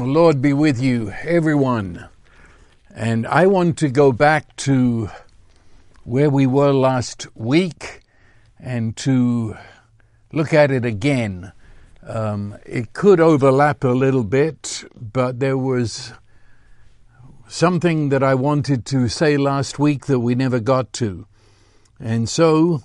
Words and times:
The 0.00 0.06
Lord 0.06 0.40
be 0.40 0.54
with 0.54 0.80
you, 0.80 1.12
everyone. 1.24 2.08
And 2.94 3.26
I 3.26 3.46
want 3.46 3.76
to 3.80 3.90
go 3.90 4.12
back 4.12 4.56
to 4.64 5.10
where 6.04 6.30
we 6.30 6.46
were 6.46 6.72
last 6.72 7.26
week 7.36 8.00
and 8.58 8.96
to 8.96 9.58
look 10.32 10.54
at 10.54 10.70
it 10.70 10.86
again. 10.86 11.52
Um, 12.02 12.56
it 12.64 12.94
could 12.94 13.20
overlap 13.20 13.84
a 13.84 13.88
little 13.88 14.24
bit, 14.24 14.84
but 14.98 15.38
there 15.38 15.58
was 15.58 16.14
something 17.46 18.08
that 18.08 18.22
I 18.22 18.34
wanted 18.34 18.86
to 18.86 19.06
say 19.06 19.36
last 19.36 19.78
week 19.78 20.06
that 20.06 20.20
we 20.20 20.34
never 20.34 20.60
got 20.60 20.94
to. 20.94 21.26
And 21.98 22.26
so, 22.26 22.84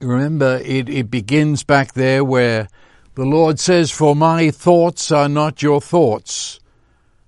remember, 0.00 0.60
it, 0.64 0.88
it 0.88 1.10
begins 1.10 1.64
back 1.64 1.94
there 1.94 2.24
where 2.24 2.68
the 3.14 3.24
Lord 3.24 3.60
says, 3.60 3.90
For 3.90 4.16
my 4.16 4.50
thoughts 4.50 5.12
are 5.12 5.28
not 5.28 5.62
your 5.62 5.80
thoughts, 5.80 6.60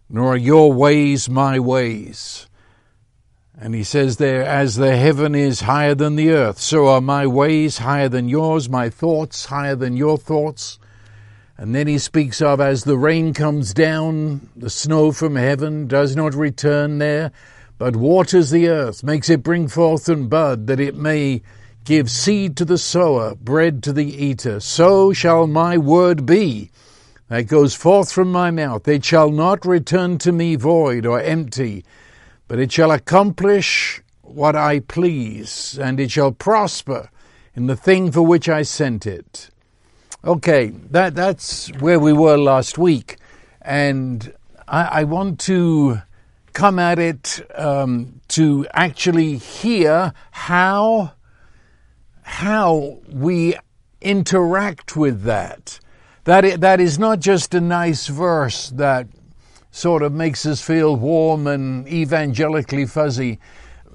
nor 0.08 0.34
are 0.34 0.36
your 0.36 0.72
ways 0.72 1.28
my 1.28 1.58
ways. 1.58 2.46
And 3.56 3.74
he 3.74 3.84
says 3.84 4.16
there, 4.16 4.44
As 4.44 4.76
the 4.76 4.96
heaven 4.96 5.34
is 5.34 5.60
higher 5.60 5.94
than 5.94 6.16
the 6.16 6.30
earth, 6.30 6.58
so 6.58 6.88
are 6.88 7.00
my 7.00 7.26
ways 7.26 7.78
higher 7.78 8.08
than 8.08 8.28
yours, 8.28 8.68
my 8.68 8.90
thoughts 8.90 9.46
higher 9.46 9.76
than 9.76 9.96
your 9.96 10.18
thoughts. 10.18 10.78
And 11.56 11.74
then 11.74 11.86
he 11.86 11.98
speaks 11.98 12.42
of 12.42 12.60
as 12.60 12.84
the 12.84 12.98
rain 12.98 13.32
comes 13.32 13.72
down, 13.72 14.48
the 14.56 14.70
snow 14.70 15.12
from 15.12 15.36
heaven 15.36 15.86
does 15.86 16.16
not 16.16 16.34
return 16.34 16.98
there, 16.98 17.30
but 17.78 17.94
waters 17.94 18.50
the 18.50 18.68
earth, 18.68 19.04
makes 19.04 19.30
it 19.30 19.42
bring 19.42 19.68
forth 19.68 20.08
and 20.08 20.28
bud, 20.28 20.66
that 20.66 20.80
it 20.80 20.96
may 20.96 21.42
Give 21.84 22.10
seed 22.10 22.56
to 22.56 22.64
the 22.64 22.78
sower, 22.78 23.34
bread 23.34 23.82
to 23.82 23.92
the 23.92 24.06
eater. 24.06 24.58
So 24.60 25.12
shall 25.12 25.46
my 25.46 25.76
word 25.76 26.24
be 26.24 26.70
that 27.28 27.42
goes 27.42 27.74
forth 27.74 28.10
from 28.10 28.32
my 28.32 28.50
mouth. 28.50 28.88
It 28.88 29.04
shall 29.04 29.30
not 29.30 29.66
return 29.66 30.16
to 30.18 30.32
me 30.32 30.56
void 30.56 31.04
or 31.04 31.20
empty, 31.20 31.84
but 32.48 32.58
it 32.58 32.72
shall 32.72 32.90
accomplish 32.90 34.02
what 34.22 34.56
I 34.56 34.80
please, 34.80 35.78
and 35.78 36.00
it 36.00 36.10
shall 36.10 36.32
prosper 36.32 37.10
in 37.54 37.66
the 37.66 37.76
thing 37.76 38.10
for 38.10 38.22
which 38.22 38.48
I 38.48 38.62
sent 38.62 39.06
it. 39.06 39.50
Okay, 40.24 40.68
that, 40.90 41.14
that's 41.14 41.68
where 41.80 42.00
we 42.00 42.14
were 42.14 42.38
last 42.38 42.78
week, 42.78 43.18
and 43.60 44.32
I, 44.66 45.00
I 45.00 45.04
want 45.04 45.38
to 45.40 46.00
come 46.54 46.78
at 46.78 46.98
it 46.98 47.46
um, 47.54 48.20
to 48.28 48.66
actually 48.72 49.36
hear 49.36 50.14
how 50.30 51.12
how 52.24 52.98
we 53.08 53.54
interact 54.00 54.96
with 54.96 55.22
that. 55.22 55.78
That, 56.24 56.60
that 56.60 56.80
is 56.80 56.98
not 56.98 57.20
just 57.20 57.54
a 57.54 57.60
nice 57.60 58.06
verse 58.06 58.70
that 58.70 59.06
sort 59.70 60.02
of 60.02 60.12
makes 60.12 60.46
us 60.46 60.60
feel 60.60 60.96
warm 60.96 61.46
and 61.46 61.86
evangelically 61.86 62.86
fuzzy. 62.86 63.38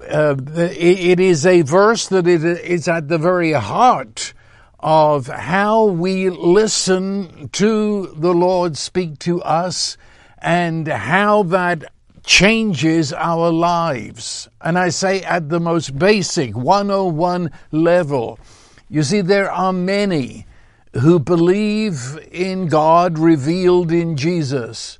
Uh, 0.08 0.36
it, 0.54 1.00
it 1.00 1.20
is 1.20 1.44
a 1.44 1.62
verse 1.62 2.08
that 2.08 2.26
it 2.26 2.44
is 2.44 2.86
at 2.86 3.08
the 3.08 3.18
very 3.18 3.52
heart 3.52 4.32
of 4.78 5.26
how 5.26 5.84
we 5.84 6.30
listen 6.30 7.48
to 7.50 8.06
the 8.16 8.32
Lord 8.32 8.76
speak 8.76 9.18
to 9.20 9.42
us 9.42 9.96
and 10.38 10.86
how 10.88 11.42
that 11.44 11.92
changes 12.24 13.12
our 13.12 13.50
lives. 13.50 14.48
And 14.60 14.78
I 14.78 14.88
say 14.90 15.22
at 15.22 15.48
the 15.48 15.60
most 15.60 15.98
basic 15.98 16.56
101 16.56 17.50
level. 17.72 18.38
You 18.88 19.02
see, 19.02 19.20
there 19.20 19.50
are 19.50 19.72
many 19.72 20.46
who 20.94 21.20
believe 21.20 22.18
in 22.32 22.66
God 22.66 23.18
revealed 23.18 23.92
in 23.92 24.16
Jesus, 24.16 24.98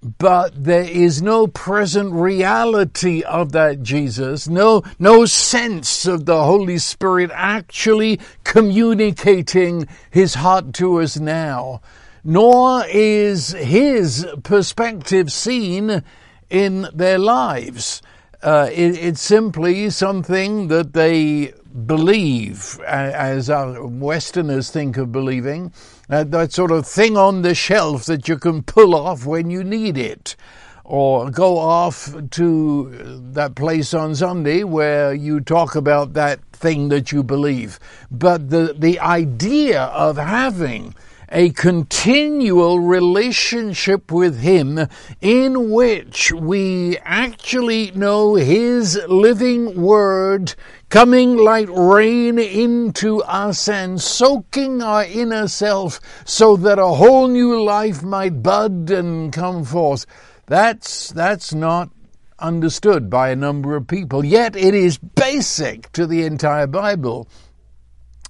but 0.00 0.64
there 0.64 0.88
is 0.88 1.20
no 1.20 1.48
present 1.48 2.12
reality 2.12 3.24
of 3.24 3.50
that 3.52 3.82
Jesus, 3.82 4.46
no, 4.48 4.84
no 4.98 5.24
sense 5.26 6.06
of 6.06 6.24
the 6.24 6.44
Holy 6.44 6.78
Spirit 6.78 7.32
actually 7.34 8.20
communicating 8.44 9.88
His 10.10 10.34
heart 10.34 10.72
to 10.74 11.00
us 11.00 11.18
now, 11.18 11.80
nor 12.22 12.84
is 12.86 13.50
His 13.50 14.24
perspective 14.44 15.32
seen 15.32 16.04
in 16.50 16.88
their 16.94 17.18
lives. 17.18 18.02
Uh, 18.42 18.68
it, 18.72 18.96
it's 18.98 19.20
simply 19.20 19.90
something 19.90 20.68
that 20.68 20.92
they 20.92 21.52
believe, 21.86 22.78
as 22.86 23.50
Westerners 23.50 24.70
think 24.70 24.96
of 24.96 25.12
believing, 25.12 25.72
uh, 26.08 26.24
that 26.24 26.52
sort 26.52 26.70
of 26.70 26.86
thing 26.86 27.16
on 27.16 27.42
the 27.42 27.54
shelf 27.54 28.04
that 28.06 28.28
you 28.28 28.38
can 28.38 28.62
pull 28.62 28.94
off 28.94 29.26
when 29.26 29.50
you 29.50 29.62
need 29.64 29.98
it. 29.98 30.36
Or 30.84 31.30
go 31.30 31.58
off 31.58 32.14
to 32.30 33.20
that 33.32 33.54
place 33.54 33.92
on 33.92 34.14
Sunday 34.14 34.64
where 34.64 35.12
you 35.12 35.40
talk 35.40 35.74
about 35.74 36.14
that 36.14 36.40
thing 36.52 36.88
that 36.88 37.12
you 37.12 37.22
believe. 37.22 37.78
But 38.10 38.48
the, 38.48 38.74
the 38.78 38.98
idea 38.98 39.82
of 39.82 40.16
having 40.16 40.94
a 41.30 41.50
continual 41.50 42.80
relationship 42.80 44.10
with 44.10 44.40
Him 44.40 44.86
in 45.20 45.70
which 45.70 46.32
we 46.32 46.98
actually 46.98 47.90
know 47.92 48.34
His 48.34 49.00
living 49.08 49.80
Word 49.80 50.54
coming 50.88 51.36
like 51.36 51.68
rain 51.70 52.38
into 52.38 53.22
us 53.24 53.68
and 53.68 54.00
soaking 54.00 54.82
our 54.82 55.04
inner 55.04 55.48
self 55.48 56.00
so 56.24 56.56
that 56.56 56.78
a 56.78 56.86
whole 56.86 57.28
new 57.28 57.62
life 57.62 58.02
might 58.02 58.42
bud 58.42 58.90
and 58.90 59.32
come 59.32 59.64
forth. 59.64 60.06
That's, 60.46 61.10
that's 61.10 61.52
not 61.52 61.90
understood 62.38 63.10
by 63.10 63.30
a 63.30 63.36
number 63.36 63.76
of 63.76 63.86
people, 63.86 64.24
yet 64.24 64.56
it 64.56 64.74
is 64.74 64.96
basic 64.98 65.92
to 65.92 66.06
the 66.06 66.22
entire 66.24 66.66
Bible. 66.66 67.28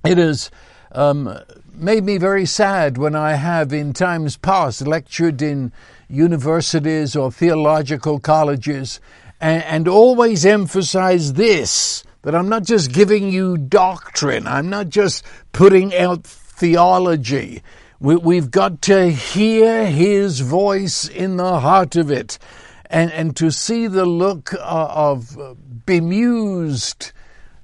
It 0.05 0.19
is 0.19 0.51
um, 0.93 1.39
made 1.81 2.05
me 2.05 2.19
very 2.19 2.47
sad 2.47 2.99
when 2.99 3.15
I 3.15 3.35
have 3.35 3.73
in 3.73 3.93
times 3.93 4.37
past 4.37 4.87
lectured 4.87 5.41
in 5.43 5.73
universities 6.09 7.15
or 7.15 7.31
theological 7.31 8.19
colleges 8.19 9.01
and, 9.41 9.63
and 9.65 9.89
always 9.89 10.45
emphasized 10.45 11.37
this 11.37 12.05
that 12.23 12.35
I'm 12.35 12.49
not 12.49 12.65
just 12.65 12.93
giving 12.93 13.31
you 13.31 13.57
doctrine, 13.57 14.47
I'm 14.47 14.69
not 14.69 14.89
just 14.89 15.25
putting 15.53 15.95
out 15.95 16.25
theology. 16.25 17.63
We, 18.01 18.37
have 18.37 18.51
got 18.51 18.83
to 18.83 19.11
hear 19.11 19.87
his 19.87 20.41
voice 20.41 21.09
in 21.09 21.37
the 21.37 21.61
heart 21.61 21.97
of 21.97 22.11
it 22.11 22.39
and, 22.87 23.11
and 23.13 23.37
to 23.37 23.51
see 23.51 23.87
the 23.87 24.07
look 24.07 24.55
uh, 24.55 24.59
of 24.61 25.39
uh, 25.39 25.55
bemused 25.87 27.13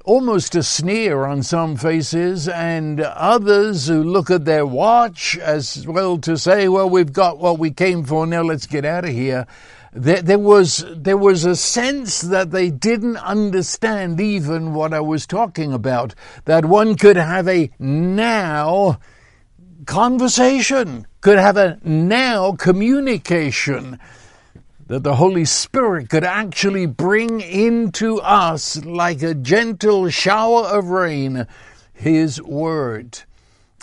almost 0.05 0.55
a 0.55 0.63
sneer 0.63 1.25
on 1.25 1.43
some 1.43 1.77
faces, 1.77 2.47
and 2.47 3.01
others 3.01 3.89
who 3.89 4.03
look 4.03 4.31
at 4.31 4.45
their 4.45 4.67
watch 4.67 5.39
as 5.39 5.87
well 5.87 6.19
to 6.19 6.37
say, 6.37 6.69
well, 6.69 6.89
we've 6.89 7.13
got 7.13 7.39
what 7.39 7.59
we 7.59 7.71
came 7.71 8.05
for, 8.05 8.27
now 8.27 8.43
let's 8.43 8.67
get 8.67 8.85
out 8.85 9.05
of 9.05 9.11
here. 9.11 9.47
There, 9.93 10.21
there 10.21 10.39
was, 10.39 10.85
there 10.95 11.17
was 11.17 11.45
a 11.45 11.57
sense 11.57 12.21
that 12.21 12.51
they 12.51 12.69
didn't 12.69 13.17
understand 13.17 14.21
even 14.21 14.75
what 14.75 14.93
I 14.93 15.01
was 15.01 15.27
talking 15.27 15.73
about, 15.73 16.15
that 16.45 16.67
one 16.67 16.97
could 16.97 17.17
have 17.17 17.49
a 17.49 17.71
now 17.79 18.99
conversation, 19.87 21.07
could 21.23 21.39
have 21.39 21.57
a 21.57 21.79
now 21.83 22.53
communication 22.53 23.99
that 24.87 25.03
the 25.03 25.17
Holy 25.17 25.45
Spirit 25.47 26.11
could 26.11 26.25
actually 26.25 26.87
bring 26.87 27.41
into 27.41 28.21
us, 28.21 28.85
like 28.85 29.23
a 29.23 29.35
gentle 29.35 30.11
shower 30.11 30.65
of 30.65 30.89
rain, 30.89 31.47
His 31.93 32.41
Word. 32.43 33.21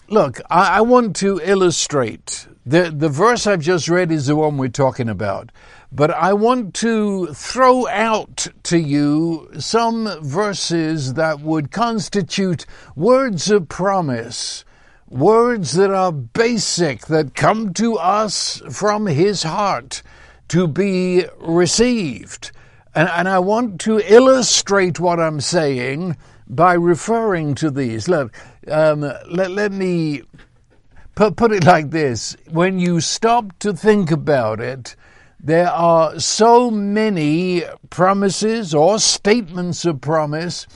Look, 0.07 0.41
I, 0.49 0.77
I, 0.77 0.81
want 0.81 1.15
to 1.17 1.41
illustrate. 1.43 2.47
The, 2.65 2.93
the 2.95 3.09
verse 3.09 3.47
I've 3.47 3.61
just 3.61 3.87
read 3.87 4.11
is 4.11 4.27
the 4.27 4.35
one 4.35 4.57
we're 4.57 4.67
talking 4.67 5.09
about. 5.09 5.51
But 5.91 6.11
I 6.11 6.33
want 6.33 6.75
to 6.75 7.27
throw 7.33 7.87
out 7.87 8.47
to 8.63 8.77
you 8.77 9.49
some 9.57 10.07
verses 10.21 11.15
that 11.15 11.39
would 11.39 11.71
constitute 11.71 12.65
words 12.95 13.49
of 13.49 13.69
promise, 13.69 14.63
words 15.09 15.73
that 15.73 15.91
are 15.91 16.11
basic, 16.11 17.07
that 17.07 17.33
come 17.33 17.73
to 17.73 17.97
us 17.97 18.61
from 18.69 19.07
His 19.07 19.43
heart 19.43 20.03
to 20.51 20.67
be 20.67 21.23
received. 21.39 22.51
And, 22.93 23.07
and 23.07 23.29
I 23.29 23.39
want 23.39 23.79
to 23.81 23.99
illustrate 23.99 24.99
what 24.99 25.17
I'm 25.17 25.39
saying 25.39 26.17
by 26.45 26.73
referring 26.73 27.55
to 27.55 27.71
these. 27.71 28.09
Look, 28.09 28.35
um, 28.67 28.99
let, 28.99 29.51
let 29.51 29.71
me 29.71 30.23
put, 31.15 31.37
put 31.37 31.53
it 31.53 31.63
like 31.63 31.91
this. 31.91 32.35
When 32.49 32.79
you 32.79 32.99
stop 32.99 33.57
to 33.59 33.71
think 33.71 34.11
about 34.11 34.59
it, 34.59 34.97
there 35.39 35.69
are 35.69 36.19
so 36.19 36.69
many 36.69 37.63
promises 37.89 38.73
or 38.73 38.99
statements 38.99 39.85
of 39.85 40.01
promise 40.01 40.67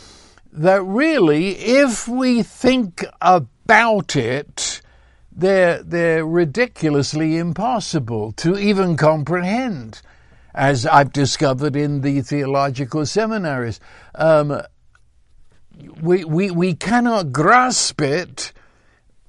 that 0.54 0.82
really, 0.84 1.50
if 1.50 2.08
we 2.08 2.44
think 2.44 3.04
about 3.20 4.16
it, 4.16 4.82
they're, 5.36 5.84
they're 5.84 6.26
ridiculously 6.26 7.38
impossible 7.38 8.32
to 8.34 8.58
even 8.58 8.96
comprehend, 8.96 10.02
as 10.54 10.86
I've 10.86 11.12
discovered 11.12 11.76
in 11.76 12.02
the 12.02 12.22
theological 12.22 13.06
seminaries. 13.06 13.80
Um, 14.16 14.62
we, 16.02 16.24
we, 16.24 16.52
we 16.52 16.74
cannot 16.74 17.34
grasp 17.34 18.02
it 18.02 18.54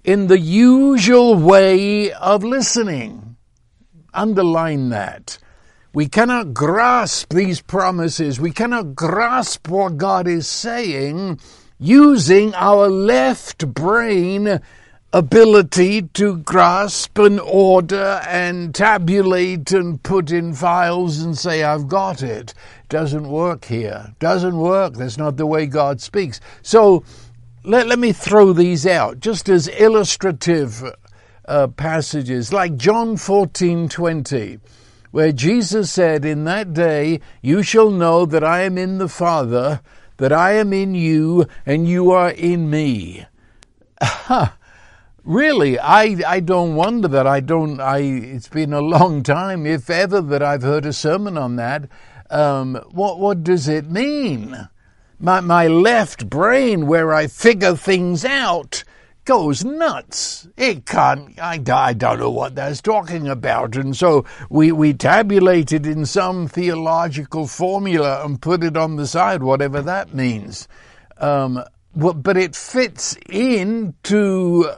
in 0.05 0.29
the 0.29 0.39
usual 0.39 1.35
way 1.35 2.13
of 2.13 2.45
listening. 2.45 3.37
Underline 4.15 4.91
that. 4.91 5.39
We 5.93 6.07
cannot 6.07 6.55
grasp 6.55 7.33
these 7.33 7.61
promises. 7.61 8.39
We 8.39 8.53
cannot 8.53 8.95
grasp 8.95 9.67
what 9.69 9.97
God 9.97 10.29
is 10.29 10.47
saying 10.47 11.41
using 11.79 12.55
our 12.55 12.89
left 12.89 13.67
brain 13.75 14.61
ability 15.17 16.03
to 16.03 16.37
grasp 16.37 17.17
and 17.17 17.41
order 17.41 18.21
and 18.29 18.75
tabulate 18.75 19.73
and 19.73 20.03
put 20.03 20.31
in 20.31 20.53
files 20.53 21.21
and 21.21 21.39
say, 21.39 21.63
I've 21.63 21.89
got 21.89 22.23
it. 22.23 22.53
Doesn't 22.91 23.27
work 23.27 23.65
here. 23.65 24.13
Doesn't 24.19 24.59
work. 24.59 24.93
That's 24.93 25.17
not 25.17 25.39
the 25.39 25.47
way 25.47 25.65
God 25.65 26.03
speaks. 26.03 26.39
So 26.61 27.03
let, 27.65 27.87
let 27.87 27.99
me 27.99 28.13
throw 28.13 28.53
these 28.53 28.87
out 28.87 29.21
just 29.21 29.49
as 29.49 29.69
illustrative 29.69 30.85
uh, 31.47 31.69
passages 31.69 32.53
like 32.53 32.77
John 32.77 33.17
14 33.17 33.89
20 33.89 34.59
where 35.13 35.33
Jesus 35.33 35.91
said, 35.91 36.27
In 36.27 36.45
that 36.45 36.75
day 36.75 37.23
you 37.41 37.63
shall 37.63 37.91
know 37.91 38.27
that 38.27 38.45
I 38.45 38.65
am 38.65 38.77
in 38.77 38.99
the 38.99 39.09
Father, 39.09 39.81
that 40.19 40.33
I 40.35 40.53
am 40.53 40.75
in 40.75 40.95
you, 40.95 41.47
and 41.65 41.89
you 41.89 42.11
are 42.11 42.33
in 42.33 42.69
me. 42.69 43.25
really, 45.27 45.79
I, 45.79 46.17
I 46.27 46.41
don't 46.41 46.77
wonder 46.77 47.09
that 47.09 47.27
I 47.27 47.41
don't, 47.41 47.81
I, 47.81 47.99
it's 47.99 48.49
been 48.49 48.73
a 48.73 48.81
long 48.81 49.23
time, 49.23 49.67
if 49.67 49.91
ever, 49.91 50.21
that 50.23 50.43
I've 50.43 50.63
heard 50.63 50.87
a 50.87 50.93
sermon 50.93 51.37
on 51.37 51.57
that. 51.57 51.89
Um, 52.31 52.77
what, 52.91 53.19
what 53.19 53.45
does 53.45 53.69
it 53.69 53.91
mean? 53.91 54.69
My, 55.19 55.41
my 55.41 55.67
left 55.67 56.31
brain, 56.31 56.87
where 56.87 57.13
I 57.13 57.27
figure 57.27 57.77
things 57.77 58.25
out, 58.25 58.85
goes 59.25 59.65
nuts. 59.65 60.47
It 60.57 60.87
can't, 60.87 61.39
I, 61.41 61.61
I 61.73 61.93
don't 61.93 62.21
know 62.21 62.31
what 62.31 62.55
that's 62.55 62.81
talking 62.81 63.27
about. 63.27 63.77
And 63.77 63.97
so 63.97 64.25
we, 64.49 64.71
we 64.71 64.95
tabulated 64.95 65.85
in 65.85 66.07
some 66.07 66.47
theological 66.47 67.47
formula 67.49 68.25
and 68.25 68.41
put 68.41 68.63
it 68.63 68.77
on 68.77 68.97
the 68.97 69.07
side, 69.07 69.43
whatever 69.43 69.83
that 69.83 70.15
means. 70.15 70.69
Um, 71.19 71.65
but 71.95 72.37
it 72.37 72.55
fits 72.55 73.17
into 73.29 74.71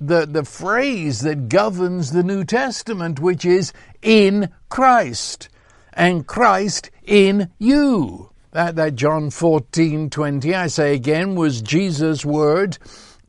the, 0.00 0.26
the 0.26 0.44
phrase 0.44 1.20
that 1.20 1.48
governs 1.48 2.12
the 2.12 2.22
New 2.22 2.44
Testament, 2.44 3.20
which 3.20 3.44
is 3.44 3.72
in 4.02 4.50
Christ 4.68 5.48
and 5.92 6.26
Christ 6.26 6.90
in 7.02 7.50
you. 7.58 8.30
That, 8.52 8.76
that 8.76 8.94
John 8.94 9.30
14, 9.30 10.10
20, 10.10 10.54
I 10.54 10.66
say 10.66 10.94
again, 10.94 11.34
was 11.34 11.60
Jesus' 11.60 12.24
word 12.24 12.78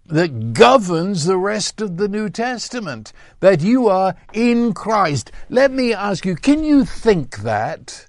that 0.05 0.53
governs 0.53 1.25
the 1.25 1.37
rest 1.37 1.81
of 1.81 1.97
the 1.97 2.07
New 2.07 2.29
Testament, 2.29 3.11
that 3.41 3.61
you 3.61 3.89
are 3.89 4.15
in 4.31 4.73
Christ. 4.73 5.31
Let 5.49 5.71
me 5.71 5.93
ask 5.93 6.25
you, 6.25 6.35
can 6.35 6.63
you 6.63 6.85
think 6.85 7.39
that? 7.39 8.07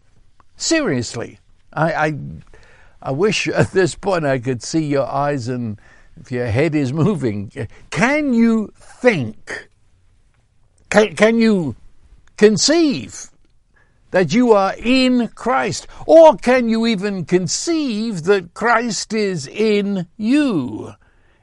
Seriously. 0.56 1.40
I, 1.72 1.92
I, 1.92 2.18
I 3.02 3.10
wish 3.10 3.48
at 3.48 3.72
this 3.72 3.94
point 3.94 4.24
I 4.24 4.38
could 4.38 4.62
see 4.62 4.84
your 4.84 5.06
eyes 5.06 5.48
and 5.48 5.80
if 6.20 6.32
your 6.32 6.46
head 6.46 6.74
is 6.74 6.92
moving. 6.92 7.50
Can 7.90 8.34
you 8.34 8.72
think? 8.76 9.68
Can, 10.90 11.14
can 11.16 11.38
you 11.38 11.76
conceive 12.36 13.30
that 14.10 14.32
you 14.32 14.52
are 14.52 14.74
in 14.78 15.28
Christ? 15.28 15.86
Or 16.06 16.36
can 16.36 16.68
you 16.68 16.86
even 16.86 17.24
conceive 17.24 18.24
that 18.24 18.54
Christ 18.54 19.12
is 19.12 19.46
in 19.46 20.06
you? 20.16 20.94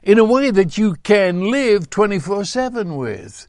in 0.06 0.20
a 0.20 0.24
way 0.24 0.52
that 0.52 0.78
you 0.78 0.94
can 1.02 1.50
live 1.50 1.90
24 1.90 2.44
7 2.44 2.96
with. 2.96 3.48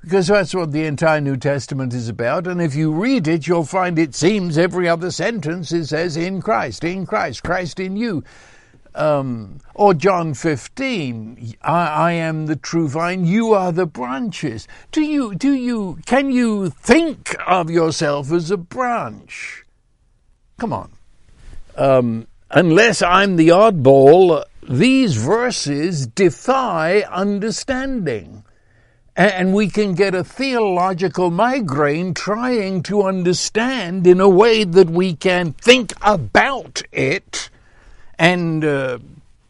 Because 0.00 0.28
that's 0.28 0.54
what 0.54 0.70
the 0.70 0.84
entire 0.84 1.20
New 1.20 1.36
Testament 1.36 1.92
is 1.92 2.08
about. 2.08 2.46
And 2.46 2.62
if 2.62 2.76
you 2.76 2.92
read 2.92 3.26
it, 3.26 3.48
you'll 3.48 3.64
find 3.64 3.98
it 3.98 4.14
seems 4.14 4.56
every 4.56 4.88
other 4.88 5.10
sentence 5.10 5.72
it 5.72 5.86
says, 5.86 6.16
in 6.16 6.40
Christ, 6.40 6.84
in 6.84 7.06
Christ, 7.06 7.42
Christ 7.42 7.80
in 7.80 7.96
you. 7.96 8.22
Um, 8.96 9.58
or 9.74 9.92
John 9.92 10.32
15, 10.32 11.54
I, 11.60 11.86
I, 11.86 12.12
am 12.12 12.46
the 12.46 12.56
true 12.56 12.88
vine, 12.88 13.26
you 13.26 13.52
are 13.52 13.70
the 13.70 13.84
branches. 13.84 14.66
Do 14.90 15.02
you, 15.02 15.34
do 15.34 15.52
you, 15.52 15.98
can 16.06 16.30
you 16.30 16.70
think 16.70 17.36
of 17.46 17.68
yourself 17.68 18.32
as 18.32 18.50
a 18.50 18.56
branch? 18.56 19.64
Come 20.56 20.72
on. 20.72 20.92
Um, 21.76 22.26
unless 22.50 23.02
I'm 23.02 23.36
the 23.36 23.48
oddball, 23.48 24.42
these 24.66 25.14
verses 25.16 26.06
defy 26.06 27.00
understanding. 27.00 28.44
And 29.14 29.52
we 29.52 29.68
can 29.68 29.94
get 29.94 30.14
a 30.14 30.24
theological 30.24 31.30
migraine 31.30 32.14
trying 32.14 32.82
to 32.84 33.02
understand 33.02 34.06
in 34.06 34.20
a 34.20 34.28
way 34.28 34.64
that 34.64 34.88
we 34.88 35.14
can 35.14 35.52
think 35.52 35.92
about 36.00 36.82
it 36.92 37.50
and 38.18 38.64
uh, 38.64 38.98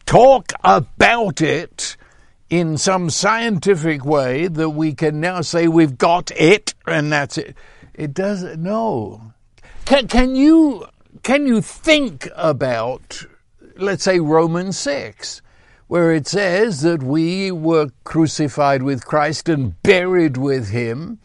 talk 0.05 0.51
about 0.63 1.41
it 1.41 1.97
in 2.49 2.77
some 2.77 3.09
scientific 3.09 4.05
way 4.05 4.47
that 4.47 4.69
we 4.69 4.93
can 4.93 5.19
now 5.19 5.41
say 5.41 5.67
we've 5.67 5.97
got 5.97 6.31
it 6.31 6.73
and 6.85 7.11
that's 7.11 7.37
it. 7.37 7.55
It 7.93 8.13
doesn't, 8.13 8.61
no. 8.61 9.33
Can, 9.85 10.07
can 10.07 10.35
you, 10.35 10.85
can 11.23 11.47
you 11.47 11.61
think 11.61 12.29
about 12.35 13.25
let's 13.79 14.03
say 14.03 14.19
Romans 14.19 14.77
6, 14.79 15.41
where 15.87 16.11
it 16.11 16.27
says 16.27 16.81
that 16.81 17.03
we 17.03 17.51
were 17.51 17.89
crucified 18.03 18.83
with 18.83 19.05
Christ 19.05 19.49
and 19.49 19.81
buried 19.83 20.37
with 20.37 20.69
him, 20.69 21.19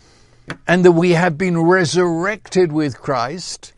and 0.66 0.84
that 0.84 0.92
we 0.92 1.12
have 1.12 1.38
been 1.38 1.60
resurrected 1.60 2.72
with 2.72 3.00
Christ. 3.00 3.72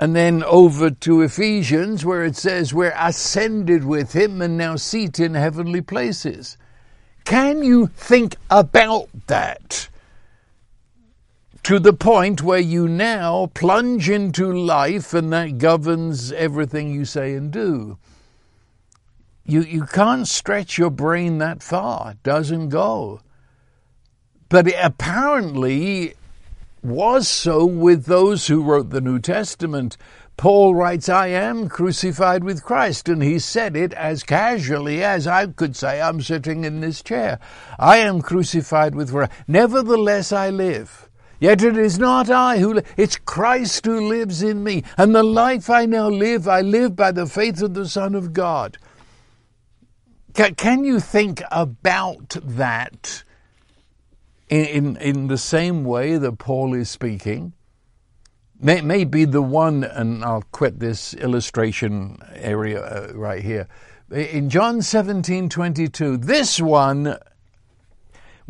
And 0.00 0.16
then 0.16 0.42
over 0.42 0.90
to 0.90 1.20
Ephesians, 1.20 2.04
where 2.04 2.24
it 2.24 2.34
says 2.34 2.74
we're 2.74 2.94
ascended 2.98 3.84
with 3.84 4.14
him 4.16 4.42
and 4.42 4.56
now 4.56 4.74
seated 4.74 5.26
in 5.26 5.34
heavenly 5.34 5.82
places. 5.82 6.56
Can 7.24 7.62
you 7.62 7.86
think 7.86 8.34
about 8.50 9.08
that? 9.28 9.90
to 11.62 11.78
the 11.78 11.92
point 11.92 12.42
where 12.42 12.60
you 12.60 12.88
now 12.88 13.50
plunge 13.54 14.08
into 14.08 14.52
life 14.52 15.12
and 15.12 15.32
that 15.32 15.58
governs 15.58 16.32
everything 16.32 16.90
you 16.90 17.04
say 17.04 17.34
and 17.34 17.52
do. 17.52 17.98
You, 19.44 19.62
you 19.62 19.84
can't 19.84 20.26
stretch 20.26 20.78
your 20.78 20.90
brain 20.90 21.38
that 21.38 21.62
far, 21.62 22.12
it 22.12 22.22
doesn't 22.22 22.70
go. 22.70 23.20
But 24.48 24.68
it 24.68 24.76
apparently 24.82 26.14
was 26.82 27.28
so 27.28 27.64
with 27.64 28.06
those 28.06 28.46
who 28.46 28.62
wrote 28.62 28.90
the 28.90 29.00
New 29.00 29.18
Testament. 29.18 29.96
Paul 30.36 30.74
writes, 30.74 31.08
I 31.08 31.26
am 31.26 31.68
crucified 31.68 32.44
with 32.44 32.64
Christ, 32.64 33.08
and 33.08 33.22
he 33.22 33.38
said 33.38 33.76
it 33.76 33.92
as 33.92 34.22
casually 34.22 35.04
as 35.04 35.26
I 35.26 35.46
could 35.46 35.76
say, 35.76 36.00
I'm 36.00 36.22
sitting 36.22 36.64
in 36.64 36.80
this 36.80 37.02
chair. 37.02 37.38
I 37.78 37.98
am 37.98 38.22
crucified 38.22 38.94
with 38.94 39.10
Christ. 39.10 39.32
Nevertheless, 39.46 40.32
I 40.32 40.48
live. 40.48 41.10
Yet 41.40 41.62
it 41.62 41.76
is 41.76 41.98
not 41.98 42.30
I 42.30 42.58
who 42.58 42.82
it's 42.96 43.16
Christ 43.16 43.86
who 43.86 44.08
lives 44.08 44.42
in 44.42 44.62
me. 44.62 44.84
And 44.96 45.14
the 45.14 45.22
life 45.22 45.70
I 45.70 45.86
now 45.86 46.08
live, 46.08 46.46
I 46.48 46.60
live 46.60 46.94
by 46.96 47.12
the 47.12 47.26
faith 47.26 47.62
of 47.62 47.74
the 47.74 47.88
Son 47.88 48.14
of 48.14 48.32
God. 48.32 48.78
Can 50.34 50.84
you 50.84 51.00
think 51.00 51.42
about 51.50 52.36
that 52.42 53.24
in, 54.50 54.66
in, 54.66 54.96
in 54.96 55.26
the 55.28 55.38
same 55.38 55.84
way 55.84 56.18
that 56.18 56.38
Paul 56.38 56.74
is 56.74 56.90
speaking? 56.90 57.54
May, 58.60 58.82
may 58.82 59.04
be 59.04 59.24
the 59.24 59.40
one, 59.40 59.84
and 59.84 60.22
I'll 60.22 60.44
quit 60.52 60.80
this 60.80 61.14
illustration 61.14 62.18
area 62.34 62.82
uh, 62.82 63.12
right 63.14 63.42
here. 63.42 63.68
In 64.10 64.50
John 64.50 64.82
17 64.82 65.48
22, 65.48 66.18
this 66.18 66.60
one 66.60 67.16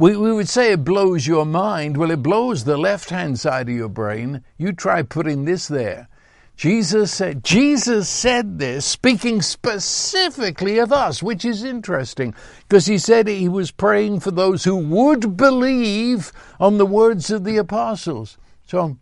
we, 0.00 0.16
we 0.16 0.32
would 0.32 0.48
say 0.48 0.72
it 0.72 0.82
blows 0.82 1.26
your 1.26 1.44
mind. 1.44 1.98
Well, 1.98 2.10
it 2.10 2.22
blows 2.22 2.64
the 2.64 2.78
left 2.78 3.10
hand 3.10 3.38
side 3.38 3.68
of 3.68 3.74
your 3.74 3.90
brain. 3.90 4.42
You 4.56 4.72
try 4.72 5.02
putting 5.02 5.44
this 5.44 5.68
there. 5.68 6.08
Jesus 6.60 7.10
said, 7.14 7.42
Jesus 7.42 8.06
said 8.06 8.58
this, 8.58 8.84
speaking 8.84 9.40
specifically 9.40 10.76
of 10.76 10.92
us, 10.92 11.22
which 11.22 11.42
is 11.42 11.64
interesting, 11.64 12.34
because 12.68 12.84
he 12.84 12.98
said 12.98 13.26
he 13.26 13.48
was 13.48 13.70
praying 13.70 14.20
for 14.20 14.30
those 14.30 14.64
who 14.64 14.76
would 14.76 15.38
believe 15.38 16.32
on 16.60 16.76
the 16.76 16.84
words 16.84 17.30
of 17.30 17.44
the 17.44 17.56
apostles. 17.56 18.36
So 18.66 18.98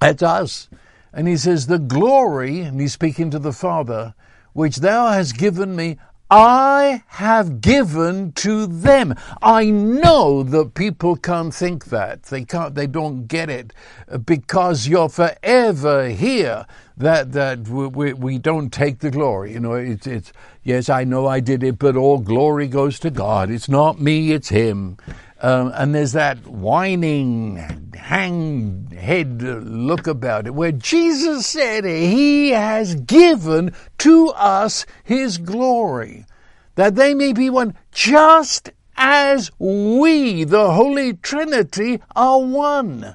that's 0.00 0.22
us. 0.22 0.68
And 1.12 1.26
he 1.26 1.36
says, 1.36 1.66
The 1.66 1.80
glory, 1.80 2.60
and 2.60 2.80
he's 2.80 2.92
speaking 2.92 3.32
to 3.32 3.40
the 3.40 3.52
Father, 3.52 4.14
which 4.52 4.76
thou 4.76 5.08
hast 5.08 5.36
given 5.36 5.74
me, 5.74 5.98
I 6.30 7.04
have 7.06 7.62
given 7.62 8.32
to 8.32 8.66
them. 8.66 9.14
I 9.40 9.70
know 9.70 10.42
that 10.42 10.74
people 10.74 11.16
can't 11.16 11.54
think 11.54 11.86
that. 11.86 12.24
They 12.24 12.44
can't, 12.44 12.74
they 12.74 12.86
don't 12.86 13.26
get 13.26 13.48
it 13.48 13.72
uh, 14.10 14.18
because 14.18 14.86
you're 14.86 15.08
forever 15.08 16.10
hear 16.10 16.66
that, 16.98 17.32
that 17.32 17.68
we, 17.68 18.12
we 18.12 18.38
don't 18.38 18.70
take 18.70 18.98
the 18.98 19.10
glory. 19.10 19.52
You 19.52 19.60
know, 19.60 19.72
it's, 19.74 20.06
it's, 20.06 20.32
yes, 20.62 20.90
I 20.90 21.04
know 21.04 21.26
I 21.26 21.40
did 21.40 21.62
it, 21.62 21.78
but 21.78 21.96
all 21.96 22.18
glory 22.18 22.68
goes 22.68 22.98
to 23.00 23.10
God. 23.10 23.50
It's 23.50 23.68
not 23.68 23.98
me, 23.98 24.32
it's 24.32 24.50
Him. 24.50 24.98
Um, 25.40 25.70
and 25.74 25.94
there's 25.94 26.12
that 26.12 26.46
whining, 26.48 27.92
hang 27.94 28.90
head 28.90 29.40
look 29.40 30.06
about 30.06 30.46
it, 30.46 30.54
where 30.54 30.72
Jesus 30.72 31.46
said 31.46 31.84
He 31.84 32.50
has 32.50 32.96
given 32.96 33.72
to 33.98 34.28
us 34.30 34.84
His 35.04 35.38
glory, 35.38 36.26
that 36.74 36.96
they 36.96 37.14
may 37.14 37.32
be 37.32 37.50
one 37.50 37.74
just 37.92 38.70
as 38.96 39.52
we, 39.60 40.42
the 40.42 40.72
Holy 40.72 41.12
Trinity, 41.14 42.00
are 42.16 42.40
one. 42.40 43.14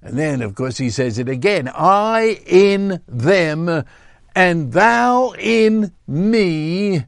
And 0.00 0.18
then, 0.18 0.40
of 0.40 0.54
course, 0.54 0.78
He 0.78 0.88
says 0.88 1.18
it 1.18 1.28
again 1.28 1.70
I 1.74 2.40
in 2.46 3.02
them, 3.06 3.84
and 4.34 4.72
thou 4.72 5.34
in 5.38 5.92
me 6.06 7.04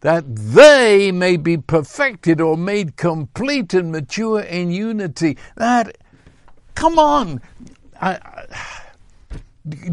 that 0.00 0.24
they 0.26 1.12
may 1.12 1.36
be 1.36 1.56
perfected 1.56 2.40
or 2.40 2.56
made 2.56 2.96
complete 2.96 3.74
and 3.74 3.92
mature 3.92 4.40
in 4.40 4.70
unity. 4.70 5.36
That, 5.56 5.96
come 6.74 6.98
on. 6.98 7.40
I, 8.00 8.14
I, 8.14 8.46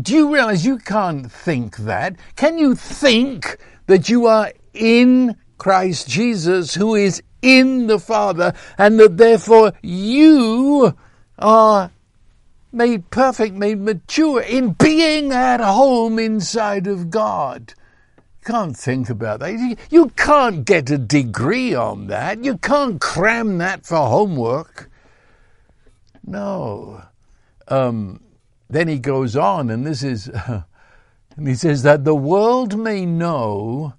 do 0.02 0.14
you 0.14 0.34
realize 0.34 0.66
you 0.66 0.78
can't 0.78 1.30
think 1.32 1.78
that? 1.78 2.16
Can 2.36 2.58
you 2.58 2.74
think 2.74 3.58
that 3.88 4.08
you 4.08 4.26
are 4.28 4.54
in 4.74 5.36
Christ 5.58 6.08
Jesus, 6.08 6.76
who 6.76 6.96
is 6.96 7.22
in 7.42 7.88
the 7.88 8.00
Father, 8.00 8.54
and 8.78 9.00
that 9.00 9.18
therefore 9.18 9.74
you 9.82 10.96
are 11.38 11.92
made 12.72 13.10
perfect, 13.10 13.56
made 13.56 13.80
mature 13.80 14.42
in 14.42 14.72
being 14.74 15.32
at 15.34 15.60
home 15.60 16.18
inside 16.18 16.88
of 16.88 17.10
God? 17.10 17.74
Can't 18.48 18.78
think 18.78 19.10
about 19.10 19.42
that. 19.42 19.78
You 19.92 20.08
can't 20.16 20.64
get 20.64 20.90
a 20.90 20.98
degree 20.98 21.76
on 21.76 22.08
that. 22.08 22.46
You 22.46 22.58
can't 22.58 23.00
cram 23.02 23.58
that 23.58 23.86
for 23.86 23.98
homework. 23.98 24.90
No. 26.26 27.04
Um, 27.68 28.22
then 28.70 28.88
he 28.88 29.00
goes 29.00 29.36
on, 29.36 29.70
and 29.70 29.86
this 29.86 30.02
is, 30.02 30.30
uh, 30.30 30.64
and 31.36 31.48
he 31.48 31.56
says 31.56 31.84
that 31.84 32.06
the 32.06 32.16
world 32.16 32.78
may 32.78 33.06
know 33.06 33.96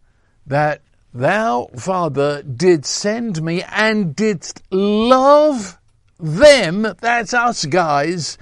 that 0.46 0.80
thou, 1.12 1.68
Father, 1.76 2.42
did 2.42 2.86
send 2.86 3.42
me 3.42 3.62
and 3.64 4.16
didst 4.16 4.62
love 4.70 5.78
them. 6.18 6.94
That's 7.02 7.34
us, 7.34 7.66
guys. 7.66 8.38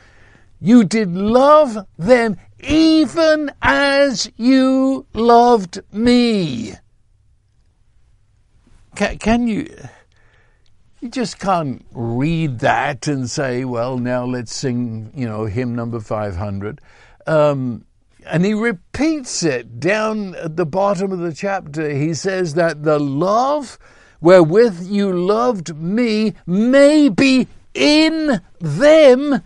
You 0.60 0.84
did 0.84 1.12
love 1.12 1.76
them 1.98 2.36
even 2.60 3.52
as 3.60 4.30
you 4.36 5.06
loved 5.12 5.80
me. 5.92 6.74
Can, 8.94 9.18
can, 9.18 9.46
you? 9.46 9.74
You 11.00 11.10
just 11.10 11.38
can't 11.38 11.84
read 11.92 12.60
that 12.60 13.06
and 13.06 13.28
say, 13.28 13.64
well, 13.64 13.98
now 13.98 14.24
let's 14.24 14.54
sing, 14.54 15.12
you 15.14 15.26
know, 15.26 15.44
hymn 15.44 15.74
number 15.74 16.00
500. 16.00 16.80
Um, 17.26 17.84
and 18.24 18.44
he 18.44 18.54
repeats 18.54 19.42
it 19.42 19.78
down 19.78 20.34
at 20.36 20.56
the 20.56 20.66
bottom 20.66 21.12
of 21.12 21.18
the 21.18 21.34
chapter. 21.34 21.90
He 21.90 22.14
says 22.14 22.54
that 22.54 22.82
the 22.82 22.98
love 22.98 23.78
wherewith 24.20 24.86
you 24.86 25.12
loved 25.12 25.76
me 25.76 26.32
may 26.46 27.10
be 27.10 27.46
in 27.74 28.40
them 28.58 29.42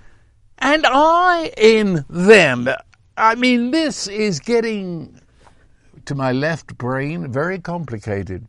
and 0.60 0.84
I 0.86 1.52
in 1.56 2.04
them. 2.08 2.68
I 3.16 3.34
mean, 3.34 3.70
this 3.70 4.06
is 4.06 4.40
getting 4.40 5.20
to 6.06 6.14
my 6.14 6.32
left 6.32 6.76
brain 6.78 7.30
very 7.30 7.58
complicated 7.58 8.46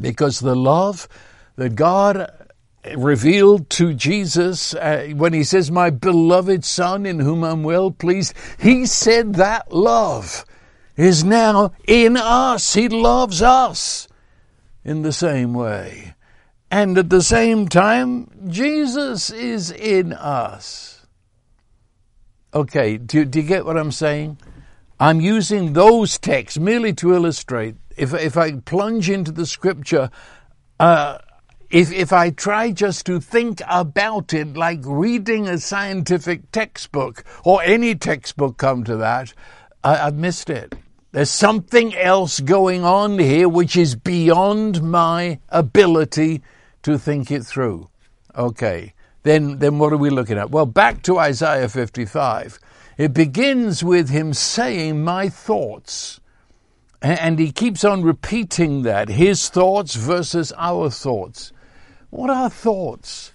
because 0.00 0.40
the 0.40 0.56
love 0.56 1.08
that 1.56 1.74
God 1.74 2.30
revealed 2.96 3.68
to 3.70 3.92
Jesus 3.92 4.74
uh, 4.74 5.08
when 5.14 5.32
he 5.32 5.44
says, 5.44 5.70
My 5.70 5.90
beloved 5.90 6.64
Son, 6.64 7.04
in 7.04 7.18
whom 7.18 7.44
I'm 7.44 7.62
well 7.62 7.90
pleased, 7.90 8.34
he 8.58 8.86
said 8.86 9.34
that 9.34 9.72
love 9.72 10.46
is 10.96 11.24
now 11.24 11.72
in 11.86 12.16
us. 12.16 12.74
He 12.74 12.88
loves 12.88 13.42
us 13.42 14.08
in 14.84 15.02
the 15.02 15.12
same 15.12 15.54
way. 15.54 16.14
And 16.70 16.96
at 16.96 17.10
the 17.10 17.22
same 17.22 17.68
time, 17.68 18.30
Jesus 18.48 19.30
is 19.30 19.72
in 19.72 20.12
us. 20.12 21.04
Okay, 22.54 22.96
do, 22.96 23.24
do 23.24 23.40
you 23.40 23.46
get 23.46 23.64
what 23.64 23.76
I'm 23.76 23.92
saying? 23.92 24.38
I'm 25.00 25.20
using 25.20 25.72
those 25.72 26.18
texts 26.18 26.58
merely 26.58 26.92
to 26.94 27.14
illustrate. 27.14 27.76
If, 27.96 28.14
if 28.14 28.36
I 28.36 28.52
plunge 28.52 29.10
into 29.10 29.32
the 29.32 29.46
scripture, 29.46 30.10
uh, 30.78 31.18
if, 31.70 31.92
if 31.92 32.12
I 32.12 32.30
try 32.30 32.70
just 32.70 33.06
to 33.06 33.20
think 33.20 33.62
about 33.68 34.32
it 34.34 34.56
like 34.56 34.80
reading 34.84 35.48
a 35.48 35.58
scientific 35.58 36.52
textbook 36.52 37.24
or 37.44 37.62
any 37.62 37.94
textbook 37.94 38.58
come 38.58 38.84
to 38.84 38.96
that, 38.96 39.32
I, 39.82 40.06
I've 40.06 40.16
missed 40.16 40.50
it. 40.50 40.74
There's 41.12 41.30
something 41.30 41.96
else 41.96 42.38
going 42.38 42.84
on 42.84 43.18
here 43.18 43.48
which 43.48 43.76
is 43.76 43.96
beyond 43.96 44.82
my 44.82 45.40
ability 45.48 46.42
to 46.82 46.98
think 46.98 47.30
it 47.30 47.44
through. 47.44 47.88
Okay 48.36 48.94
then, 49.22 49.58
then 49.58 49.78
what 49.78 49.92
are 49.92 49.98
we 49.98 50.10
looking 50.10 50.38
at? 50.38 50.50
Well, 50.50 50.66
back 50.66 51.02
to 51.02 51.18
Isaiah 51.18 51.68
55. 51.68 52.58
It 52.96 53.12
begins 53.12 53.84
with 53.84 54.08
him 54.08 54.32
saying, 54.32 55.02
My 55.02 55.28
thoughts. 55.28 56.20
And 57.02 57.38
he 57.38 57.50
keeps 57.50 57.82
on 57.82 58.02
repeating 58.02 58.82
that 58.82 59.08
his 59.08 59.48
thoughts 59.48 59.94
versus 59.94 60.52
our 60.56 60.90
thoughts. 60.90 61.52
What 62.10 62.28
are 62.28 62.50
thoughts? 62.50 63.32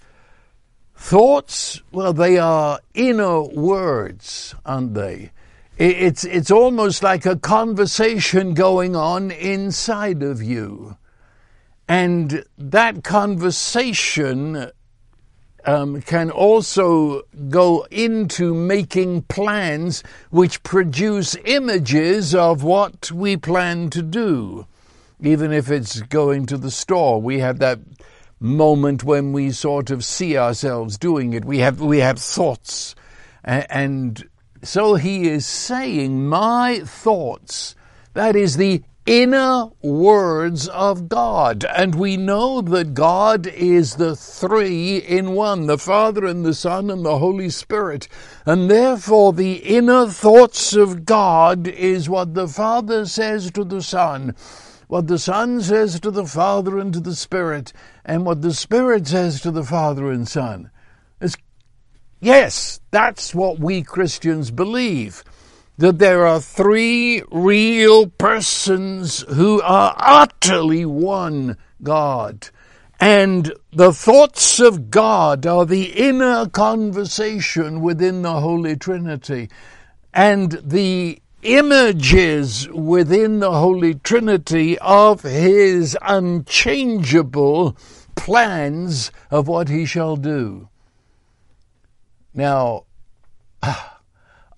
Thoughts, 0.94 1.82
well, 1.90 2.12
they 2.12 2.38
are 2.38 2.80
inner 2.94 3.42
words, 3.42 4.54
aren't 4.64 4.94
they? 4.94 5.32
It's, 5.78 6.24
it's 6.24 6.50
almost 6.50 7.02
like 7.02 7.26
a 7.26 7.36
conversation 7.36 8.54
going 8.54 8.96
on 8.96 9.30
inside 9.30 10.22
of 10.22 10.42
you. 10.42 10.96
And 11.88 12.44
that 12.58 13.04
conversation 13.04 14.70
um, 15.64 16.00
can 16.02 16.30
also 16.30 17.22
go 17.48 17.86
into 17.90 18.54
making 18.54 19.22
plans 19.22 20.02
which 20.30 20.62
produce 20.62 21.36
images 21.44 22.34
of 22.34 22.62
what 22.62 23.10
we 23.10 23.36
plan 23.36 23.90
to 23.90 24.02
do. 24.02 24.66
Even 25.20 25.52
if 25.52 25.70
it's 25.70 26.00
going 26.02 26.46
to 26.46 26.56
the 26.56 26.70
store, 26.70 27.20
we 27.20 27.38
have 27.38 27.58
that 27.58 27.80
moment 28.38 29.02
when 29.02 29.32
we 29.32 29.50
sort 29.50 29.90
of 29.90 30.04
see 30.04 30.36
ourselves 30.36 30.98
doing 30.98 31.32
it. 31.32 31.44
We 31.44 31.58
have 31.58 31.80
we 31.80 31.98
have 31.98 32.18
thoughts, 32.18 32.94
and 33.42 34.28
so 34.62 34.96
he 34.96 35.28
is 35.28 35.46
saying, 35.46 36.28
"My 36.28 36.80
thoughts." 36.80 37.74
That 38.12 38.36
is 38.36 38.56
the 38.56 38.82
inner 39.06 39.68
words 39.82 40.66
of 40.68 41.08
God. 41.08 41.64
And 41.64 41.94
we 41.94 42.16
know 42.16 42.60
that 42.60 42.94
God 42.94 43.46
is 43.46 43.94
the 43.94 44.16
three 44.16 44.98
in 44.98 45.32
one, 45.32 45.66
the 45.66 45.78
Father 45.78 46.26
and 46.26 46.44
the 46.44 46.54
Son 46.54 46.90
and 46.90 47.04
the 47.04 47.18
Holy 47.18 47.48
Spirit. 47.48 48.08
And 48.44 48.70
therefore 48.70 49.32
the 49.32 49.54
inner 49.54 50.08
thoughts 50.08 50.74
of 50.74 51.06
God 51.06 51.68
is 51.68 52.08
what 52.08 52.34
the 52.34 52.48
Father 52.48 53.06
says 53.06 53.50
to 53.52 53.64
the 53.64 53.82
Son, 53.82 54.34
what 54.88 55.06
the 55.06 55.18
Son 55.18 55.60
says 55.60 56.00
to 56.00 56.10
the 56.10 56.26
Father 56.26 56.78
and 56.78 56.92
to 56.92 57.00
the 57.00 57.16
Spirit, 57.16 57.72
and 58.04 58.26
what 58.26 58.42
the 58.42 58.54
Spirit 58.54 59.06
says 59.06 59.40
to 59.40 59.50
the 59.52 59.64
Father 59.64 60.10
and 60.10 60.28
Son. 60.28 60.70
It's, 61.20 61.36
yes, 62.20 62.80
that's 62.90 63.34
what 63.34 63.60
we 63.60 63.82
Christians 63.82 64.50
believe 64.50 65.22
that 65.78 65.98
there 65.98 66.26
are 66.26 66.40
three 66.40 67.22
real 67.30 68.06
persons 68.06 69.24
who 69.28 69.60
are 69.62 69.94
utterly 69.98 70.86
one 70.86 71.56
God. 71.82 72.48
And 72.98 73.52
the 73.72 73.92
thoughts 73.92 74.58
of 74.58 74.90
God 74.90 75.46
are 75.46 75.66
the 75.66 75.92
inner 75.92 76.48
conversation 76.48 77.82
within 77.82 78.22
the 78.22 78.40
Holy 78.40 78.74
Trinity. 78.74 79.50
And 80.14 80.52
the 80.64 81.20
images 81.42 82.68
within 82.70 83.40
the 83.40 83.52
Holy 83.52 83.94
Trinity 83.94 84.78
of 84.78 85.22
His 85.22 85.96
unchangeable 86.00 87.76
plans 88.14 89.12
of 89.30 89.46
what 89.46 89.68
He 89.68 89.84
shall 89.84 90.16
do. 90.16 90.70
Now, 92.32 92.84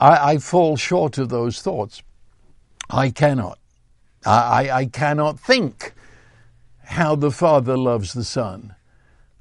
I, 0.00 0.32
I 0.32 0.38
fall 0.38 0.76
short 0.76 1.18
of 1.18 1.28
those 1.28 1.60
thoughts. 1.60 2.02
I 2.90 3.10
cannot. 3.10 3.58
I, 4.24 4.70
I 4.70 4.86
cannot 4.86 5.38
think 5.38 5.92
how 6.84 7.14
the 7.14 7.30
Father 7.30 7.76
loves 7.76 8.12
the 8.14 8.24
Son. 8.24 8.74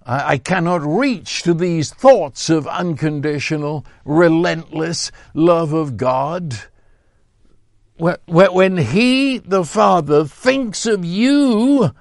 I, 0.05 0.33
I 0.33 0.37
cannot 0.37 0.81
reach 0.81 1.43
to 1.43 1.53
these 1.53 1.91
thoughts 1.91 2.49
of 2.49 2.67
unconditional, 2.67 3.85
relentless 4.05 5.11
love 5.33 5.73
of 5.73 5.97
God. 5.97 6.57
When 7.97 8.77
He, 8.77 9.39
the 9.39 9.63
Father, 9.65 10.25
thinks 10.25 10.85
of 10.85 11.03
you, 11.03 11.91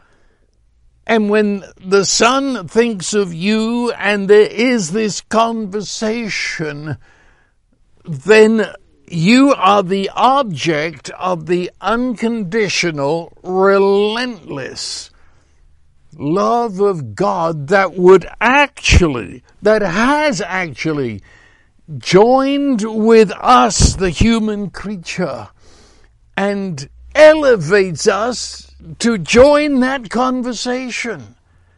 and 1.06 1.30
when 1.30 1.64
the 1.84 2.04
Son 2.04 2.68
thinks 2.68 3.14
of 3.14 3.32
you, 3.32 3.92
and 3.92 4.28
there 4.28 4.50
is 4.50 4.92
this 4.92 5.20
conversation, 5.22 6.98
then 8.06 8.66
you 9.08 9.54
are 9.54 9.82
the 9.82 10.10
object 10.14 11.10
of 11.10 11.46
the 11.46 11.70
unconditional, 11.80 13.32
relentless 13.42 15.10
love 16.18 16.80
of 16.80 17.14
God 17.14 17.68
that 17.68 17.94
would 17.94 18.26
actually, 18.40 19.42
that 19.62 19.82
has 19.82 20.40
actually 20.40 21.22
joined 21.98 22.82
with 22.82 23.32
us, 23.32 23.94
the 23.94 24.10
human 24.10 24.70
creature, 24.70 25.48
and 26.36 26.88
elevates 27.14 28.06
us 28.08 28.75
to 28.98 29.18
join 29.18 29.80
that 29.80 30.10
conversation. 30.10 31.36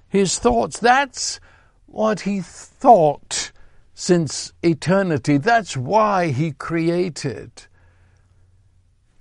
His 0.08 0.38
thoughts. 0.38 0.78
That's 0.78 1.40
what 1.86 2.20
he 2.20 2.40
thought 2.40 3.52
since 4.00 4.52
eternity. 4.62 5.38
That's 5.38 5.76
why 5.76 6.28
he 6.28 6.52
created. 6.52 7.50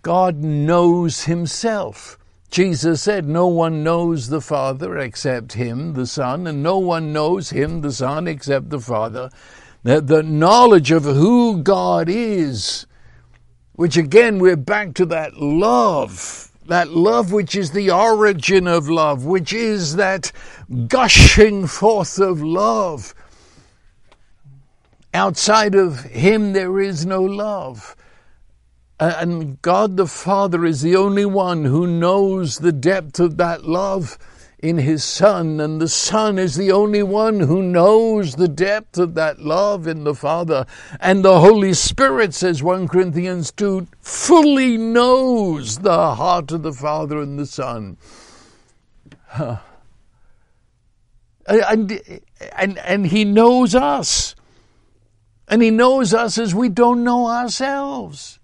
God 0.03 0.43
knows 0.43 1.23
himself. 1.23 2.19
Jesus 2.51 3.01
said, 3.01 3.27
No 3.27 3.47
one 3.47 3.83
knows 3.83 4.29
the 4.29 4.39
Father 4.39 4.99
except 4.99 5.53
him, 5.53 5.95
the 5.95 6.05
Son, 6.05 6.45
and 6.45 6.61
no 6.61 6.77
one 6.77 7.11
knows 7.11 7.49
him, 7.49 7.81
the 7.81 7.91
Son, 7.91 8.27
except 8.27 8.69
the 8.69 8.79
Father. 8.79 9.31
The, 9.81 10.21
knowledge 10.21 10.91
of 10.91 11.05
who 11.05 11.63
God 11.63 12.07
is, 12.07 12.85
which 13.73 13.97
again, 13.97 14.37
we're 14.37 14.55
back 14.55 14.93
to 14.95 15.07
that 15.07 15.37
love, 15.37 16.51
that 16.67 16.89
love 16.89 17.31
which 17.31 17.55
is 17.55 17.71
the 17.71 17.89
origin 17.89 18.67
of 18.67 18.87
love, 18.87 19.25
which 19.25 19.53
is 19.53 19.95
that 19.95 20.31
gushing 20.87 21.65
forth 21.65 22.19
of 22.19 22.43
love 22.43 23.15
Outside 25.13 25.75
of 25.75 26.03
Him, 26.03 26.53
there 26.53 26.79
is 26.79 27.05
no 27.05 27.21
love. 27.21 27.95
And 28.99 29.61
God 29.61 29.95
the 29.97 30.07
Father 30.07 30.65
is 30.65 30.81
the 30.81 30.95
only 30.95 31.25
one 31.25 31.65
who 31.65 31.85
knows 31.85 32.57
the 32.57 32.71
depth 32.71 33.19
of 33.19 33.37
that 33.37 33.63
love 33.63 34.17
in 34.59 34.79
His 34.79 35.03
Son, 35.03 35.59
and 35.59 35.79
the 35.79 35.87
Son 35.87 36.39
is 36.39 36.55
the 36.55 36.71
only 36.71 37.03
one 37.03 37.41
who 37.41 37.61
knows 37.61 38.35
the 38.35 38.47
depth 38.47 38.97
of 38.97 39.13
that 39.13 39.39
love 39.39 39.85
in 39.87 40.03
the 40.03 40.15
Father. 40.15 40.65
And 40.99 41.23
the 41.23 41.39
Holy 41.39 41.73
Spirit, 41.73 42.33
says 42.33 42.63
1 42.63 42.87
Corinthians 42.87 43.51
2, 43.51 43.87
fully 44.01 44.77
knows 44.77 45.77
the 45.79 46.15
heart 46.15 46.51
of 46.51 46.63
the 46.63 46.73
Father 46.73 47.21
and 47.21 47.37
the 47.37 47.45
Son. 47.45 47.97
Huh. 49.27 49.57
And, 51.45 52.01
and, 52.57 52.79
and 52.79 53.05
He 53.05 53.25
knows 53.25 53.75
us. 53.75 54.35
And 55.47 55.61
He 55.61 55.71
knows 55.71 56.13
us 56.13 56.37
as 56.37 56.53
we 56.53 56.69
don't 56.69 57.03
know 57.03 57.27
ourselves. 57.27 58.39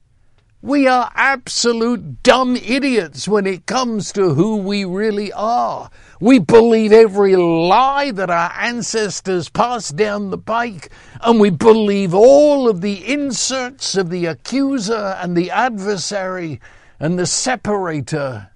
We 0.62 0.88
are 0.88 1.12
absolute 1.13 2.24
dumb 2.24 2.55
idiots 2.55 3.27
when 3.27 3.45
it 3.45 3.65
comes 3.65 4.13
to 4.13 4.33
who 4.33 4.55
we 4.55 4.86
really 4.86 5.29
are. 5.33 5.89
We 6.22 6.39
believe 6.39 6.94
every 6.94 7.35
lie 7.35 8.11
that 8.11 8.29
our 8.29 8.53
ancestors 8.57 9.50
passed 9.50 9.98
down 9.98 10.29
the 10.29 10.37
pike, 10.37 10.89
and 11.20 11.42
we 11.42 11.50
believe 11.50 12.13
all 12.13 12.70
of 12.70 12.79
the 12.79 13.05
inserts 13.05 13.98
of 13.98 14.09
the 14.09 14.25
accuser 14.27 15.18
and 15.22 15.35
the 15.35 15.51
adversary 15.51 16.61
and 16.98 17.20
the 17.20 17.25
separator, 17.25 18.50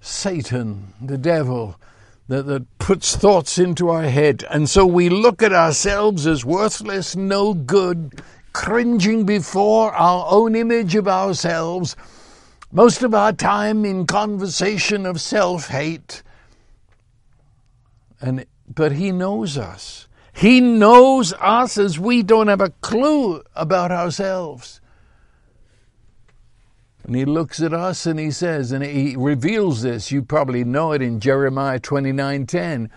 Satan, 0.00 0.94
the 1.00 1.16
devil, 1.16 1.78
that, 2.32 2.46
that 2.46 2.78
puts 2.78 3.14
thoughts 3.14 3.58
into 3.58 3.90
our 3.90 4.04
head. 4.04 4.42
And 4.50 4.68
so 4.68 4.86
we 4.86 5.10
look 5.10 5.42
at 5.42 5.52
ourselves 5.52 6.26
as 6.26 6.46
worthless, 6.46 7.14
no 7.14 7.52
good, 7.52 8.22
cringing 8.54 9.26
before 9.26 9.92
our 9.92 10.26
own 10.30 10.54
image 10.56 10.94
of 10.94 11.06
ourselves, 11.06 11.94
most 12.72 13.02
of 13.02 13.12
our 13.12 13.34
time 13.34 13.84
in 13.84 14.06
conversation 14.06 15.04
of 15.04 15.20
self 15.20 15.68
hate. 15.68 16.22
And 18.18 18.46
but 18.66 18.92
he 18.92 19.12
knows 19.12 19.58
us. 19.58 20.08
He 20.32 20.62
knows 20.62 21.34
us 21.34 21.76
as 21.76 21.98
we 21.98 22.22
don't 22.22 22.48
have 22.48 22.62
a 22.62 22.70
clue 22.80 23.42
about 23.54 23.92
ourselves. 23.92 24.80
And 27.04 27.16
he 27.16 27.24
looks 27.24 27.60
at 27.60 27.72
us 27.72 28.06
and 28.06 28.18
he 28.18 28.30
says, 28.30 28.70
and 28.70 28.84
he 28.84 29.16
reveals 29.16 29.82
this, 29.82 30.12
you 30.12 30.22
probably 30.22 30.62
know 30.62 30.92
it 30.92 31.02
in 31.02 31.18
Jeremiah 31.18 31.80
29:10. 31.80 32.90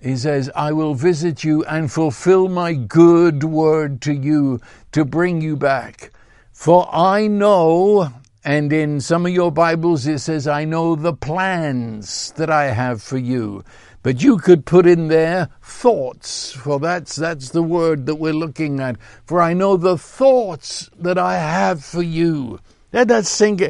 He 0.00 0.16
says, 0.16 0.48
I 0.54 0.72
will 0.72 0.94
visit 0.94 1.42
you 1.42 1.64
and 1.64 1.90
fulfill 1.90 2.48
my 2.48 2.74
good 2.74 3.42
word 3.42 4.00
to 4.02 4.12
you 4.12 4.60
to 4.92 5.04
bring 5.04 5.40
you 5.40 5.56
back. 5.56 6.12
For 6.52 6.88
I 6.92 7.26
know, 7.26 8.12
and 8.44 8.72
in 8.72 9.00
some 9.00 9.26
of 9.26 9.32
your 9.32 9.50
Bibles 9.50 10.06
it 10.06 10.20
says, 10.20 10.46
I 10.46 10.64
know 10.64 10.94
the 10.94 11.12
plans 11.12 12.32
that 12.36 12.50
I 12.50 12.66
have 12.66 13.02
for 13.02 13.18
you. 13.18 13.64
But 14.04 14.22
you 14.22 14.38
could 14.38 14.64
put 14.64 14.86
in 14.86 15.08
there 15.08 15.48
thoughts, 15.60 16.52
for 16.52 16.78
that's, 16.78 17.16
that's 17.16 17.48
the 17.50 17.64
word 17.64 18.06
that 18.06 18.14
we're 18.14 18.32
looking 18.32 18.78
at. 18.78 18.96
For 19.26 19.42
I 19.42 19.52
know 19.52 19.76
the 19.76 19.98
thoughts 19.98 20.88
that 20.96 21.18
I 21.18 21.38
have 21.38 21.84
for 21.84 22.02
you 22.02 22.60
that 22.90 23.08
does 23.08 23.28
sink. 23.28 23.62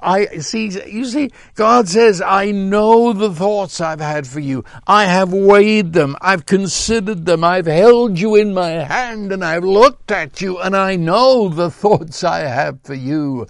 I 0.00 0.26
see, 0.38 0.68
you 0.86 1.04
see, 1.06 1.30
God 1.54 1.88
says, 1.88 2.20
I 2.20 2.50
know 2.50 3.12
the 3.12 3.32
thoughts 3.32 3.80
I've 3.80 4.00
had 4.00 4.26
for 4.26 4.40
you. 4.40 4.64
I 4.86 5.06
have 5.06 5.32
weighed 5.32 5.94
them. 5.94 6.16
I've 6.20 6.44
considered 6.44 7.24
them. 7.24 7.42
I've 7.42 7.66
held 7.66 8.18
you 8.18 8.36
in 8.36 8.52
my 8.52 8.70
hand 8.70 9.32
and 9.32 9.44
I've 9.44 9.64
looked 9.64 10.12
at 10.12 10.40
you 10.40 10.58
and 10.58 10.76
I 10.76 10.96
know 10.96 11.48
the 11.48 11.70
thoughts 11.70 12.22
I 12.22 12.40
have 12.40 12.80
for 12.82 12.94
you. 12.94 13.46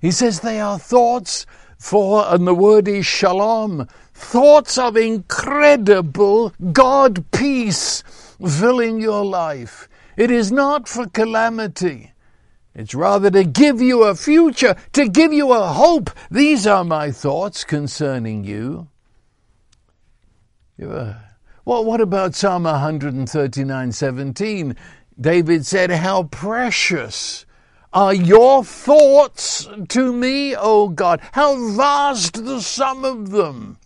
He 0.00 0.10
says 0.10 0.40
they 0.40 0.60
are 0.60 0.78
thoughts 0.78 1.44
for, 1.76 2.24
and 2.28 2.46
the 2.46 2.54
word 2.54 2.86
is 2.86 3.04
shalom, 3.04 3.88
thoughts 4.14 4.78
of 4.78 4.96
incredible 4.96 6.50
God 6.72 7.30
peace 7.32 8.02
filling 8.46 9.00
your 9.00 9.24
life. 9.24 9.88
It 10.16 10.30
is 10.30 10.52
not 10.52 10.88
for 10.88 11.06
calamity. 11.06 12.12
It's 12.74 12.94
rather 12.94 13.30
to 13.30 13.44
give 13.44 13.80
you 13.80 14.04
a 14.04 14.14
future, 14.14 14.76
to 14.92 15.08
give 15.08 15.32
you 15.32 15.52
a 15.52 15.66
hope. 15.68 16.10
These 16.30 16.66
are 16.66 16.84
my 16.84 17.10
thoughts 17.10 17.64
concerning 17.64 18.44
you. 18.44 18.88
well, 20.78 21.16
what 21.64 22.00
about 22.00 22.34
Psalm 22.34 22.64
139 22.64 23.92
17? 23.92 24.76
David 25.20 25.66
said, 25.66 25.90
How 25.90 26.22
precious 26.24 27.44
are 27.92 28.14
your 28.14 28.64
thoughts 28.64 29.68
to 29.88 30.12
me, 30.12 30.54
O 30.56 30.88
God! 30.88 31.20
How 31.32 31.56
vast 31.74 32.44
the 32.44 32.60
sum 32.60 33.04
of 33.04 33.30
them! 33.30 33.78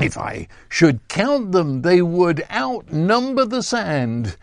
If 0.00 0.18
I 0.18 0.48
should 0.68 1.06
count 1.08 1.52
them, 1.52 1.82
they 1.82 2.02
would 2.02 2.42
outnumber 2.50 3.44
the 3.44 3.62
sand. 3.62 4.36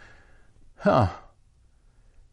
Huh. 0.78 1.10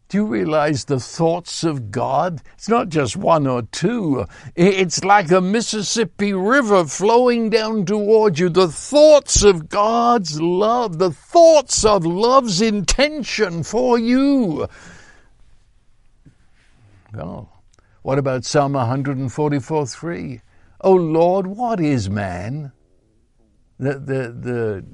Do 0.08 0.18
you 0.18 0.26
realize 0.26 0.84
the 0.84 1.00
thoughts 1.00 1.64
of 1.64 1.90
God? 1.90 2.42
It's 2.54 2.68
not 2.68 2.88
just 2.88 3.16
one 3.16 3.46
or 3.46 3.62
two. 3.62 4.26
It's 4.54 5.02
like 5.02 5.30
a 5.30 5.40
Mississippi 5.40 6.32
River 6.32 6.84
flowing 6.84 7.50
down 7.50 7.86
toward 7.86 8.38
you. 8.38 8.48
The 8.48 8.68
thoughts 8.68 9.42
of 9.42 9.68
God's 9.68 10.40
love, 10.40 10.98
the 10.98 11.10
thoughts 11.10 11.84
of 11.84 12.04
love's 12.04 12.60
intention 12.60 13.62
for 13.62 13.98
you. 13.98 14.68
Oh, 17.16 17.48
what 18.02 18.18
about 18.18 18.44
Psalm 18.44 18.74
144 18.74 19.86
3? 19.86 20.40
Oh 20.82 20.94
Lord, 20.94 21.46
what 21.46 21.80
is 21.80 22.10
man? 22.10 22.72
The, 23.78 23.94
the, 23.94 24.32
the 24.32 24.84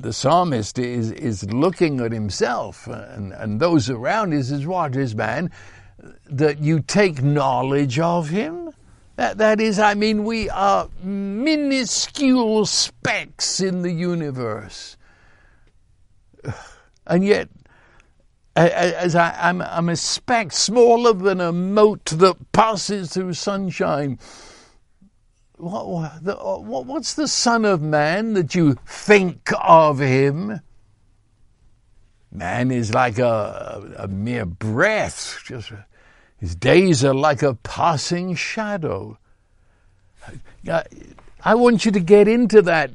the 0.00 0.12
psalmist 0.12 0.78
is, 0.78 1.10
is 1.12 1.44
looking 1.52 2.00
at 2.00 2.12
himself 2.12 2.86
and, 2.86 3.32
and 3.32 3.60
those 3.60 3.90
around 3.90 4.32
him 4.32 4.42
says, 4.42 4.66
What 4.66 4.96
is 4.96 5.14
man? 5.14 5.50
That 6.30 6.60
you 6.60 6.80
take 6.80 7.22
knowledge 7.22 7.98
of 7.98 8.30
him? 8.30 8.70
That, 9.16 9.36
that 9.38 9.60
is, 9.60 9.78
I 9.78 9.94
mean, 9.94 10.24
we 10.24 10.48
are 10.48 10.88
minuscule 11.02 12.64
specks 12.64 13.60
in 13.60 13.82
the 13.82 13.92
universe. 13.92 14.96
And 17.06 17.24
yet, 17.24 17.48
as 18.54 19.16
I, 19.16 19.36
I'm, 19.40 19.62
I'm 19.62 19.88
a 19.88 19.96
speck 19.96 20.52
smaller 20.52 21.12
than 21.12 21.40
a 21.40 21.50
mote 21.50 22.04
that 22.04 22.52
passes 22.52 23.14
through 23.14 23.32
sunshine 23.34 24.18
Uh, 25.62 26.08
what's 26.58 27.14
the 27.14 27.28
Son 27.28 27.64
of 27.64 27.82
Man 27.82 28.32
that 28.32 28.54
you 28.54 28.78
think 28.86 29.50
of 29.62 29.98
him? 29.98 30.60
Man 32.32 32.70
is 32.70 32.94
like 32.94 33.18
a, 33.18 33.94
a, 33.98 34.08
mere 34.08 34.46
breath. 34.46 35.40
Just 35.44 35.72
his 36.38 36.54
days 36.54 37.04
are 37.04 37.14
like 37.14 37.42
a 37.42 37.54
passing 37.54 38.34
shadow. 38.34 39.18
I 41.42 41.54
want 41.54 41.84
you 41.84 41.90
to 41.92 42.00
get 42.00 42.28
into 42.28 42.62
that 42.62 42.90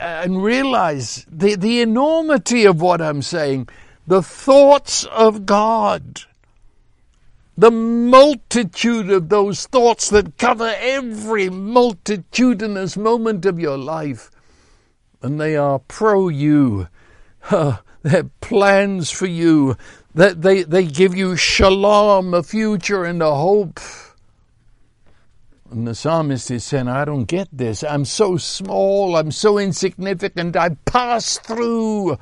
and 0.00 0.42
realize 0.42 1.26
the, 1.30 1.54
the 1.54 1.82
enormity 1.82 2.64
of 2.64 2.80
what 2.80 3.00
I'm 3.00 3.22
saying. 3.22 3.68
The 4.06 4.22
thoughts 4.22 5.04
of 5.04 5.46
God. 5.46 6.22
The 7.56 7.70
multitude 7.70 9.10
of 9.10 9.28
those 9.28 9.66
thoughts 9.66 10.08
that 10.10 10.38
cover 10.38 10.74
every 10.78 11.50
multitudinous 11.50 12.96
moment 12.96 13.44
of 13.44 13.60
your 13.60 13.76
life. 13.76 14.30
And 15.20 15.40
they 15.40 15.56
are 15.56 15.78
pro 15.78 16.28
you. 16.28 16.88
They're 17.50 18.30
plans 18.40 19.10
for 19.10 19.26
you. 19.26 19.76
That 20.14 20.42
they, 20.42 20.62
they 20.62 20.84
give 20.84 21.14
you 21.14 21.36
shalom, 21.36 22.34
a 22.34 22.42
future 22.42 23.04
and 23.04 23.22
a 23.22 23.34
hope. 23.34 23.80
And 25.70 25.86
the 25.86 25.94
psalmist 25.94 26.50
is 26.50 26.64
saying, 26.64 26.88
I 26.88 27.06
don't 27.06 27.24
get 27.24 27.48
this. 27.50 27.82
I'm 27.82 28.04
so 28.04 28.36
small. 28.36 29.16
I'm 29.16 29.30
so 29.30 29.58
insignificant. 29.58 30.54
I 30.54 30.70
pass 30.84 31.38
through 31.38 32.18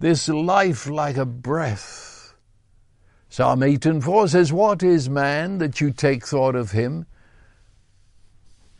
this 0.00 0.28
life 0.28 0.86
like 0.86 1.16
a 1.16 1.24
breath. 1.24 2.19
Psalm 3.30 3.62
8 3.62 3.86
and 3.86 4.04
4 4.04 4.28
says, 4.28 4.52
What 4.52 4.82
is 4.82 5.08
man 5.08 5.58
that 5.58 5.80
you 5.80 5.92
take 5.92 6.26
thought 6.26 6.56
of 6.56 6.72
him? 6.72 7.06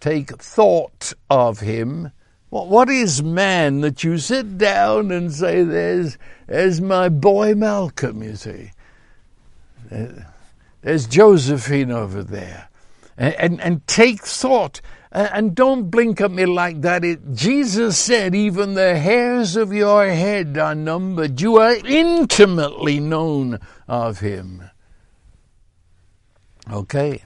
Take 0.01 0.43
thought 0.43 1.13
of 1.31 1.61
him. 1.61 2.11
What 2.51 2.91
is 2.91 3.23
man 3.23 3.81
that 3.83 4.03
you 4.03 4.19
sit 4.19 4.59
down 4.59 5.13
and 5.13 5.33
say, 5.33 5.63
There's, 5.63 6.19
there's 6.49 6.81
my 6.81 7.09
boy 7.09 7.55
Malcolm, 7.55 8.25
you 8.25 8.35
see. 8.35 8.73
There's 10.83 11.07
Josephine 11.07 11.93
over 11.93 12.25
there 12.25 12.69
and, 13.17 13.35
and, 13.35 13.61
and 13.61 13.87
take 13.87 14.23
thought. 14.23 14.81
And 15.13 15.57
don't 15.57 15.91
blink 15.91 16.21
at 16.21 16.31
me 16.31 16.47
like 16.47 16.83
that. 16.83 17.05
It, 17.05 17.35
Jesus 17.35 17.99
said, 17.99 18.33
even 18.35 18.75
the 18.75 18.97
hairs 18.97 19.57
of 19.57 19.73
your 19.73 20.09
head 20.09 20.57
are 20.57 20.75
numbered. 20.75 21.41
You 21.41 21.57
are 21.57 21.75
intimately 21.85 23.01
known 23.01 23.59
of 23.89 24.21
Him. 24.21 24.71
Okay. 26.71 27.25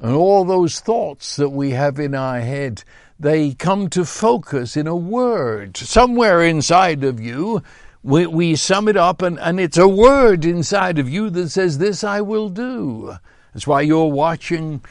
And 0.00 0.12
all 0.12 0.44
those 0.44 0.80
thoughts 0.80 1.36
that 1.36 1.50
we 1.50 1.70
have 1.70 2.00
in 2.00 2.16
our 2.16 2.40
head, 2.40 2.82
they 3.18 3.52
come 3.52 3.88
to 3.90 4.04
focus 4.04 4.76
in 4.76 4.88
a 4.88 4.96
word. 4.96 5.76
Somewhere 5.76 6.42
inside 6.42 7.04
of 7.04 7.20
you, 7.20 7.62
we, 8.02 8.26
we 8.26 8.56
sum 8.56 8.88
it 8.88 8.96
up, 8.96 9.22
and, 9.22 9.38
and 9.38 9.60
it's 9.60 9.76
a 9.76 9.86
word 9.86 10.44
inside 10.44 10.98
of 10.98 11.08
you 11.08 11.30
that 11.30 11.50
says, 11.50 11.78
This 11.78 12.02
I 12.02 12.22
will 12.22 12.48
do. 12.48 13.14
That's 13.52 13.66
why 13.66 13.82
you're 13.82 14.10
watching 14.10 14.82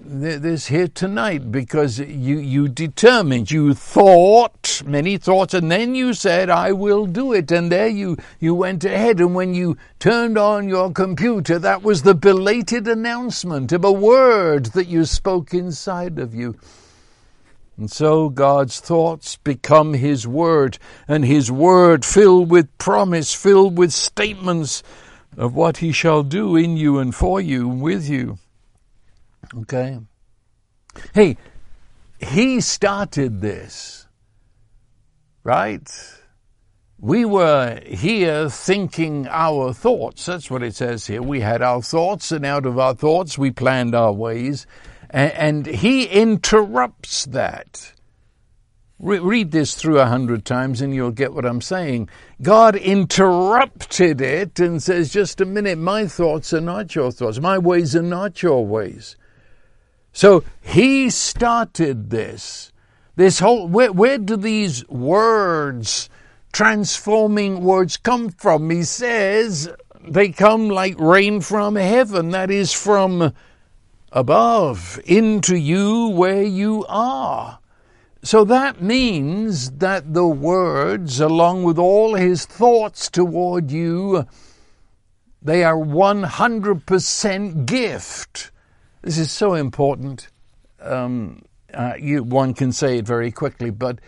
this 0.00 0.66
here 0.66 0.88
tonight 0.88 1.50
because 1.50 1.98
you, 1.98 2.38
you 2.38 2.68
determined, 2.68 3.50
you 3.50 3.74
thought 3.74 4.82
many 4.84 5.16
thoughts, 5.16 5.54
and 5.54 5.70
then 5.70 5.94
you 5.94 6.14
said, 6.14 6.50
I 6.50 6.72
will 6.72 7.06
do 7.06 7.32
it. 7.32 7.50
And 7.50 7.70
there 7.70 7.88
you, 7.88 8.16
you 8.38 8.54
went 8.54 8.84
ahead. 8.84 9.20
And 9.20 9.34
when 9.34 9.54
you 9.54 9.76
turned 9.98 10.38
on 10.38 10.68
your 10.68 10.92
computer, 10.92 11.58
that 11.58 11.82
was 11.82 12.02
the 12.02 12.14
belated 12.14 12.86
announcement 12.86 13.72
of 13.72 13.84
a 13.84 13.92
word 13.92 14.66
that 14.66 14.86
you 14.86 15.04
spoke 15.04 15.54
inside 15.54 16.18
of 16.18 16.34
you. 16.34 16.56
And 17.78 17.90
so 17.90 18.28
God's 18.28 18.80
thoughts 18.80 19.36
become 19.36 19.94
His 19.94 20.26
Word, 20.28 20.78
and 21.08 21.24
His 21.24 21.50
Word 21.50 22.04
filled 22.04 22.50
with 22.50 22.76
promise, 22.78 23.34
filled 23.34 23.78
with 23.78 23.92
statements 23.92 24.82
of 25.36 25.54
what 25.54 25.78
He 25.78 25.90
shall 25.90 26.22
do 26.22 26.54
in 26.54 26.76
you 26.76 26.98
and 26.98 27.14
for 27.14 27.40
you, 27.40 27.66
with 27.66 28.08
you. 28.08 28.38
Okay? 29.54 29.98
Hey, 31.14 31.36
he 32.18 32.60
started 32.60 33.40
this, 33.40 34.06
right? 35.42 35.90
We 36.98 37.24
were 37.24 37.80
here 37.84 38.48
thinking 38.48 39.26
our 39.28 39.72
thoughts. 39.72 40.26
That's 40.26 40.50
what 40.50 40.62
it 40.62 40.76
says 40.76 41.06
here. 41.06 41.20
We 41.20 41.40
had 41.40 41.60
our 41.60 41.82
thoughts, 41.82 42.30
and 42.30 42.46
out 42.46 42.64
of 42.64 42.78
our 42.78 42.94
thoughts, 42.94 43.36
we 43.36 43.50
planned 43.50 43.94
our 43.94 44.12
ways. 44.12 44.66
And, 45.10 45.66
he 45.66 46.04
interrupts 46.06 47.26
that. 47.26 47.92
read 48.98 49.50
this 49.50 49.74
through 49.74 49.98
a 49.98 50.06
hundred 50.06 50.44
times 50.44 50.80
and 50.80 50.94
you'll 50.94 51.10
get 51.10 51.34
what 51.34 51.44
I'm 51.44 51.60
saying. 51.60 52.08
God 52.40 52.76
interrupted 52.76 54.20
it 54.20 54.60
and 54.60 54.82
says, 54.82 55.12
just 55.12 55.40
a 55.40 55.44
minute, 55.44 55.76
my 55.76 56.06
thoughts 56.06 56.54
are 56.54 56.60
not 56.60 56.94
your 56.94 57.10
thoughts. 57.10 57.40
My 57.40 57.58
ways 57.58 57.96
are 57.96 58.00
not 58.00 58.42
your 58.42 58.64
ways. 58.64 59.16
So 60.12 60.44
he 60.60 61.10
started 61.10 62.10
this. 62.10 62.72
This 63.16 63.40
whole, 63.40 63.68
where, 63.68 63.92
where 63.92 64.18
do 64.18 64.36
these 64.36 64.88
words, 64.88 66.08
transforming 66.52 67.62
words, 67.62 67.96
come 67.96 68.30
from? 68.30 68.70
He 68.70 68.84
says 68.84 69.68
they 70.06 70.30
come 70.30 70.68
like 70.68 70.98
rain 70.98 71.40
from 71.40 71.76
heaven, 71.76 72.30
that 72.30 72.50
is 72.50 72.72
from 72.72 73.32
above 74.12 75.00
into 75.04 75.56
you 75.56 76.08
where 76.08 76.42
you 76.42 76.84
are. 76.88 77.58
So 78.22 78.44
that 78.44 78.80
means 78.80 79.72
that 79.72 80.14
the 80.14 80.26
words, 80.26 81.20
along 81.20 81.64
with 81.64 81.76
all 81.78 82.14
his 82.14 82.46
thoughts 82.46 83.10
toward 83.10 83.72
you, 83.72 84.26
they 85.42 85.64
are 85.64 85.76
100% 85.76 87.66
gift. 87.66 88.51
This 89.02 89.18
is 89.18 89.32
so 89.32 89.54
important. 89.54 90.28
Um, 90.80 91.42
uh, 91.74 91.94
you, 91.98 92.22
one 92.22 92.54
can 92.54 92.70
say 92.72 92.98
it 92.98 93.06
very 93.06 93.32
quickly, 93.32 93.70
but 93.70 93.98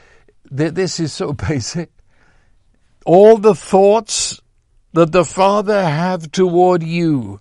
th- 0.57 0.75
this 0.75 1.01
is 1.01 1.13
so 1.13 1.33
basic. 1.49 1.91
All 3.05 3.37
the 3.37 3.55
thoughts 3.55 4.41
that 4.93 5.13
the 5.13 5.25
Father 5.25 5.85
have 5.85 6.31
toward 6.31 6.83
you 6.83 7.41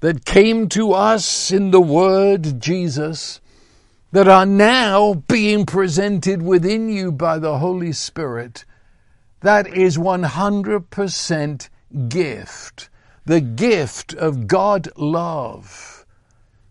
that 0.00 0.24
came 0.24 0.68
to 0.70 0.92
us 0.92 1.50
in 1.50 1.70
the 1.70 1.80
Word 1.80 2.60
Jesus, 2.60 3.40
that 4.12 4.26
are 4.26 4.46
now 4.46 5.14
being 5.28 5.66
presented 5.66 6.42
within 6.42 6.88
you 6.88 7.12
by 7.12 7.38
the 7.38 7.58
Holy 7.58 7.92
Spirit, 7.92 8.64
that 9.42 9.66
is 9.66 9.98
100% 9.98 11.68
gift. 12.08 12.88
The 13.26 13.40
gift 13.40 14.14
of 14.14 14.46
God 14.46 14.88
love. 14.96 15.99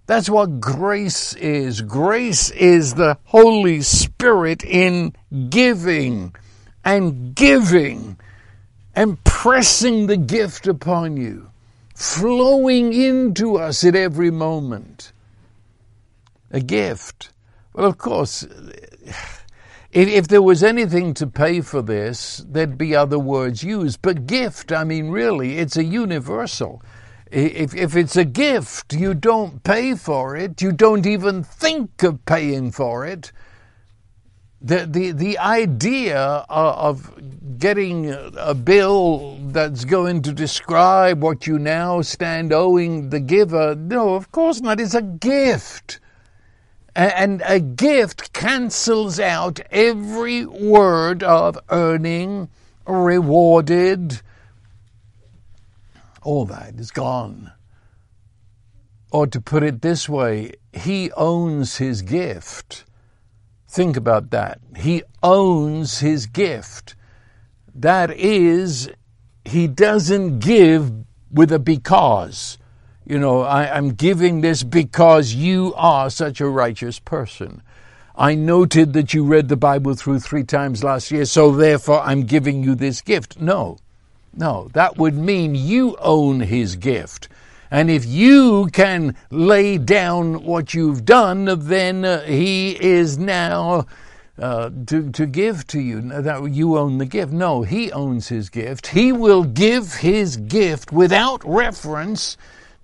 That's 0.10 0.28
what 0.28 0.60
grace 0.60 1.36
is. 1.36 1.84
Grace 1.84 2.50
is 2.50 2.96
the 2.96 3.20
Holy 3.26 3.82
Spirit 3.82 4.64
in 4.64 5.14
giving 5.50 6.34
and 6.84 7.36
giving 7.36 8.18
and 8.96 9.24
pressing 9.24 10.08
the 10.08 10.18
gift 10.18 10.66
upon 10.66 11.16
you, 11.16 11.52
flowing 11.94 12.92
into 12.92 13.58
us 13.58 13.84
at 13.84 13.96
every 13.96 14.32
moment. 14.32 15.12
A 16.50 16.60
gift. 16.60 17.32
Well, 17.74 17.86
of 17.86 18.00
course, 18.00 18.48
if, 19.92 20.28
there 20.28 20.42
was 20.42 20.64
anything 20.64 21.14
to 21.14 21.28
pay 21.28 21.62
for 21.62 21.84
this, 21.84 22.44
there'd 22.50 22.80
be 22.80 22.96
other 22.96 23.20
words 23.20 23.64
used. 23.64 24.02
But 24.02 24.26
gift, 24.26 24.72
I 24.72 24.86
mean, 24.86 25.10
really, 25.10 25.60
it's 25.60 25.78
a 25.78 25.84
universal. 25.84 26.82
If, 27.32 27.76
if 27.76 27.96
it's 27.96 28.16
a 28.16 28.26
gift, 28.26 28.94
you 28.94 29.14
don't 29.14 29.64
pay 29.64 29.96
for 29.96 30.36
it. 30.36 30.62
You 30.62 30.72
don't 30.72 31.06
even 31.06 31.44
think 31.44 32.02
of 32.04 32.26
paying 32.26 32.72
for 32.72 33.06
it. 33.06 33.32
The, 34.62 34.86
the, 34.86 35.12
the 35.12 35.38
idea 35.38 36.18
of 36.50 37.18
getting 37.60 38.14
a 38.38 38.54
bill 38.54 39.38
that's 39.42 39.86
going 39.86 40.22
to 40.24 40.34
describe 40.34 41.22
what 41.22 41.48
you 41.48 41.60
now 41.60 42.02
stand 42.02 42.52
owing 42.52 43.10
the 43.10 43.20
giver, 43.20 43.76
no, 43.76 44.16
of 44.16 44.32
course 44.32 44.60
not. 44.60 44.82
It's 44.82 44.96
a 44.96 45.02
gift. 45.02 46.00
And 46.96 47.42
a 47.46 47.60
gift 47.60 48.34
cancels 48.34 49.20
out 49.20 49.60
every 49.72 50.46
word 50.46 51.24
of 51.24 51.58
earning, 51.70 52.50
rewarded, 52.86 54.22
all 56.22 56.46
that 56.46 56.76
is 56.76 56.92
gone. 56.92 57.52
Or 59.12 59.26
to 59.28 59.42
put 59.42 59.64
it 59.64 59.82
this 59.82 60.08
way, 60.08 60.54
he 60.72 61.12
owns 61.14 61.78
his 61.78 62.02
gift. 62.02 62.86
Think 63.68 63.98
about 63.98 64.30
that. 64.32 64.60
He 64.78 65.04
owns 65.24 66.00
his 66.00 66.26
gift. 66.26 66.96
That 67.74 68.12
is, 68.12 68.90
he 69.46 69.68
doesn't 69.68 70.40
give 70.40 70.92
with 71.32 71.52
a 71.52 71.60
because. 71.60 72.58
You 73.06 73.18
know, 73.18 73.42
I, 73.42 73.76
am 73.76 73.94
giving 73.94 74.42
this 74.42 74.62
because 74.62 75.34
you 75.34 75.74
are 75.76 76.12
such 76.12 76.40
a 76.42 76.48
righteous 76.48 77.00
person. 77.00 77.64
I 78.16 78.36
noted 78.36 78.94
that 78.94 79.14
you 79.14 79.24
read 79.24 79.48
the 79.48 79.58
Bible 79.58 79.96
through 79.96 80.20
three 80.20 80.44
times 80.44 80.84
last 80.84 81.10
year, 81.10 81.26
so 81.26 81.52
therefore 81.52 82.02
I'm 82.02 82.24
giving 82.24 82.64
you 82.64 82.76
this 82.76 83.02
gift. 83.02 83.40
No, 83.40 83.78
no, 84.36 84.70
that 84.74 84.98
would 84.98 85.16
mean 85.16 85.56
you 85.56 85.96
own 85.98 86.40
his 86.40 86.76
gift. 86.76 87.30
And 87.72 87.90
if 87.90 88.06
you 88.06 88.70
can 88.74 89.16
lay 89.30 89.78
down 89.78 90.44
what 90.44 90.74
you've 90.74 91.06
done, 91.06 91.46
then 91.68 92.04
uh, 92.04 92.22
he 92.22 92.72
is 92.72 93.18
now 93.18 93.86
uh, 94.40 94.72
to, 94.88 95.12
to 95.12 95.26
give 95.26 95.68
to 95.68 95.80
you. 95.80 96.02
That 96.02 96.52
you 96.52 96.78
own 96.78 96.98
the 96.98 97.06
gift. 97.06 97.32
No, 97.32 97.62
he 97.62 97.92
owns 97.92 98.30
his 98.30 98.50
gift. 98.50 98.88
He 98.88 99.12
will 99.12 99.44
give 99.44 99.96
his 99.96 100.38
gift 100.38 100.92
without 100.92 101.44
reference 101.46 102.38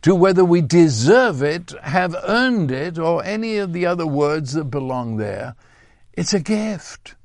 to 0.03 0.13
whether 0.13 0.45
we 0.45 0.61
deserve 0.61 1.41
it, 1.41 1.73
have 1.81 2.15
earned 2.27 2.69
it, 2.69 2.99
or 2.99 3.23
any 3.23 3.57
of 3.57 3.73
the 3.73 3.87
other 3.87 4.05
words 4.05 4.53
that 4.53 4.65
belong 4.65 5.17
there. 5.17 5.55
It's 6.13 6.33
a 6.33 6.39
gift. 6.39 7.15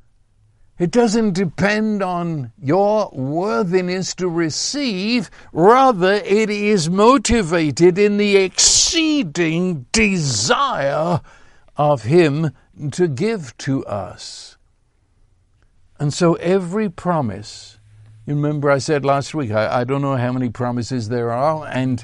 It 0.81 0.91
doesn't 0.93 1.35
depend 1.35 2.03
on 2.03 2.53
your 2.59 3.11
worthiness 3.13 4.15
to 4.15 4.27
receive, 4.31 5.31
rather, 5.53 6.15
it 6.15 6.49
is 6.49 6.89
motivated 6.89 7.99
in 7.99 8.17
the 8.17 8.39
exceeding 8.39 9.85
desire 9.93 11.21
of 11.77 12.05
Him 12.05 12.53
to 12.93 13.09
give 13.09 13.55
to 13.59 13.85
us. 13.85 14.57
And 15.99 16.15
so 16.15 16.37
every 16.37 16.89
promise, 16.89 17.79
you 18.25 18.35
remember 18.35 18.71
I 18.71 18.79
said 18.79 19.05
last 19.05 19.35
week, 19.35 19.51
I, 19.51 19.81
I 19.81 19.85
don't 19.85 20.01
know 20.01 20.17
how 20.17 20.33
many 20.33 20.49
promises 20.49 21.11
there 21.11 21.31
are, 21.31 21.67
and 21.67 22.03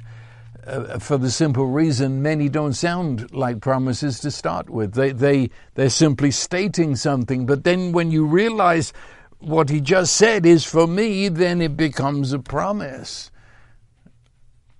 uh, 0.66 0.98
for 0.98 1.16
the 1.16 1.30
simple 1.30 1.66
reason 1.66 2.22
many 2.22 2.48
don't 2.48 2.72
sound 2.72 3.32
like 3.32 3.60
promises 3.60 4.20
to 4.20 4.30
start 4.30 4.68
with. 4.68 4.94
They, 4.94 5.12
they, 5.12 5.50
they're 5.74 5.90
simply 5.90 6.30
stating 6.30 6.96
something. 6.96 7.46
But 7.46 7.64
then 7.64 7.92
when 7.92 8.10
you 8.10 8.26
realize 8.26 8.92
what 9.38 9.70
he 9.70 9.80
just 9.80 10.16
said 10.16 10.44
is 10.44 10.64
for 10.64 10.86
me, 10.86 11.28
then 11.28 11.60
it 11.60 11.76
becomes 11.76 12.32
a 12.32 12.38
promise. 12.38 13.30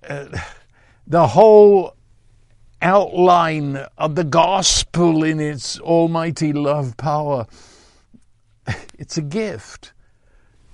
Uh, 0.06 0.26
the 1.06 1.28
whole 1.28 1.94
outline 2.82 3.76
of 3.96 4.14
the 4.14 4.24
gospel 4.24 5.24
in 5.24 5.40
its 5.40 5.78
almighty 5.80 6.52
love 6.52 6.96
power, 6.96 7.46
it's 8.98 9.16
a 9.16 9.22
gift. 9.22 9.92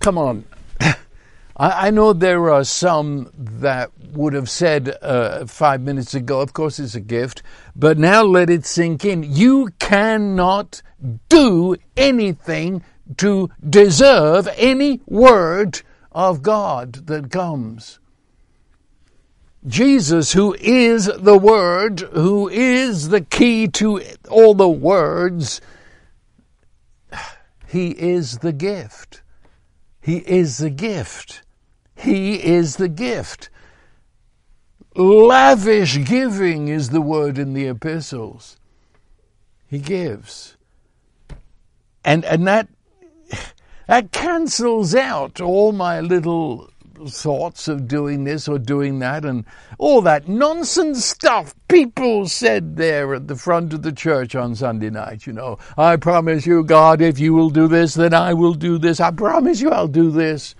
Come 0.00 0.18
on. 0.18 0.44
I, 1.56 1.88
I 1.88 1.90
know 1.90 2.12
there 2.12 2.50
are 2.50 2.64
some 2.64 3.30
that 3.36 3.90
would 4.12 4.32
have 4.34 4.50
said 4.50 4.96
uh, 5.02 5.46
five 5.46 5.80
minutes 5.80 6.14
ago, 6.14 6.40
of 6.40 6.52
course 6.52 6.78
it's 6.78 6.94
a 6.94 7.00
gift, 7.00 7.42
but 7.74 7.98
now 7.98 8.22
let 8.22 8.50
it 8.50 8.66
sink 8.66 9.04
in. 9.04 9.22
You 9.22 9.68
cannot 9.78 10.82
do 11.28 11.76
anything 11.96 12.84
to 13.18 13.50
deserve 13.68 14.48
any 14.56 15.00
word 15.06 15.82
of 16.12 16.42
God 16.42 17.06
that 17.06 17.30
comes. 17.30 17.98
Jesus, 19.66 20.32
who 20.32 20.54
is 20.54 21.06
the 21.06 21.38
Word, 21.38 22.00
who 22.00 22.48
is 22.48 23.10
the 23.10 23.20
key 23.20 23.68
to 23.68 24.02
all 24.28 24.54
the 24.54 24.68
words, 24.68 25.60
He 27.68 27.90
is 27.90 28.38
the 28.38 28.52
gift. 28.52 29.21
He 30.02 30.16
is 30.16 30.58
the 30.58 30.68
gift. 30.68 31.42
He 31.94 32.42
is 32.42 32.76
the 32.76 32.88
gift. 32.88 33.48
Lavish 34.96 36.04
giving 36.04 36.66
is 36.68 36.90
the 36.90 37.00
word 37.00 37.38
in 37.38 37.54
the 37.54 37.68
epistles. 37.68 38.56
He 39.68 39.78
gives. 39.78 40.56
And, 42.04 42.24
and 42.24 42.46
that, 42.48 42.68
that 43.86 44.10
cancels 44.10 44.94
out 44.94 45.40
all 45.40 45.70
my 45.70 46.00
little 46.00 46.71
thoughts 47.08 47.68
of 47.68 47.88
doing 47.88 48.24
this 48.24 48.48
or 48.48 48.58
doing 48.58 48.98
that 49.00 49.24
and 49.24 49.44
all 49.78 50.00
that 50.02 50.28
nonsense 50.28 51.04
stuff 51.04 51.54
people 51.68 52.28
said 52.28 52.76
there 52.76 53.14
at 53.14 53.28
the 53.28 53.36
front 53.36 53.72
of 53.72 53.82
the 53.82 53.92
church 53.92 54.34
on 54.34 54.54
Sunday 54.54 54.90
night. 54.90 55.26
You 55.26 55.32
know, 55.32 55.58
I 55.76 55.96
promise 55.96 56.46
you, 56.46 56.64
God, 56.64 57.00
if 57.00 57.18
you 57.18 57.32
will 57.32 57.50
do 57.50 57.68
this, 57.68 57.94
then 57.94 58.12
I 58.14 58.34
will 58.34 58.54
do 58.54 58.78
this. 58.78 59.00
I 59.00 59.10
promise 59.10 59.60
you 59.60 59.70
I'll 59.70 59.88
do 59.88 60.10
this. 60.10 60.54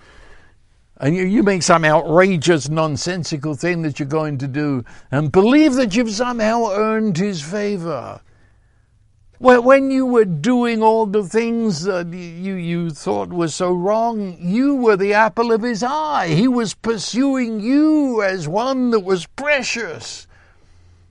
And 0.99 1.17
you, 1.17 1.25
you 1.25 1.43
make 1.43 1.63
some 1.63 1.85
outrageous, 1.85 2.69
nonsensical 2.69 3.55
thing 3.55 3.83
that 3.83 3.99
you're 3.99 4.09
going 4.09 4.39
to 4.39 4.49
do 4.49 4.85
and 5.11 5.33
believe 5.33 5.75
that 5.75 5.97
you've 5.97 6.13
somehow 6.13 6.71
earned 6.71 7.19
his 7.19 7.43
favor. 7.43 8.21
When 9.43 9.91
you 9.91 10.07
were 10.07 10.25
doing 10.25 10.85
all 10.85 11.05
the 11.05 11.25
things 11.25 11.83
that 11.83 12.07
you, 12.13 12.55
you 12.55 12.91
thought 12.91 13.31
were 13.31 13.49
so 13.49 13.73
wrong, 13.73 14.37
you 14.39 14.77
were 14.77 14.97
the 14.97 15.15
apple 15.15 15.51
of 15.51 15.63
his 15.63 15.83
eye. 15.83 16.29
He 16.29 16.47
was 16.47 16.75
pursuing 16.75 17.59
you 17.59 18.23
as 18.23 18.47
one 18.47 18.93
that 18.93 19.01
was 19.01 19.27
precious. 19.27 20.29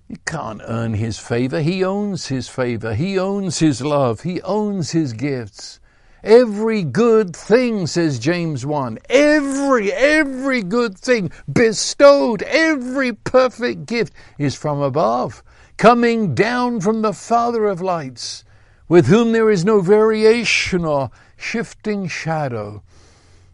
You 0.07 0.15
can't 0.25 0.61
earn 0.63 0.93
his 0.93 1.19
favor. 1.19 1.59
He 1.59 1.83
owns 1.83 2.27
his 2.27 2.47
favor. 2.47 2.95
He 2.95 3.19
owns 3.19 3.59
his 3.59 3.81
love. 3.81 4.21
He 4.21 4.41
owns 4.43 4.91
his 4.91 5.11
gifts. 5.11 5.81
Every 6.23 6.83
good 6.83 7.35
thing, 7.35 7.85
says 7.85 8.17
James 8.17 8.65
1, 8.65 8.97
every, 9.09 9.91
every 9.91 10.63
good 10.63 10.97
thing 10.97 11.33
bestowed, 11.51 12.43
every 12.43 13.11
perfect 13.11 13.87
gift 13.87 14.13
is 14.37 14.55
from 14.55 14.79
above 14.79 15.43
coming 15.81 16.35
down 16.35 16.79
from 16.79 17.01
the 17.01 17.11
Father 17.11 17.65
of 17.65 17.81
lights, 17.81 18.43
with 18.87 19.07
whom 19.07 19.31
there 19.31 19.49
is 19.49 19.65
no 19.65 19.81
variation 19.81 20.85
or 20.85 21.09
shifting 21.35 22.07
shadow. 22.07 22.83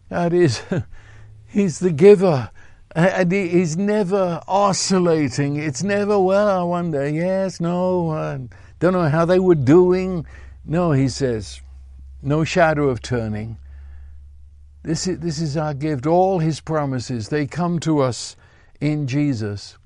That 0.09 0.33
is, 0.33 0.61
He's 1.47 1.79
the 1.79 1.93
giver. 1.93 2.51
And 2.93 3.31
he's 3.31 3.77
never 3.77 4.41
oscillating. 4.45 5.55
It's 5.55 5.83
never, 5.83 6.19
well, 6.19 6.49
I 6.49 6.63
wonder, 6.63 7.07
yes, 7.07 7.61
no, 7.61 8.09
uh, 8.09 8.39
don't 8.79 8.93
know 8.93 9.07
how 9.07 9.23
they 9.23 9.39
were 9.39 9.55
doing. 9.55 10.25
No, 10.65 10.91
he 10.91 11.07
says, 11.07 11.61
no 12.21 12.43
shadow 12.43 12.89
of 12.89 13.01
turning. 13.01 13.57
This 14.83 15.07
is, 15.07 15.19
this 15.19 15.39
is 15.39 15.55
our 15.55 15.73
gift. 15.73 16.05
All 16.05 16.39
his 16.39 16.59
promises, 16.59 17.29
they 17.29 17.45
come 17.45 17.79
to 17.79 17.99
us 17.99 18.35
in 18.81 19.07
Jesus 19.07 19.77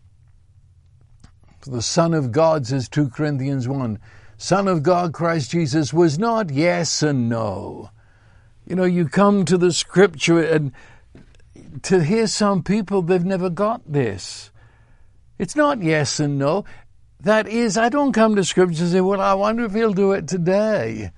the 1.65 1.81
Son 1.81 2.13
of 2.13 2.31
God, 2.31 2.67
says 2.67 2.89
2 2.89 3.09
Corinthians 3.09 3.67
1. 3.67 3.99
Son 4.37 4.67
of 4.67 4.81
God, 4.81 5.13
Christ 5.13 5.51
Jesus, 5.51 5.93
was 5.93 6.17
not 6.17 6.49
yes 6.49 7.03
and 7.03 7.29
no. 7.29 7.91
You 8.65 8.75
know, 8.75 8.85
you 8.85 9.07
come 9.07 9.45
to 9.45 9.57
the 9.57 9.71
scripture 9.71 10.41
and 10.41 10.71
to 11.83 12.03
hear 12.03 12.27
some 12.27 12.63
people, 12.63 13.01
they've 13.01 13.23
never 13.23 13.49
got 13.49 13.81
this. 13.91 14.51
It's 15.37 15.55
not 15.55 15.81
yes 15.81 16.19
and 16.19 16.37
no. 16.37 16.65
That 17.19 17.47
is, 17.47 17.77
I 17.77 17.89
don't 17.89 18.13
come 18.13 18.35
to 18.35 18.43
scripture 18.43 18.83
and 18.83 18.91
say, 18.91 19.01
well, 19.01 19.21
I 19.21 19.33
wonder 19.33 19.65
if 19.65 19.73
he'll 19.73 19.93
do 19.93 20.11
it 20.11 20.27
today. 20.27 21.11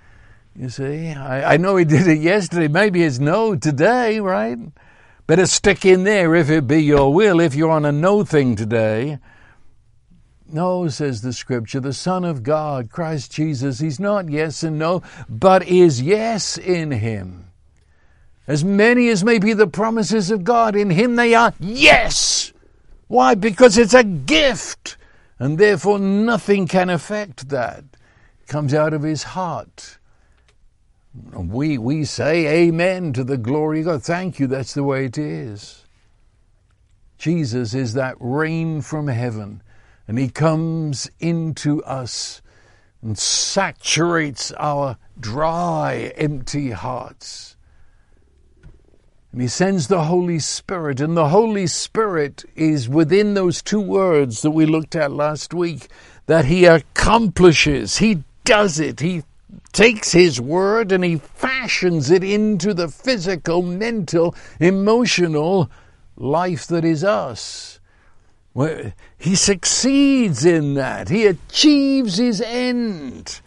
You 0.55 0.69
see, 0.69 1.09
I, 1.09 1.53
I 1.53 1.57
know 1.57 1.77
he 1.77 1.85
did 1.85 2.07
it 2.07 2.19
yesterday. 2.19 2.67
Maybe 2.67 3.03
it's 3.03 3.19
no 3.19 3.55
today, 3.55 4.19
right? 4.19 4.57
Better 5.25 5.45
stick 5.45 5.85
in 5.85 6.03
there 6.03 6.35
if 6.35 6.49
it 6.49 6.67
be 6.67 6.83
your 6.83 7.13
will. 7.13 7.39
If 7.39 7.55
you're 7.55 7.71
on 7.71 7.85
a 7.85 7.91
no 7.91 8.23
thing 8.23 8.55
today, 8.55 9.19
no, 10.51 10.87
says 10.87 11.21
the 11.21 11.33
scripture, 11.33 11.79
the 11.79 11.93
Son 11.93 12.25
of 12.25 12.43
God, 12.43 12.89
Christ 12.89 13.31
Jesus, 13.31 13.79
he's 13.79 13.99
not 13.99 14.29
yes 14.29 14.63
and 14.63 14.77
no, 14.77 15.01
but 15.29 15.67
is 15.67 16.01
yes 16.01 16.57
in 16.57 16.91
him. 16.91 17.51
As 18.45 18.63
many 18.63 19.07
as 19.09 19.23
may 19.23 19.39
be 19.39 19.53
the 19.53 19.67
promises 19.67 20.29
of 20.29 20.43
God, 20.43 20.75
in 20.75 20.89
him 20.89 21.15
they 21.15 21.33
are 21.33 21.53
yes. 21.59 22.51
Why? 23.07 23.35
Because 23.35 23.77
it's 23.77 23.93
a 23.93 24.03
gift, 24.03 24.97
and 25.39 25.57
therefore 25.57 25.99
nothing 25.99 26.67
can 26.67 26.89
affect 26.89 27.49
that. 27.49 27.83
It 28.41 28.47
comes 28.47 28.73
out 28.73 28.93
of 28.93 29.03
his 29.03 29.23
heart. 29.23 29.97
We, 31.13 31.77
we 31.77 32.05
say 32.05 32.65
amen 32.65 33.13
to 33.13 33.23
the 33.23 33.37
glory 33.37 33.79
of 33.81 33.85
God. 33.85 34.03
Thank 34.03 34.39
you, 34.39 34.47
that's 34.47 34.73
the 34.73 34.83
way 34.83 35.05
it 35.05 35.17
is. 35.17 35.85
Jesus 37.17 37.73
is 37.73 37.93
that 37.93 38.15
rain 38.19 38.81
from 38.81 39.07
heaven 39.07 39.61
and 40.13 40.19
He 40.19 40.29
comes 40.29 41.09
into 41.19 41.83
us 41.85 42.43
and 43.01 43.17
saturates 43.17 44.51
our 44.59 44.97
dry, 45.19 46.13
empty 46.15 46.69
hearts. 46.69 47.55
And 49.31 49.41
He 49.41 49.47
sends 49.47 49.87
the 49.87 50.03
Holy 50.03 50.37
Spirit, 50.37 51.01
and 51.01 51.17
the 51.17 51.29
Holy 51.29 51.65
Spirit 51.65 52.45
is 52.55 52.87
within 52.87 53.33
those 53.33 53.63
two 53.63 53.81
words 53.81 54.43
that 54.43 54.51
we 54.51 54.67
looked 54.67 54.95
at 54.95 55.11
last 55.11 55.51
week 55.51 55.87
that 56.27 56.45
He 56.45 56.65
accomplishes, 56.65 57.97
He 57.97 58.23
does 58.45 58.79
it, 58.79 58.99
He 58.99 59.23
takes 59.71 60.11
His 60.11 60.39
word 60.39 60.91
and 60.91 61.03
He 61.03 61.15
fashions 61.15 62.11
it 62.11 62.23
into 62.23 62.75
the 62.75 62.87
physical, 62.87 63.63
mental, 63.63 64.35
emotional 64.59 65.71
life 66.15 66.67
that 66.67 66.85
is 66.85 67.03
us. 67.03 67.79
He 69.17 69.35
succeeds 69.35 70.45
in 70.45 70.75
that. 70.75 71.09
He 71.09 71.25
achieves 71.25 72.17
his 72.17 72.41
end. 72.41 73.41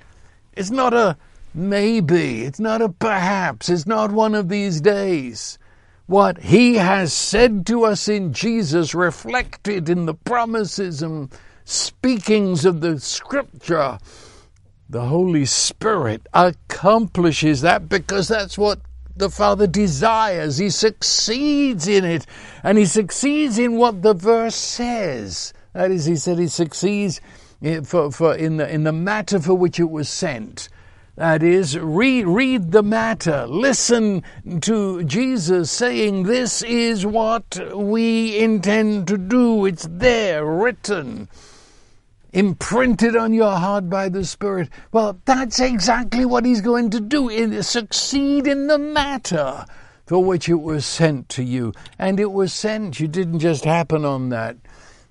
It's 0.54 0.70
not 0.70 0.94
a 0.94 1.16
maybe. 1.54 2.42
It's 2.42 2.58
not 2.58 2.82
a 2.82 2.88
perhaps. 2.88 3.68
It's 3.68 3.86
not 3.86 4.10
one 4.10 4.34
of 4.34 4.48
these 4.48 4.80
days. 4.80 5.58
What 6.06 6.38
He 6.38 6.76
has 6.76 7.12
said 7.12 7.66
to 7.66 7.84
us 7.84 8.08
in 8.08 8.32
Jesus, 8.32 8.94
reflected 8.94 9.88
in 9.88 10.06
the 10.06 10.14
promises 10.14 11.02
and 11.02 11.32
speakings 11.64 12.64
of 12.64 12.80
the 12.80 13.00
Scripture, 13.00 13.98
the 14.88 15.06
Holy 15.06 15.44
Spirit 15.44 16.26
accomplishes 16.32 17.60
that 17.62 17.88
because 17.88 18.28
that's 18.28 18.56
what 18.56 18.80
the 19.16 19.30
Father 19.30 19.66
desires. 19.66 20.58
He 20.58 20.70
succeeds 20.70 21.88
in 21.88 22.04
it, 22.04 22.26
and 22.62 22.78
He 22.78 22.84
succeeds 22.84 23.58
in 23.58 23.76
what 23.76 24.02
the 24.02 24.14
verse 24.14 24.54
says. 24.54 25.52
That 25.72 25.90
is, 25.90 26.04
He 26.04 26.16
said 26.16 26.38
He 26.38 26.48
succeeds 26.48 27.20
for, 27.84 28.10
for 28.12 28.34
in, 28.34 28.58
the, 28.58 28.68
in 28.68 28.84
the 28.84 28.92
matter 28.92 29.40
for 29.40 29.54
which 29.54 29.80
it 29.80 29.90
was 29.90 30.08
sent. 30.08 30.68
That 31.16 31.42
is, 31.42 31.78
read, 31.78 32.26
read 32.26 32.72
the 32.72 32.82
matter. 32.82 33.46
Listen 33.46 34.22
to 34.60 35.02
Jesus 35.04 35.70
saying, 35.70 36.24
This 36.24 36.62
is 36.62 37.06
what 37.06 37.58
we 37.74 38.38
intend 38.38 39.08
to 39.08 39.16
do. 39.16 39.64
It's 39.64 39.88
there, 39.90 40.44
written, 40.44 41.30
imprinted 42.36 43.16
on 43.16 43.32
your 43.32 43.56
heart 43.56 43.88
by 43.88 44.10
the 44.10 44.22
Spirit. 44.22 44.68
Well, 44.92 45.18
that's 45.24 45.58
exactly 45.58 46.26
what 46.26 46.44
He's 46.44 46.60
going 46.60 46.90
to 46.90 47.00
do. 47.00 47.30
In, 47.30 47.62
succeed 47.62 48.46
in 48.46 48.66
the 48.66 48.78
matter 48.78 49.64
for 50.06 50.22
which 50.22 50.46
it 50.46 50.60
was 50.60 50.84
sent 50.84 51.30
to 51.30 51.42
you. 51.42 51.72
And 51.98 52.20
it 52.20 52.30
was 52.30 52.52
sent. 52.52 53.00
You 53.00 53.08
didn't 53.08 53.38
just 53.38 53.64
happen 53.64 54.04
on 54.04 54.28
that. 54.28 54.58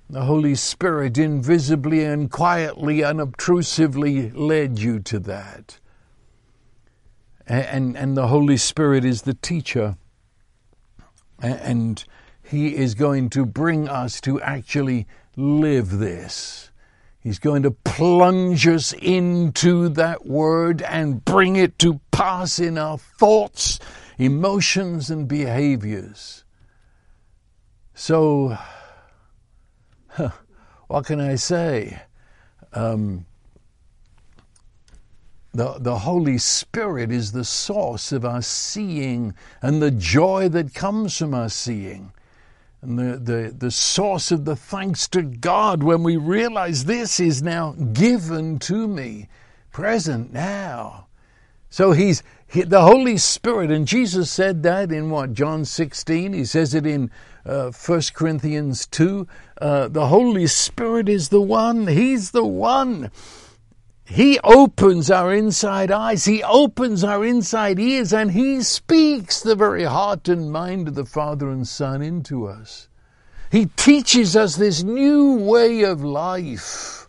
The 0.08 0.26
Holy 0.26 0.54
Spirit 0.54 1.18
invisibly 1.18 2.04
and 2.04 2.30
quietly, 2.30 3.04
unobtrusively 3.04 4.30
led 4.30 4.78
you 4.78 5.00
to 5.00 5.18
that. 5.22 5.80
And, 7.48 7.98
and 7.98 8.16
the 8.16 8.28
Holy 8.28 8.58
Spirit 8.58 9.04
is 9.04 9.24
the 9.24 9.34
teacher. 9.34 9.98
And 11.42 12.06
He 12.44 12.76
is 12.76 12.94
going 12.94 13.32
to 13.32 13.48
bring 13.48 13.90
us 13.90 14.22
to 14.22 14.40
actually 14.42 15.08
live 15.36 15.98
this. 15.98 16.65
He's 17.26 17.40
going 17.40 17.64
to 17.64 17.72
plunge 17.72 18.68
us 18.68 18.94
into 18.94 19.90
that 19.90 20.28
word 20.28 20.84
and 20.84 21.26
bring 21.26 21.56
it 21.56 21.80
to 21.80 22.00
pass 22.12 22.60
in 22.60 22.78
our 22.78 23.00
thoughts, 23.00 23.80
emotions, 24.20 25.10
and 25.10 25.28
behaviors. 25.28 26.44
So, 27.96 28.56
what 30.88 31.08
can 31.08 31.20
I 31.20 31.34
say? 31.34 32.00
Um, 32.74 33.26
the, 35.52 35.80
the 35.80 35.98
Holy 35.98 36.38
Spirit 36.38 37.12
is 37.12 37.32
the 37.32 37.44
source 37.44 38.12
of 38.12 38.24
our 38.24 38.44
seeing 38.44 39.34
and 39.64 39.82
the 39.82 39.90
joy 39.90 40.48
that 40.50 40.76
comes 40.76 41.18
from 41.18 41.34
our 41.34 41.50
seeing. 41.50 42.12
And 42.82 43.00
the, 43.00 43.18
the, 43.18 43.56
the 43.58 43.72
source 43.72 44.32
of 44.32 44.46
the 44.46 44.56
thanks 44.56 45.08
to 45.10 45.22
God 45.22 45.84
when 45.84 46.04
we 46.04 46.18
realize 46.18 46.86
this 46.86 47.20
is 47.20 47.42
now 47.42 47.72
given 47.94 48.60
to 48.60 48.88
me, 48.88 49.28
present 49.72 50.32
now. 50.32 51.08
So 51.70 51.92
he's 51.92 52.24
he, 52.48 52.62
the 52.62 52.82
Holy 52.82 53.18
Spirit, 53.18 53.72
and 53.72 53.88
Jesus 53.88 54.32
said 54.32 54.64
that 54.64 54.92
in 54.92 55.10
what 55.10 55.34
John 55.34 55.66
16. 55.66 56.34
He 56.34 56.46
says 56.46 56.74
it 56.74 56.86
in 56.86 57.12
uh, 57.46 57.72
1 57.72 58.02
Corinthians 58.14 58.86
2. 58.88 59.28
Uh, 59.60 59.88
the 59.88 60.08
Holy 60.08 60.48
Spirit 60.48 61.10
is 61.10 61.30
the 61.30 61.42
one. 61.42 61.88
He's 61.88 62.32
the 62.32 62.46
one. 62.46 63.12
He 64.06 64.40
opens 64.44 65.10
our 65.10 65.34
inside 65.34 65.90
eyes. 65.90 66.26
He 66.26 66.44
opens 66.44 67.04
our 67.04 67.26
inside 67.26 67.80
ears, 67.80 68.14
and 68.14 68.32
He 68.32 68.62
speaks 68.62 69.42
the 69.42 69.56
very 69.56 69.84
heart 69.84 70.30
and 70.30 70.52
mind 70.52 70.88
of 70.88 70.94
the 70.96 71.06
Father 71.06 71.50
and 71.50 71.68
Son 71.68 72.04
into 72.04 72.46
us. 72.46 72.88
He 73.52 73.66
teaches 73.66 74.36
us 74.36 74.56
this 74.56 74.84
new 74.84 75.34
way 75.34 75.84
of 75.84 76.04
life. 76.04 77.08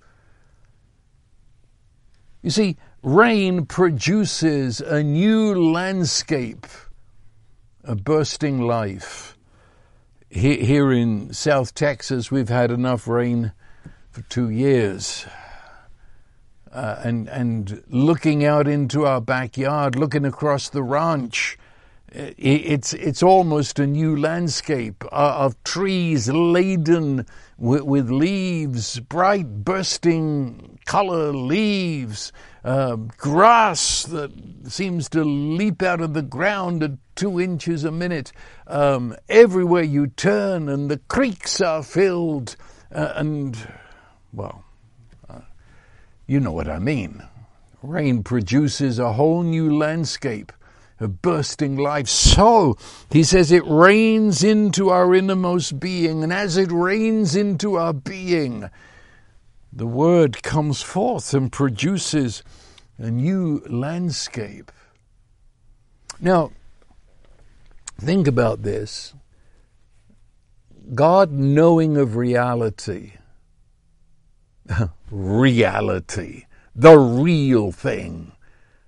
You 2.42 2.50
see, 2.50 2.76
rain 3.02 3.66
produces 3.66 4.80
a 4.80 5.02
new 5.02 5.54
landscape, 5.54 6.66
a 7.84 7.94
bursting 7.94 8.60
life. 8.60 9.36
Here 10.30 10.92
in 10.92 11.32
South 11.34 11.74
Texas, 11.74 12.30
we've 12.30 12.48
had 12.48 12.70
enough 12.70 13.06
rain 13.06 13.52
for 14.10 14.22
two 14.22 14.48
years. 14.48 15.26
Uh, 16.76 17.00
and 17.04 17.26
and 17.30 17.82
looking 17.88 18.44
out 18.44 18.68
into 18.68 19.06
our 19.06 19.18
backyard, 19.18 19.96
looking 19.96 20.26
across 20.26 20.68
the 20.68 20.82
ranch, 20.82 21.56
it's 22.12 22.92
it's 22.92 23.22
almost 23.22 23.78
a 23.78 23.86
new 23.86 24.14
landscape 24.14 25.02
uh, 25.06 25.36
of 25.38 25.64
trees 25.64 26.28
laden 26.28 27.24
with, 27.56 27.80
with, 27.80 28.10
leaves, 28.10 29.00
bright 29.00 29.64
bursting 29.64 30.78
color 30.84 31.32
leaves, 31.32 32.30
uh, 32.62 32.96
grass 32.96 34.02
that 34.02 34.30
seems 34.64 35.08
to 35.08 35.24
leap 35.24 35.82
out 35.82 36.02
of 36.02 36.12
the 36.12 36.20
ground 36.20 36.82
at 36.82 36.90
two 37.14 37.40
inches 37.40 37.84
a 37.84 37.90
minute. 37.90 38.32
Um, 38.66 39.16
everywhere 39.30 39.82
you 39.82 40.08
turn, 40.08 40.68
and 40.68 40.90
the 40.90 40.98
creeks 41.08 41.62
are 41.62 41.82
filled, 41.82 42.54
uh, 42.94 43.14
and 43.16 43.56
well, 44.34 44.65
you 46.26 46.40
know 46.40 46.52
what 46.52 46.68
I 46.68 46.78
mean. 46.78 47.22
Rain 47.82 48.22
produces 48.22 48.98
a 48.98 49.12
whole 49.12 49.42
new 49.42 49.76
landscape, 49.76 50.52
of 50.98 51.20
bursting 51.22 51.76
life. 51.76 52.08
So, 52.08 52.76
he 53.10 53.22
says, 53.22 53.52
it 53.52 53.64
rains 53.66 54.42
into 54.42 54.88
our 54.88 55.14
innermost 55.14 55.78
being, 55.78 56.22
and 56.22 56.32
as 56.32 56.56
it 56.56 56.70
rains 56.72 57.36
into 57.36 57.74
our 57.76 57.92
being, 57.92 58.70
the 59.72 59.86
word 59.86 60.42
comes 60.42 60.82
forth 60.82 61.34
and 61.34 61.52
produces 61.52 62.42
a 62.98 63.10
new 63.10 63.62
landscape. 63.68 64.72
Now, 66.18 66.52
think 67.98 68.26
about 68.26 68.62
this. 68.62 69.12
God 70.94 71.30
knowing 71.30 71.96
of 71.96 72.16
reality, 72.16 73.12
reality, 75.10 76.44
the 76.74 76.98
real 76.98 77.72
thing, 77.72 78.32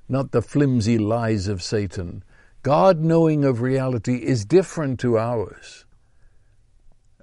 not 0.09 0.33
the 0.33 0.43
flimsy 0.43 0.99
lies 0.99 1.49
of 1.49 1.63
Satan. 1.63 2.23
God 2.63 3.01
knowing 3.01 3.45
of 3.45 3.61
reality 3.61 4.17
is 4.17 4.45
different 4.45 5.01
to 5.01 5.19
ours. 5.19 5.85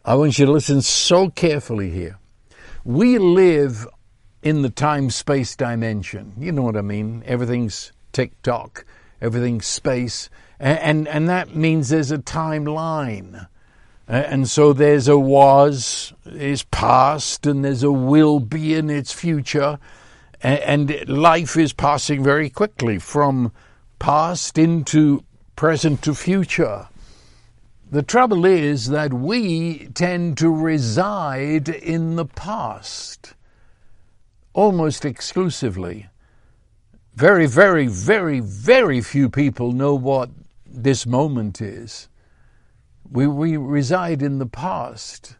I 0.03 0.15
want 0.15 0.37
you 0.37 0.45
to 0.45 0.51
listen 0.51 0.81
so 0.81 1.29
carefully 1.29 1.89
here. 1.89 2.19
We 2.83 3.17
live 3.17 3.87
in 4.43 4.61
the 4.61 4.69
time 4.69 5.09
space 5.09 5.55
dimension. 5.55 6.33
You 6.37 6.51
know 6.51 6.61
what 6.61 6.77
I 6.77 6.81
mean? 6.81 7.23
Everything's 7.25 7.91
tick 8.13 8.39
tock, 8.43 8.85
everything's 9.19 9.65
space, 9.65 10.29
and, 10.59 10.79
and, 10.79 11.07
and 11.07 11.29
that 11.29 11.55
means 11.55 11.89
there's 11.89 12.11
a 12.11 12.19
timeline. 12.19 13.47
Uh, 14.07 14.13
and 14.13 14.47
so 14.47 14.71
there's 14.71 15.07
a 15.07 15.17
was, 15.17 16.13
is 16.25 16.63
past, 16.63 17.45
and 17.47 17.65
there's 17.65 17.83
a 17.83 17.91
will 17.91 18.39
be 18.39 18.75
in 18.75 18.89
its 18.89 19.11
future. 19.11 19.79
And 20.41 21.07
life 21.09 21.57
is 21.57 21.73
passing 21.73 22.23
very 22.23 22.49
quickly 22.49 22.99
from 22.99 23.51
past 23.97 24.57
into 24.57 25.23
present 25.55 26.03
to 26.03 26.13
future. 26.13 26.87
The 27.89 28.03
trouble 28.03 28.45
is 28.45 28.89
that 28.89 29.13
we 29.13 29.87
tend 29.93 30.37
to 30.39 30.49
reside 30.49 31.69
in 31.69 32.15
the 32.15 32.25
past 32.25 33.33
almost 34.53 35.05
exclusively. 35.05 36.07
Very, 37.15 37.45
very, 37.45 37.87
very, 37.87 38.39
very 38.39 39.01
few 39.01 39.29
people 39.29 39.71
know 39.71 39.95
what 39.95 40.29
this 40.65 41.05
moment 41.05 41.61
is. 41.61 42.07
We, 43.09 43.27
we 43.27 43.57
reside 43.57 44.21
in 44.21 44.39
the 44.39 44.45
past, 44.45 45.35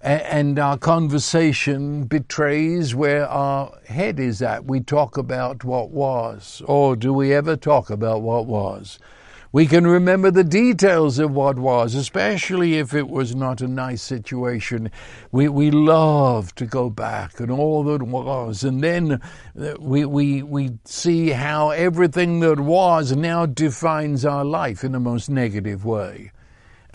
and 0.00 0.58
our 0.58 0.76
conversation 0.76 2.04
betrays 2.04 2.94
where 2.94 3.26
our 3.26 3.78
head 3.86 4.18
is 4.18 4.42
at. 4.42 4.64
We 4.64 4.80
talk 4.80 5.16
about 5.16 5.64
what 5.64 5.90
was, 5.90 6.62
or 6.66 6.96
do 6.96 7.12
we 7.12 7.32
ever 7.32 7.56
talk 7.56 7.90
about 7.90 8.22
what 8.22 8.46
was? 8.46 8.98
We 9.52 9.66
can 9.66 9.86
remember 9.86 10.30
the 10.30 10.44
details 10.44 11.18
of 11.18 11.30
what 11.30 11.58
was, 11.58 11.94
especially 11.94 12.74
if 12.74 12.92
it 12.92 13.08
was 13.08 13.34
not 13.34 13.62
a 13.62 13.68
nice 13.68 14.02
situation. 14.02 14.90
We, 15.32 15.48
we 15.48 15.70
love 15.70 16.54
to 16.56 16.66
go 16.66 16.90
back 16.90 17.40
and 17.40 17.50
all 17.50 17.82
that 17.84 18.02
was. 18.02 18.64
And 18.64 18.82
then 18.82 19.12
uh, 19.58 19.74
we, 19.78 20.04
we, 20.04 20.42
we 20.42 20.72
see 20.84 21.30
how 21.30 21.70
everything 21.70 22.40
that 22.40 22.60
was 22.60 23.16
now 23.16 23.46
defines 23.46 24.26
our 24.26 24.44
life 24.44 24.84
in 24.84 24.92
the 24.92 25.00
most 25.00 25.30
negative 25.30 25.86
way. 25.86 26.32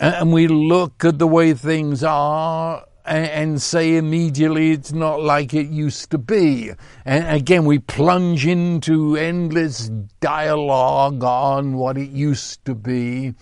And 0.02 0.32
we 0.32 0.48
look 0.48 1.04
at 1.04 1.20
the 1.20 1.28
way 1.28 1.54
things 1.54 2.02
are 2.02 2.84
and, 3.04 3.62
say 3.62 3.96
immediately 3.96 4.72
it's 4.72 4.92
not 4.92 5.22
like 5.22 5.54
it 5.54 5.68
used 5.68 6.10
to 6.10 6.18
be. 6.18 6.72
And 7.04 7.24
again, 7.28 7.64
we 7.64 7.78
plunge 7.78 8.44
into 8.44 9.16
endless 9.16 9.92
dialogue 10.18 11.22
on 11.22 11.76
what 11.76 11.96
it 11.96 12.10
used 12.10 12.64
to 12.64 12.74
be. 12.74 13.34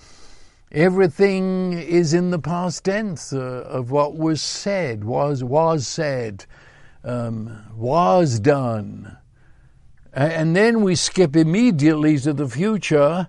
Everything 0.71 1.73
is 1.73 2.13
in 2.13 2.29
the 2.29 2.39
past 2.39 2.85
tense 2.85 3.33
uh, 3.33 3.65
of 3.67 3.91
what 3.91 4.19
was 4.19 4.43
said, 4.43 5.05
was 5.05 5.43
was 5.43 5.89
said, 5.89 6.45
um, 7.05 7.65
was 7.75 8.39
done, 8.39 9.17
and 10.13 10.55
then 10.55 10.83
we 10.83 10.95
skip 10.95 11.37
immediately 11.37 12.19
to 12.19 12.35
the 12.35 12.49
future 12.49 13.29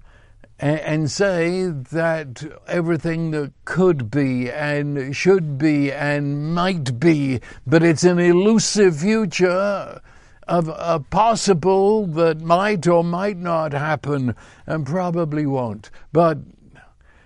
and 0.62 1.09
say 1.09 1.66
that 1.70 2.43
everything 2.68 3.32
that 3.32 3.51
could 3.66 4.12
be 4.12 4.49
and 4.51 5.16
should 5.16 5.57
be 5.57 5.91
and 5.91 6.53
might 6.53 6.99
be, 6.99 7.41
but 7.66 7.82
it's 7.82 8.03
an 8.03 8.20
elusive 8.20 8.99
future 8.99 9.99
of 10.47 10.68
a 10.68 10.99
possible 10.99 12.05
that 12.05 12.41
might 12.41 12.88
or 12.88 13.03
might 13.03 13.38
not 13.38 13.74
happen 13.74 14.36
and 14.68 14.86
probably 14.86 15.47
won't. 15.47 15.89
But 16.14 16.38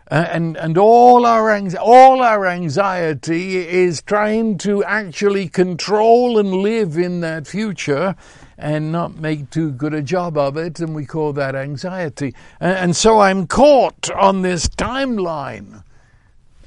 and 0.08 0.56
and 0.56 0.78
all 0.78 1.26
our 1.26 1.52
all 1.80 2.22
our 2.22 2.46
anxiety 2.46 3.58
is 3.68 4.02
trying 4.04 4.58
to 4.60 4.84
actually 4.84 5.50
control 5.50 6.38
and 6.38 6.54
live 6.54 6.98
in 6.98 7.22
that 7.22 7.48
future 7.48 8.16
and 8.58 8.92
not 8.92 9.16
make 9.16 9.50
too 9.50 9.72
good 9.72 9.94
a 9.94 10.02
job 10.02 10.38
of 10.38 10.58
it, 10.58 10.80
and 10.80 10.96
we 10.96 11.06
call 11.06 11.34
that 11.34 11.56
anxiety. 11.56 12.34
And, 12.60 12.78
and 12.78 12.96
so 12.96 13.20
I'm 13.20 13.48
caught 13.48 14.10
on 14.12 14.42
this 14.42 14.68
timeline. 14.68 15.84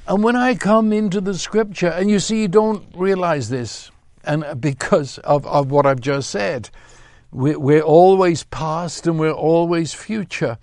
And 0.07 0.23
when 0.23 0.35
I 0.35 0.55
come 0.55 0.93
into 0.93 1.21
the 1.21 1.35
scripture, 1.35 1.89
and 1.89 2.09
you 2.09 2.19
see, 2.19 2.41
you 2.41 2.47
don't 2.47 2.85
realize 2.95 3.49
this, 3.49 3.91
and 4.23 4.43
because 4.61 5.17
of, 5.19 5.45
of 5.47 5.71
what 5.71 5.85
I've 5.85 6.01
just 6.01 6.29
said, 6.29 6.69
we're, 7.31 7.59
we're 7.59 7.81
always 7.81 8.43
past 8.43 9.05
and 9.05 9.19
we're 9.19 9.31
always 9.31 9.93
future. 9.93 10.57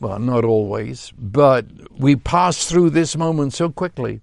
Well, 0.00 0.18
not 0.18 0.44
always, 0.44 1.12
but 1.16 1.66
we 1.98 2.16
pass 2.16 2.66
through 2.66 2.90
this 2.90 3.16
moment 3.16 3.54
so 3.54 3.70
quickly. 3.70 4.20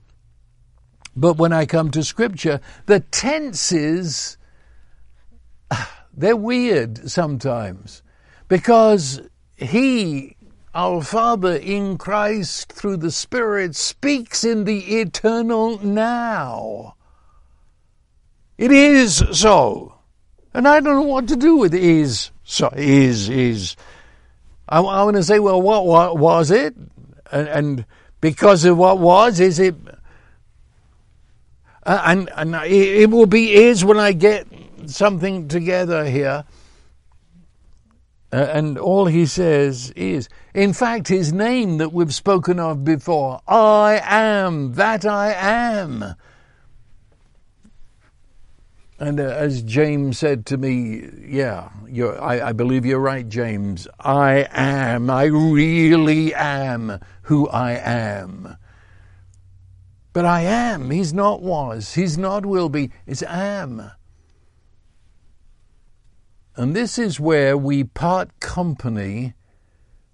But 1.15 1.37
when 1.37 1.53
I 1.53 1.65
come 1.65 1.91
to 1.91 2.03
scripture, 2.03 2.59
the 2.85 2.99
tenses 2.99 4.37
they're 6.13 6.35
weird 6.35 7.09
sometimes 7.09 8.03
because 8.47 9.21
He, 9.55 10.35
our 10.73 11.01
Father 11.01 11.55
in 11.55 11.97
Christ 11.97 12.71
through 12.71 12.97
the 12.97 13.11
Spirit, 13.11 13.75
speaks 13.75 14.43
in 14.43 14.65
the 14.65 14.99
eternal 14.99 15.83
now. 15.83 16.95
It 18.57 18.71
is 18.71 19.23
so. 19.31 19.95
And 20.53 20.67
I 20.67 20.79
don't 20.79 20.95
know 20.95 21.01
what 21.01 21.27
to 21.29 21.35
do 21.35 21.57
with 21.57 21.73
is 21.73 22.31
so 22.43 22.71
is 22.75 23.29
is. 23.29 23.75
I, 24.69 24.79
I 24.79 25.03
want 25.03 25.17
to 25.17 25.23
say, 25.23 25.39
well, 25.39 25.61
what, 25.61 25.85
what 25.85 26.17
was 26.17 26.51
it? 26.51 26.75
And, 27.31 27.47
and, 27.47 27.85
because 28.21 28.63
of 28.63 28.77
what 28.77 28.99
was, 28.99 29.41
is 29.41 29.59
it? 29.59 29.75
Uh, 31.85 32.01
and 32.05 32.29
and 32.37 32.55
it, 32.55 33.01
it 33.01 33.11
will 33.11 33.25
be 33.25 33.53
is 33.53 33.83
when 33.83 33.99
I 33.99 34.13
get 34.13 34.47
something 34.89 35.47
together 35.47 36.05
here. 36.05 36.45
Uh, 38.31 38.49
and 38.51 38.79
all 38.79 39.05
he 39.05 39.27
says 39.27 39.91
is, 39.91 40.27
in 40.55 40.73
fact, 40.73 41.07
his 41.07 41.31
name 41.31 41.77
that 41.77 41.93
we've 41.93 42.13
spoken 42.13 42.59
of 42.59 42.83
before, 42.83 43.39
I 43.47 44.01
am, 44.03 44.73
that 44.73 45.05
I 45.05 45.33
am. 45.33 46.15
And 48.97 49.19
uh, 49.19 49.23
as 49.23 49.61
James 49.61 50.17
said 50.17 50.47
to 50.47 50.57
me, 50.57 51.09
yeah, 51.23 51.69
I, 52.19 52.41
I 52.41 52.51
believe 52.53 52.85
you're 52.85 52.99
right, 52.99 53.27
James. 53.27 53.87
I 53.99 54.47
am, 54.51 55.09
I 55.09 55.25
really 55.25 56.33
am 56.33 56.99
who 57.23 57.47
I 57.49 57.73
am. 57.73 58.57
But 60.13 60.25
I 60.25 60.41
am, 60.41 60.89
he's 60.89 61.13
not 61.13 61.41
was, 61.41 61.95
he's 61.95 62.17
not 62.17 62.45
will 62.45 62.69
be, 62.69 62.91
it's 63.05 63.23
am. 63.23 63.91
And 66.55 66.75
this 66.75 66.99
is 66.99 67.19
where 67.19 67.57
we 67.57 67.83
part 67.83 68.39
company 68.39 69.33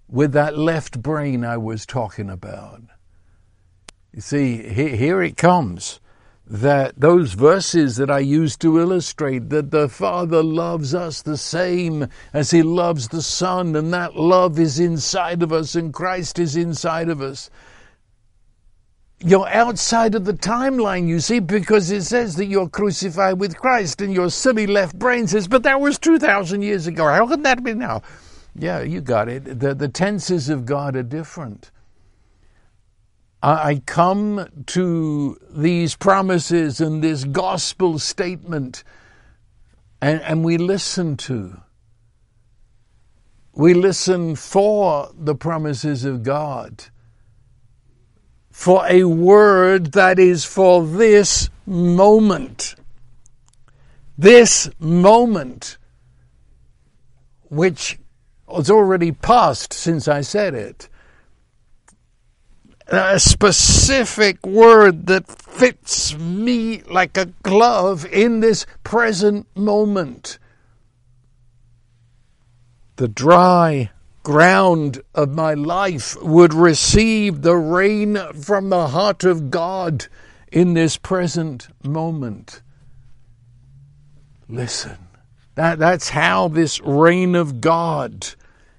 with 0.08 0.32
that 0.32 0.56
left 0.56 1.02
brain 1.02 1.44
I 1.44 1.58
was 1.58 1.84
talking 1.84 2.30
about. 2.30 2.82
You 4.12 4.22
see, 4.22 4.62
here 4.68 5.22
it 5.22 5.36
comes 5.36 6.00
that 6.46 6.98
those 6.98 7.34
verses 7.34 7.96
that 7.96 8.10
I 8.10 8.18
used 8.18 8.60
to 8.62 8.80
illustrate 8.80 9.50
that 9.50 9.70
the 9.70 9.88
Father 9.88 10.42
loves 10.42 10.94
us 10.94 11.22
the 11.22 11.36
same 11.36 12.08
as 12.32 12.50
He 12.50 12.62
loves 12.62 13.08
the 13.08 13.22
Son, 13.22 13.76
and 13.76 13.92
that 13.92 14.16
love 14.16 14.58
is 14.58 14.80
inside 14.80 15.44
of 15.44 15.52
us, 15.52 15.76
and 15.76 15.94
Christ 15.94 16.40
is 16.40 16.56
inside 16.56 17.08
of 17.08 17.20
us 17.20 17.50
you're 19.22 19.48
outside 19.48 20.14
of 20.14 20.24
the 20.24 20.32
timeline, 20.32 21.06
you 21.06 21.20
see, 21.20 21.40
because 21.40 21.90
it 21.90 22.02
says 22.02 22.36
that 22.36 22.46
you're 22.46 22.68
crucified 22.68 23.38
with 23.38 23.58
Christ, 23.58 24.00
and 24.00 24.14
your 24.14 24.30
silly 24.30 24.66
left 24.66 24.98
brain 24.98 25.26
says, 25.26 25.46
but 25.46 25.62
that 25.64 25.80
was 25.80 25.98
2,000 25.98 26.62
years 26.62 26.86
ago. 26.86 27.06
How 27.06 27.26
can 27.26 27.42
that 27.42 27.62
be 27.62 27.74
now? 27.74 28.02
Yeah, 28.54 28.80
you 28.80 29.00
got 29.00 29.28
it. 29.28 29.60
The, 29.60 29.74
the 29.74 29.88
tenses 29.88 30.48
of 30.48 30.64
God 30.64 30.96
are 30.96 31.02
different. 31.02 31.70
I 33.42 33.82
come 33.86 34.48
to 34.66 35.38
these 35.50 35.96
promises 35.96 36.80
and 36.80 37.02
this 37.02 37.24
gospel 37.24 37.98
statement, 37.98 38.84
and, 40.02 40.20
and 40.22 40.44
we 40.44 40.58
listen 40.58 41.16
to. 41.18 41.60
We 43.54 43.72
listen 43.72 44.36
for 44.36 45.10
the 45.14 45.34
promises 45.34 46.04
of 46.04 46.22
God 46.22 46.84
for 48.60 48.84
a 48.90 49.04
word 49.04 49.92
that 49.92 50.18
is 50.18 50.44
for 50.44 50.86
this 50.86 51.48
moment. 51.64 52.74
This 54.18 54.68
moment, 54.78 55.78
which 57.48 57.98
has 58.54 58.70
already 58.70 59.12
passed 59.12 59.72
since 59.72 60.06
I 60.08 60.20
said 60.20 60.52
it. 60.52 60.90
A 62.88 63.18
specific 63.18 64.44
word 64.44 65.06
that 65.06 65.26
fits 65.26 66.14
me 66.18 66.82
like 66.82 67.16
a 67.16 67.32
glove 67.42 68.04
in 68.04 68.40
this 68.40 68.66
present 68.84 69.46
moment. 69.56 70.38
The 72.96 73.08
dry 73.08 73.90
ground 74.22 75.00
of 75.14 75.30
my 75.30 75.54
life 75.54 76.16
would 76.22 76.52
receive 76.52 77.42
the 77.42 77.56
rain 77.56 78.16
from 78.34 78.68
the 78.68 78.88
heart 78.88 79.24
of 79.24 79.50
God 79.50 80.06
in 80.52 80.74
this 80.74 80.96
present 80.96 81.68
moment. 81.82 82.62
Listen, 84.48 84.98
that, 85.54 85.78
that's 85.78 86.10
how 86.10 86.48
this 86.48 86.80
rain 86.80 87.34
of 87.34 87.60
God 87.60 88.26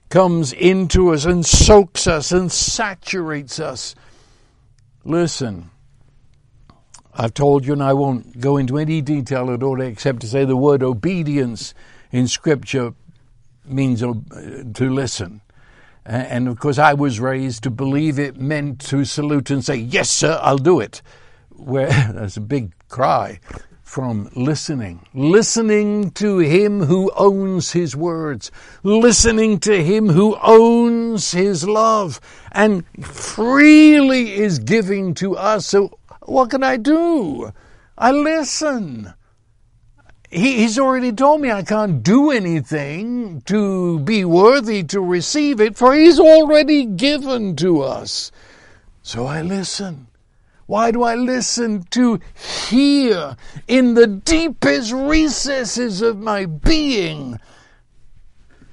comes 0.10 0.52
into 0.52 1.14
us 1.14 1.26
and 1.26 1.46
soaks 1.46 2.06
us 2.06 2.32
and 2.32 2.52
saturates 2.52 3.60
us. 3.60 3.96
Listen, 5.06 5.72
I've 7.14 7.34
told 7.34 7.66
you, 7.66 7.74
and 7.74 7.84
I 7.84 7.94
won't 7.94 8.40
go 8.40 8.58
into 8.58 8.78
any 8.78 9.02
detail 9.02 9.52
at 9.52 9.64
all 9.64 9.82
except 9.82 10.22
to 10.22 10.28
say 10.28 10.46
the 10.46 10.58
word 10.58 10.84
obedience 10.84 11.74
in 12.12 12.28
Scripture 12.28 12.94
means 13.66 14.04
uh, 14.04 14.14
to 14.74 14.90
listen. 14.90 15.42
And 16.06 16.48
of 16.48 16.60
course, 16.60 16.78
I 16.80 16.94
was 16.94 17.20
raised 17.20 17.64
to 17.64 17.70
believe 17.70 18.18
it 18.18 18.38
meant 18.38 18.80
to 18.88 19.06
salute 19.06 19.52
and 19.52 19.64
say, 19.64 19.76
Yes, 19.76 20.10
sir, 20.10 20.40
I'll 20.42 20.58
do 20.58 20.80
it. 20.80 21.02
Where 21.50 21.88
that's 22.14 22.38
a 22.38 22.42
big 22.42 22.74
cry 22.90 23.40
from 23.84 24.30
listening. 24.36 25.06
Listening 25.14 26.12
to 26.12 26.38
him 26.38 26.82
who 26.82 27.12
owns 27.16 27.74
his 27.74 27.96
words. 27.96 28.50
Listening 28.84 29.60
to 29.60 29.84
him 29.84 30.08
who 30.08 30.38
owns 30.42 31.34
his 31.34 31.68
love 31.68 32.22
and 32.54 32.86
freely 33.06 34.34
is 34.34 34.60
giving 34.60 35.14
to 35.16 35.36
us. 35.36 35.68
So, 35.68 36.00
what 36.22 36.52
can 36.52 36.64
I 36.64 36.78
do? 36.78 37.52
I 37.98 38.12
listen 38.12 39.14
he, 40.32 40.60
he's 40.60 40.80
already 40.80 41.12
told 41.12 41.42
me 41.42 41.52
I 41.52 41.62
can't 41.62 42.02
do 42.02 42.32
anything 42.32 43.42
to 43.42 44.00
be 44.00 44.24
worthy 44.24 44.82
to 44.84 45.02
receive 45.02 45.60
it, 45.60 45.78
for 45.78 45.94
he's 45.94 46.20
already 46.20 46.86
given 46.86 47.56
to 47.58 47.82
us. 47.82 48.32
So 49.04 49.26
I 49.26 49.42
listen. 49.42 50.08
Why 50.68 50.92
do 50.92 51.04
I 51.04 51.16
listen? 51.16 51.84
To 51.92 52.22
hear 52.70 53.36
in 53.68 53.96
the 53.96 54.08
deepest 54.08 54.94
recesses 54.94 56.02
of 56.02 56.18
my 56.18 56.46
being 56.46 57.38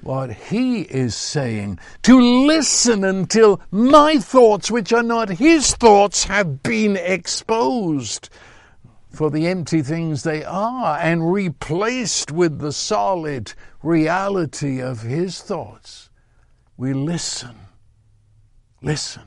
what 0.01 0.31
he 0.31 0.83
is 0.83 1.13
saying. 1.13 1.77
To 2.03 2.19
listen 2.47 3.03
until 3.03 3.59
my 3.69 4.17
thoughts, 4.17 4.71
which 4.71 4.93
are 4.93 5.03
not 5.03 5.27
his 5.29 5.75
thoughts, 5.75 6.23
have 6.23 6.63
been 6.63 6.95
exposed. 6.95 8.29
For 9.09 9.29
the 9.31 9.47
empty 9.47 9.81
things 9.81 10.23
they 10.23 10.43
are 10.43 10.97
and 10.97 11.33
replaced 11.33 12.31
with 12.31 12.59
the 12.59 12.71
solid 12.71 13.53
reality 13.81 14.81
of 14.81 15.01
His 15.01 15.41
thoughts. 15.41 16.09
We 16.77 16.93
listen, 16.93 17.55
listen, 18.81 19.23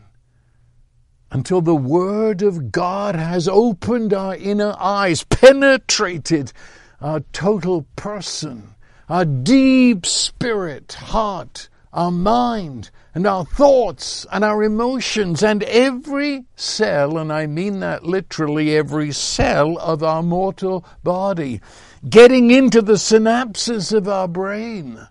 until 1.30 1.60
the 1.60 1.74
Word 1.74 2.42
of 2.42 2.70
God 2.70 3.14
has 3.14 3.48
opened 3.48 4.14
our 4.14 4.36
inner 4.36 4.74
eyes, 4.78 5.24
penetrated 5.24 6.52
our 7.00 7.20
total 7.32 7.86
person, 7.96 8.74
our 9.08 9.24
deep 9.24 10.06
spirit, 10.06 10.92
heart, 10.92 11.68
our 11.92 12.10
mind, 12.10 12.90
and 13.14 13.26
our 13.26 13.44
thoughts 13.44 14.26
and 14.32 14.42
our 14.42 14.62
emotions 14.62 15.42
and 15.42 15.62
every 15.64 16.44
cell, 16.56 17.18
and 17.18 17.32
I 17.32 17.46
mean 17.46 17.80
that 17.80 18.04
literally 18.04 18.74
every 18.76 19.12
cell 19.12 19.78
of 19.78 20.02
our 20.02 20.22
mortal 20.22 20.84
body, 21.04 21.60
getting 22.08 22.50
into 22.50 22.80
the 22.80 22.94
synapses 22.94 23.92
of 23.92 24.08
our 24.08 24.28
brain. 24.28 25.06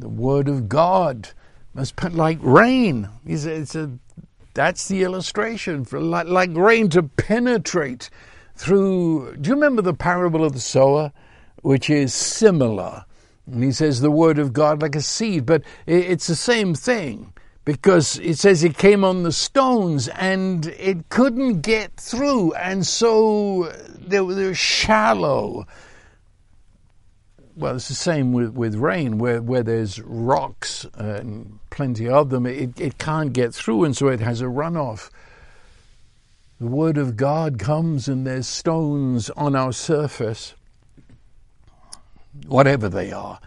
The 0.00 0.08
Word 0.08 0.48
of 0.48 0.68
God 0.68 1.28
must 1.72 1.94
be 1.96 2.08
like 2.08 2.38
rain. 2.40 3.08
It's 3.24 3.44
a, 3.44 3.54
it's 3.54 3.74
a, 3.76 3.92
that's 4.54 4.88
the 4.88 5.04
illustration 5.04 5.84
for 5.84 6.00
like, 6.00 6.26
like 6.26 6.50
rain 6.56 6.88
to 6.90 7.04
penetrate 7.04 8.10
through. 8.56 9.36
Do 9.36 9.48
you 9.48 9.54
remember 9.54 9.82
the 9.82 9.94
parable 9.94 10.44
of 10.44 10.52
the 10.52 10.60
sower, 10.60 11.12
which 11.62 11.90
is 11.90 12.12
similar? 12.12 13.04
And 13.46 13.62
he 13.62 13.72
says 13.72 14.00
the 14.00 14.10
word 14.10 14.38
of 14.38 14.52
God 14.52 14.80
like 14.80 14.96
a 14.96 15.02
seed, 15.02 15.46
but 15.46 15.62
it's 15.86 16.26
the 16.26 16.36
same 16.36 16.74
thing 16.74 17.32
because 17.64 18.18
it 18.18 18.38
says 18.38 18.62
it 18.62 18.76
came 18.76 19.04
on 19.04 19.22
the 19.22 19.32
stones 19.32 20.08
and 20.08 20.66
it 20.66 21.08
couldn't 21.08 21.60
get 21.60 21.96
through, 21.96 22.52
and 22.54 22.86
so 22.86 23.72
they 23.98 24.20
were 24.20 24.54
shallow. 24.54 25.66
Well, 27.56 27.76
it's 27.76 27.88
the 27.88 27.94
same 27.94 28.32
with, 28.32 28.50
with 28.54 28.74
rain, 28.74 29.18
where, 29.18 29.40
where 29.40 29.62
there's 29.62 30.00
rocks 30.00 30.86
uh, 30.98 31.18
and 31.20 31.58
plenty 31.70 32.08
of 32.08 32.30
them, 32.30 32.46
it, 32.46 32.78
it 32.80 32.98
can't 32.98 33.32
get 33.32 33.54
through, 33.54 33.84
and 33.84 33.96
so 33.96 34.08
it 34.08 34.20
has 34.20 34.40
a 34.40 34.46
runoff. 34.46 35.10
The 36.60 36.66
Word 36.66 36.98
of 36.98 37.16
God 37.16 37.58
comes 37.58 38.08
and 38.08 38.26
there's 38.26 38.46
stones 38.46 39.30
on 39.30 39.54
our 39.54 39.72
surface 39.72 40.54
whatever 42.46 42.88
they 42.88 43.12
are. 43.12 43.40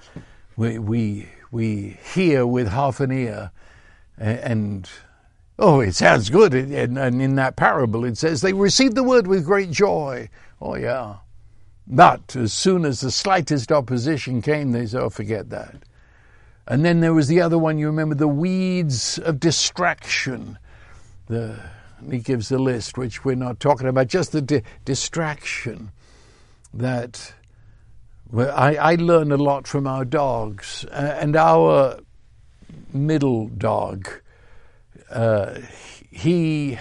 We, 0.55 0.79
we, 0.79 1.29
we 1.51 1.97
hear 2.13 2.45
with 2.45 2.67
half 2.67 2.99
an 2.99 3.11
ear 3.11 3.51
and, 4.17 4.89
oh, 5.59 5.81
it 5.81 5.93
sounds 5.93 6.29
good. 6.29 6.53
And, 6.53 6.97
and 6.97 7.21
in 7.21 7.35
that 7.35 7.55
parable 7.55 8.05
it 8.05 8.17
says 8.17 8.41
they 8.41 8.53
received 8.53 8.95
the 8.95 9.03
word 9.03 9.27
with 9.27 9.45
great 9.45 9.71
joy. 9.71 10.29
Oh, 10.61 10.75
yeah. 10.75 11.17
But 11.85 12.35
as 12.35 12.51
soon 12.51 12.83
as 12.83 12.99
the 12.99 13.11
slightest 13.11 13.71
opposition 13.71 14.41
came, 14.41 14.71
they 14.71 14.85
said, 14.87 15.01
oh, 15.01 15.09
forget 15.09 15.49
that. 15.51 15.75
And 16.67 16.83
then 16.83 16.99
there 16.99 17.13
was 17.13 17.29
the 17.29 17.39
other 17.39 17.57
one, 17.57 17.77
you 17.77 17.87
remember, 17.87 18.13
the 18.13 18.27
weeds 18.27 19.17
of 19.19 19.39
distraction. 19.39 20.57
The, 21.27 21.57
he 22.09 22.19
gives 22.19 22.49
the 22.49 22.59
list, 22.59 22.97
which 22.97 23.23
we're 23.23 23.35
not 23.35 23.61
talking 23.61 23.87
about, 23.87 24.07
just 24.07 24.33
the 24.33 24.41
di- 24.41 24.63
distraction 24.83 25.91
that 26.73 27.33
I, 28.35 28.75
I 28.75 28.95
learn 28.95 29.31
a 29.31 29.37
lot 29.37 29.67
from 29.67 29.87
our 29.87 30.03
dogs, 30.03 30.85
uh, 30.85 31.17
and 31.19 31.35
our 31.35 31.99
middle 32.93 33.47
dog, 33.47 34.09
uh, 35.09 35.59
he, 36.09 36.77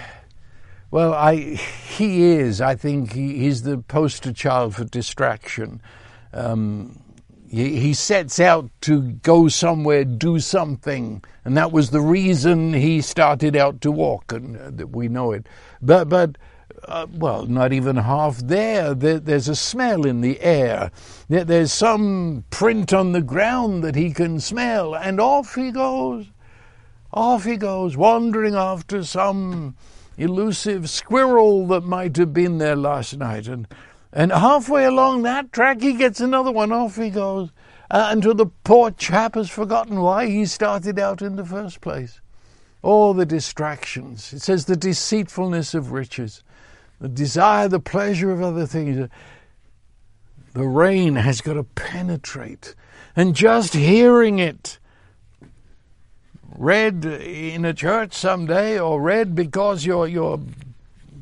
well, 0.91 1.13
I, 1.13 1.35
he 1.35 2.23
is. 2.23 2.59
I 2.59 2.75
think 2.75 3.13
he, 3.13 3.37
he's 3.37 3.63
the 3.63 3.77
poster 3.77 4.33
child 4.33 4.75
for 4.75 4.83
distraction. 4.83 5.81
Um, 6.33 7.01
he, 7.49 7.79
he 7.79 7.93
sets 7.93 8.39
out 8.39 8.69
to 8.81 9.01
go 9.01 9.47
somewhere, 9.47 10.03
do 10.03 10.39
something, 10.39 11.23
and 11.45 11.55
that 11.55 11.71
was 11.71 11.91
the 11.91 12.01
reason 12.01 12.73
he 12.73 12.99
started 13.01 13.55
out 13.55 13.79
to 13.81 13.91
walk, 13.91 14.33
and 14.33 14.81
uh, 14.81 14.87
we 14.87 15.07
know 15.07 15.31
it. 15.31 15.47
But, 15.81 16.09
but 16.09 16.37
uh, 16.85 17.07
well, 17.13 17.45
not 17.45 17.73
even 17.73 17.95
half 17.97 18.37
there. 18.37 18.93
there. 18.93 19.19
There's 19.19 19.47
a 19.47 19.55
smell 19.55 20.05
in 20.05 20.21
the 20.21 20.39
air. 20.41 20.91
There, 21.27 21.43
there's 21.43 21.73
some 21.73 22.45
print 22.49 22.93
on 22.93 23.11
the 23.11 23.21
ground 23.21 23.83
that 23.83 23.95
he 23.95 24.11
can 24.11 24.39
smell, 24.39 24.95
and 24.95 25.19
off 25.19 25.55
he 25.55 25.71
goes. 25.71 26.27
Off 27.13 27.45
he 27.45 27.57
goes, 27.57 27.97
wandering 27.97 28.55
after 28.55 29.03
some 29.03 29.75
elusive 30.17 30.89
squirrel 30.89 31.65
that 31.67 31.81
might 31.81 32.17
have 32.17 32.33
been 32.33 32.57
there 32.57 32.75
last 32.75 33.17
night. 33.17 33.47
And, 33.47 33.67
and 34.11 34.31
halfway 34.31 34.85
along 34.85 35.23
that 35.23 35.51
track, 35.51 35.81
he 35.81 35.93
gets 35.93 36.19
another 36.19 36.51
one. 36.51 36.71
Off 36.71 36.95
he 36.95 37.09
goes. 37.09 37.49
Uh, 37.89 38.09
until 38.11 38.33
the 38.33 38.47
poor 38.65 38.91
chap 38.91 39.35
has 39.35 39.49
forgotten 39.49 40.01
why 40.01 40.27
he 40.27 40.45
started 40.45 40.99
out 40.99 41.21
in 41.21 41.37
the 41.37 41.45
first 41.45 41.79
place. 41.79 42.19
All 42.81 43.13
the 43.13 43.25
distractions. 43.25 44.33
It 44.33 44.41
says 44.41 44.65
the 44.65 44.75
deceitfulness 44.75 45.73
of 45.73 45.93
riches 45.93 46.43
the 46.99 47.07
desire, 47.07 47.67
the 47.67 47.79
pleasure 47.79 48.31
of 48.31 48.41
other 48.41 48.65
things. 48.65 49.09
The 50.53 50.67
rain 50.67 51.15
has 51.15 51.41
got 51.41 51.53
to 51.53 51.63
penetrate. 51.63 52.75
And 53.15 53.35
just 53.35 53.73
hearing 53.73 54.39
it 54.39 54.79
read 56.57 57.05
in 57.05 57.65
a 57.65 57.73
church 57.73 58.13
someday 58.13 58.79
or 58.79 58.99
read 59.01 59.35
because 59.35 59.85
your, 59.85 60.07
your 60.07 60.39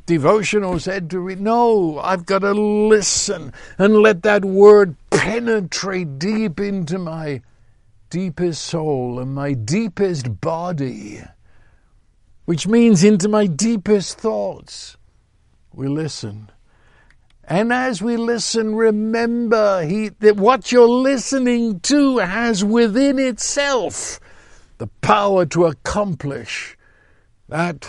devotional 0.05 0.79
said 0.79 1.09
to 1.09 1.19
read, 1.19 1.41
no, 1.41 1.99
I've 1.99 2.25
got 2.25 2.39
to 2.39 2.53
listen 2.53 3.51
and 3.77 3.97
let 3.97 4.23
that 4.23 4.45
word 4.45 4.95
penetrate 5.09 6.19
deep 6.19 6.59
into 6.59 6.97
my 6.97 7.41
deepest 8.09 8.63
soul 8.63 9.19
and 9.19 9.35
my 9.35 9.53
deepest 9.53 10.39
body, 10.39 11.21
which 12.45 12.67
means 12.67 13.03
into 13.03 13.27
my 13.27 13.47
deepest 13.47 14.17
thoughts 14.17 14.95
we 15.75 15.87
listen. 15.87 16.49
And 17.43 17.71
as 17.71 18.01
we 18.01 18.17
listen, 18.17 18.75
remember 18.75 19.85
he, 19.85 20.09
that 20.19 20.37
what 20.37 20.71
you're 20.71 20.87
listening 20.87 21.79
to 21.81 22.17
has 22.17 22.63
within 22.63 23.19
itself 23.19 24.19
the 24.77 24.87
power 24.87 25.45
to 25.47 25.65
accomplish. 25.65 26.75
That 27.47 27.87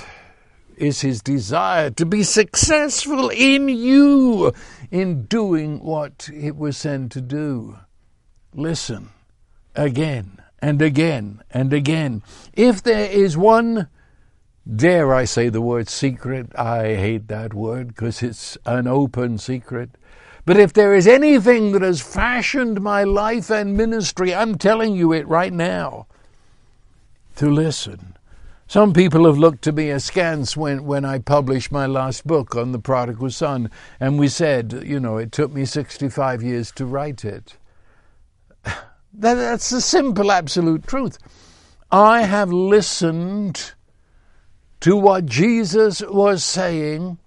is 0.76 1.00
his 1.00 1.22
desire 1.22 1.90
to 1.90 2.04
be 2.04 2.22
successful 2.22 3.30
in 3.30 3.68
you 3.68 4.52
in 4.90 5.24
doing 5.24 5.80
what 5.80 6.28
it 6.32 6.56
was 6.56 6.76
sent 6.76 7.12
to 7.12 7.20
do. 7.22 7.78
Listen 8.52 9.10
again 9.74 10.42
and 10.60 10.82
again 10.82 11.42
and 11.50 11.72
again. 11.72 12.22
If 12.52 12.82
there 12.82 13.10
is 13.10 13.36
one 13.36 13.88
Dare 14.74 15.14
I 15.14 15.24
say 15.24 15.48
the 15.48 15.60
word 15.60 15.88
secret? 15.88 16.48
I 16.56 16.94
hate 16.94 17.28
that 17.28 17.54
word 17.54 17.88
because 17.88 18.22
it's 18.22 18.58
an 18.66 18.88
open 18.88 19.38
secret. 19.38 19.90
But 20.44 20.58
if 20.58 20.72
there 20.72 20.94
is 20.94 21.06
anything 21.06 21.72
that 21.72 21.82
has 21.82 22.00
fashioned 22.00 22.80
my 22.80 23.04
life 23.04 23.50
and 23.50 23.76
ministry, 23.76 24.34
I'm 24.34 24.58
telling 24.58 24.96
you 24.96 25.12
it 25.12 25.26
right 25.28 25.52
now 25.52 26.06
to 27.36 27.48
listen. 27.48 28.16
Some 28.66 28.92
people 28.92 29.26
have 29.26 29.38
looked 29.38 29.62
to 29.62 29.72
me 29.72 29.90
askance 29.90 30.56
when, 30.56 30.84
when 30.84 31.04
I 31.04 31.20
published 31.20 31.70
my 31.70 31.86
last 31.86 32.26
book 32.26 32.56
on 32.56 32.72
the 32.72 32.80
prodigal 32.80 33.30
son, 33.30 33.70
and 34.00 34.18
we 34.18 34.26
said, 34.26 34.82
you 34.84 34.98
know, 34.98 35.16
it 35.18 35.30
took 35.30 35.52
me 35.52 35.64
65 35.64 36.42
years 36.42 36.72
to 36.72 36.86
write 36.86 37.24
it. 37.24 37.56
That, 39.18 39.36
that's 39.36 39.70
the 39.70 39.80
simple, 39.80 40.30
absolute 40.30 40.86
truth. 40.86 41.16
I 41.90 42.24
have 42.24 42.52
listened 42.52 43.72
to 44.80 44.96
what 44.96 45.26
Jesus 45.26 46.00
was 46.02 46.44
saying. 46.44 47.18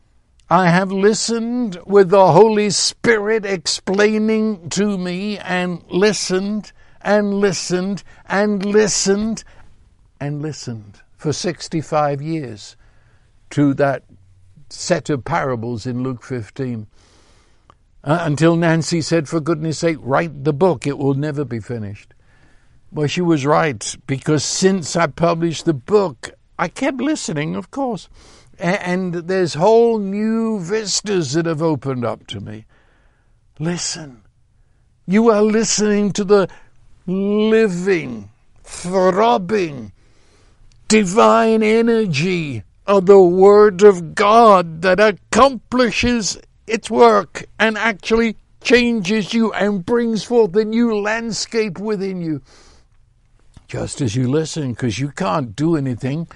I 0.49 0.69
have 0.69 0.91
listened 0.91 1.79
with 1.85 2.09
the 2.09 2.31
Holy 2.31 2.69
Spirit 2.71 3.45
explaining 3.45 4.69
to 4.69 4.97
me 4.97 5.37
and 5.37 5.83
listened 5.89 6.71
and 7.01 7.35
listened 7.35 8.03
and 8.25 8.65
listened 8.65 9.43
and 10.19 10.41
listened 10.41 11.01
for 11.17 11.33
65 11.33 12.21
years 12.21 12.75
to 13.51 13.73
that 13.75 14.03
set 14.69 15.09
of 15.09 15.23
parables 15.23 15.85
in 15.85 16.03
Luke 16.03 16.23
15. 16.23 16.87
Uh, 18.03 18.19
until 18.21 18.55
Nancy 18.55 19.01
said, 19.01 19.27
for 19.27 19.39
goodness 19.39 19.79
sake, 19.79 19.97
write 19.99 20.43
the 20.43 20.53
book, 20.53 20.87
it 20.87 20.97
will 20.97 21.15
never 21.15 21.43
be 21.43 21.59
finished. 21.59 22.13
Well, 22.91 23.07
she 23.07 23.21
was 23.21 23.45
right, 23.45 23.95
because 24.07 24.43
since 24.43 24.95
I 24.95 25.07
published 25.07 25.65
the 25.65 25.73
book, 25.73 26.31
I 26.59 26.67
kept 26.67 26.99
listening, 26.99 27.55
of 27.55 27.71
course, 27.71 28.09
and 28.59 29.13
there's 29.13 29.53
whole 29.53 29.97
new 29.97 30.59
vistas 30.59 31.31
that 31.31 31.45
have 31.45 31.61
opened 31.61 32.03
up 32.03 32.27
to 32.27 32.41
me. 32.41 32.65
Listen. 33.59 34.23
You 35.07 35.29
are 35.29 35.41
listening 35.41 36.11
to 36.11 36.25
the 36.25 36.49
living, 37.07 38.29
throbbing, 38.61 39.93
divine 40.89 41.63
energy 41.63 42.63
of 42.85 43.05
the 43.05 43.21
Word 43.21 43.81
of 43.81 44.13
God 44.13 44.81
that 44.81 44.99
accomplishes 44.99 46.37
its 46.67 46.91
work 46.91 47.45
and 47.57 47.77
actually 47.77 48.35
changes 48.61 49.33
you 49.33 49.53
and 49.53 49.85
brings 49.85 50.25
forth 50.25 50.53
a 50.57 50.65
new 50.65 50.93
landscape 50.99 51.79
within 51.79 52.19
you. 52.19 52.41
Just 53.69 54.01
as 54.01 54.13
you 54.13 54.29
listen, 54.29 54.71
because 54.71 54.99
you 54.99 55.11
can't 55.11 55.55
do 55.55 55.77
anything 55.77 56.27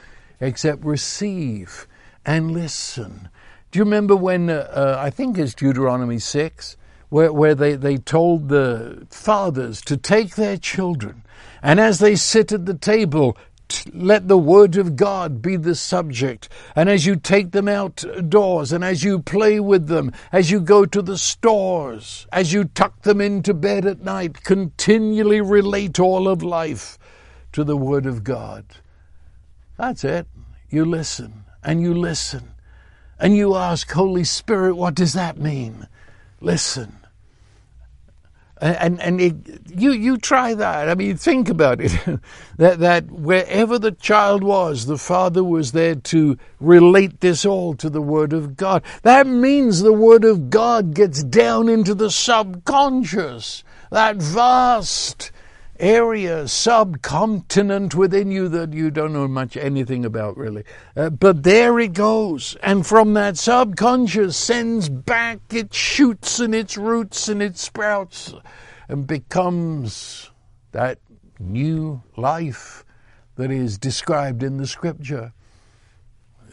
except 0.43 0.83
receive 0.83 1.87
and 2.25 2.51
listen. 2.51 3.29
Do 3.71 3.79
you 3.79 3.85
remember 3.85 4.15
when, 4.15 4.49
uh, 4.49 4.69
uh, 4.71 4.95
I 4.99 5.09
think 5.09 5.37
it's 5.37 5.55
Deuteronomy 5.55 6.19
6, 6.19 6.77
where, 7.09 7.31
where 7.31 7.55
they, 7.55 7.75
they 7.75 7.97
told 7.97 8.49
the 8.49 9.07
fathers 9.09 9.81
to 9.81 9.97
take 9.97 10.35
their 10.35 10.57
children, 10.57 11.23
and 11.61 11.79
as 11.79 11.99
they 11.99 12.15
sit 12.15 12.51
at 12.51 12.65
the 12.65 12.73
table, 12.73 13.37
let 13.91 14.27
the 14.27 14.37
word 14.37 14.75
of 14.77 14.95
God 14.95 15.41
be 15.41 15.55
the 15.55 15.75
subject. 15.75 16.49
And 16.75 16.89
as 16.89 17.05
you 17.05 17.15
take 17.15 17.51
them 17.51 17.67
outdoors 17.67 18.71
and 18.71 18.83
as 18.83 19.03
you 19.03 19.19
play 19.19 19.59
with 19.59 19.87
them, 19.87 20.11
as 20.31 20.51
you 20.51 20.59
go 20.59 20.85
to 20.85 21.01
the 21.01 21.17
stores, 21.17 22.27
as 22.31 22.53
you 22.53 22.65
tuck 22.65 23.01
them 23.01 23.21
into 23.21 23.53
bed 23.53 23.85
at 23.85 24.01
night, 24.01 24.43
continually 24.43 25.41
relate 25.41 25.99
all 25.99 26.27
of 26.27 26.43
life 26.43 26.99
to 27.53 27.63
the 27.63 27.77
word 27.77 28.05
of 28.05 28.23
God. 28.23 28.65
That's 29.77 30.03
it. 30.03 30.27
You 30.73 30.85
listen 30.85 31.45
and 31.63 31.81
you 31.81 31.93
listen 31.93 32.55
and 33.19 33.35
you 33.35 33.55
ask, 33.55 33.91
Holy 33.91 34.23
Spirit, 34.23 34.75
what 34.75 34.95
does 34.95 35.13
that 35.13 35.37
mean? 35.37 35.87
Listen 36.41 36.97
and 38.63 39.01
and 39.01 39.19
it, 39.19 39.35
you 39.75 39.91
you 39.91 40.17
try 40.17 40.53
that. 40.53 40.89
I 40.89 40.95
mean, 40.95 41.17
think 41.17 41.49
about 41.49 41.81
it. 41.81 41.91
that 42.57 42.79
that 42.79 43.11
wherever 43.11 43.77
the 43.77 43.91
child 43.91 44.43
was, 44.43 44.85
the 44.85 44.97
father 44.97 45.43
was 45.43 45.73
there 45.73 45.95
to 45.95 46.37
relate 46.59 47.19
this 47.19 47.45
all 47.45 47.73
to 47.75 47.89
the 47.89 48.01
Word 48.01 48.31
of 48.31 48.55
God. 48.55 48.83
That 49.01 49.27
means 49.27 49.81
the 49.81 49.93
Word 49.93 50.23
of 50.23 50.49
God 50.49 50.93
gets 50.93 51.23
down 51.23 51.67
into 51.67 51.93
the 51.93 52.09
subconscious, 52.09 53.63
that 53.91 54.17
vast 54.17 55.31
area, 55.83 56.47
subcontinent 56.47 57.93
within 57.93 58.31
you 58.31 58.47
that 58.47 58.71
you 58.71 58.89
don't 58.89 59.11
know 59.11 59.27
much 59.27 59.57
anything 59.57 60.05
about 60.05 60.37
really. 60.37 60.63
Uh, 60.95 61.09
but 61.09 61.43
there 61.43 61.77
it 61.79 61.91
goes. 61.91 62.55
And 62.63 62.87
from 62.87 63.13
that 63.15 63.37
subconscious 63.37 64.37
sends 64.37 64.87
back, 64.87 65.39
it 65.51 65.73
shoots 65.73 66.39
and 66.39 66.55
its 66.55 66.77
roots 66.77 67.27
and 67.27 67.41
it 67.41 67.57
sprouts 67.57 68.33
and 68.87 69.05
becomes 69.05 70.31
that 70.71 70.99
new 71.37 72.01
life 72.15 72.85
that 73.35 73.51
is 73.51 73.77
described 73.77 74.41
in 74.41 74.57
the 74.57 74.67
scripture. 74.67 75.33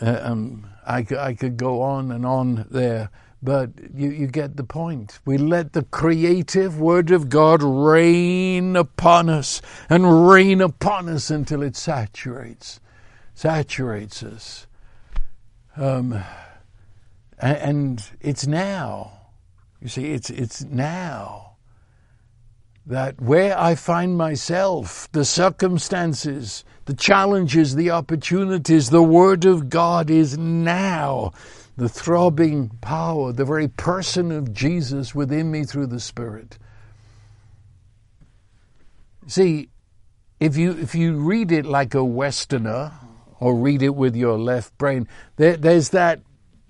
Uh, 0.03 0.19
um, 0.23 0.67
I, 0.85 1.07
I 1.17 1.35
could 1.35 1.57
go 1.57 1.83
on 1.83 2.11
and 2.11 2.27
on 2.27 2.67
there. 2.71 3.11
But 3.43 3.71
you, 3.95 4.11
you 4.11 4.27
get 4.27 4.57
the 4.57 4.65
point. 4.65 5.19
We 5.25 5.39
let 5.39 5.73
the 5.73 5.85
creative 5.85 6.79
Word 6.79 7.11
of 7.11 7.31
God 7.31 7.63
rain 7.63 8.77
upon 8.77 9.31
us 9.31 9.63
and 9.89 10.29
rain 10.29 10.61
upon 10.61 11.09
us 11.09 11.31
until 11.31 11.63
it 11.63 11.75
saturates, 11.75 12.81
saturates 13.35 14.23
us. 14.23 14.67
Um, 15.77 16.23
and, 17.39 18.03
it's 18.21 18.47
now. 18.47 19.13
You 19.81 19.89
see, 19.89 20.13
it's, 20.13 20.29
it's 20.29 20.63
now 20.63 21.57
that 22.85 23.21
where 23.23 23.59
I 23.59 23.75
find 23.75 24.19
myself, 24.19 25.09
the 25.13 25.25
circumstances, 25.25 26.65
the 26.85 26.93
challenges, 26.93 27.75
the 27.75 27.91
opportunities, 27.91 28.91
the 28.91 29.03
Word 29.03 29.47
of 29.47 29.71
God 29.71 30.11
is 30.11 30.37
now 30.37 31.33
the 31.81 31.89
throbbing 31.89 32.69
power, 32.83 33.33
the 33.33 33.47
very 33.47 33.67
person 33.67 34.31
of 34.31 34.53
Jesus 34.53 35.15
within 35.15 35.51
me 35.51 35.65
through 35.65 35.87
the 35.87 35.99
Spirit. 35.99 36.59
See, 39.27 39.71
if 40.39 40.59
you 40.59 40.73
if 40.73 40.95
you 40.95 41.15
read 41.15 41.51
it 41.51 41.65
like 41.65 41.95
a 41.95 42.05
Westerner 42.05 42.93
or 43.39 43.55
read 43.57 43.81
it 43.81 43.95
with 43.95 44.15
your 44.15 44.37
left 44.37 44.77
brain, 44.77 45.09
there, 45.37 45.57
there's 45.57 45.89
that 45.89 46.21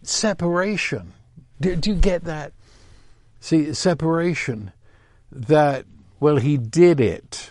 separation. 0.04 1.12
Do, 1.60 1.74
do 1.74 1.90
you 1.90 1.96
get 1.96 2.22
that? 2.22 2.52
See, 3.40 3.74
separation. 3.74 4.70
That 5.32 5.86
well, 6.20 6.36
he 6.36 6.56
did 6.56 7.00
it. 7.00 7.50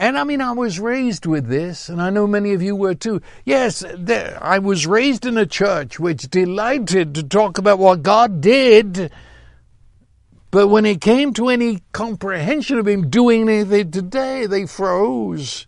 And 0.00 0.16
I 0.16 0.22
mean, 0.22 0.40
I 0.40 0.52
was 0.52 0.78
raised 0.78 1.26
with 1.26 1.48
this, 1.48 1.88
and 1.88 2.00
I 2.00 2.08
know 2.10 2.28
many 2.28 2.52
of 2.52 2.62
you 2.62 2.76
were 2.76 2.94
too. 2.94 3.20
Yes, 3.44 3.84
there, 3.96 4.38
I 4.40 4.60
was 4.60 4.86
raised 4.86 5.26
in 5.26 5.36
a 5.36 5.44
church 5.44 5.98
which 5.98 6.30
delighted 6.30 7.16
to 7.16 7.24
talk 7.24 7.58
about 7.58 7.80
what 7.80 8.04
God 8.04 8.40
did, 8.40 9.10
but 10.52 10.68
when 10.68 10.86
it 10.86 11.00
came 11.00 11.32
to 11.34 11.48
any 11.48 11.80
comprehension 11.90 12.78
of 12.78 12.86
Him 12.86 13.10
doing 13.10 13.48
anything 13.48 13.90
today, 13.90 14.46
they 14.46 14.66
froze 14.66 15.66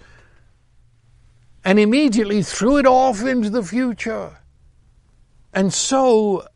and 1.64 1.80
immediately 1.80 2.44
threw 2.44 2.78
it 2.78 2.86
off 2.86 3.24
into 3.24 3.50
the 3.50 3.64
future. 3.64 4.38
And 5.52 5.74
so 5.74 6.46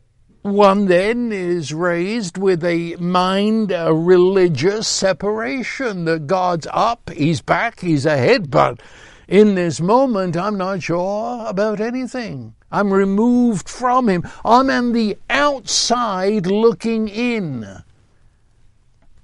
one 0.45 0.85
then 0.85 1.31
is 1.31 1.73
raised 1.73 2.37
with 2.37 2.63
a 2.63 2.95
mind, 2.97 3.71
a 3.71 3.91
religious 3.91 4.87
separation 4.87 6.05
that 6.05 6.27
God's 6.27 6.67
up, 6.71 7.09
He's 7.09 7.41
back, 7.41 7.79
He's 7.79 8.05
ahead, 8.05 8.51
but 8.51 8.79
in 9.27 9.55
this 9.55 9.81
moment 9.81 10.37
I'm 10.37 10.55
not 10.55 10.83
sure 10.83 11.47
about 11.47 11.81
anything. 11.81 12.53
I'm 12.71 12.93
removed 12.93 13.67
from 13.67 14.07
Him. 14.07 14.23
I'm 14.43 14.69
on 14.69 14.91
the 14.91 15.17
outside 15.31 16.45
looking 16.45 17.07
in. 17.07 17.81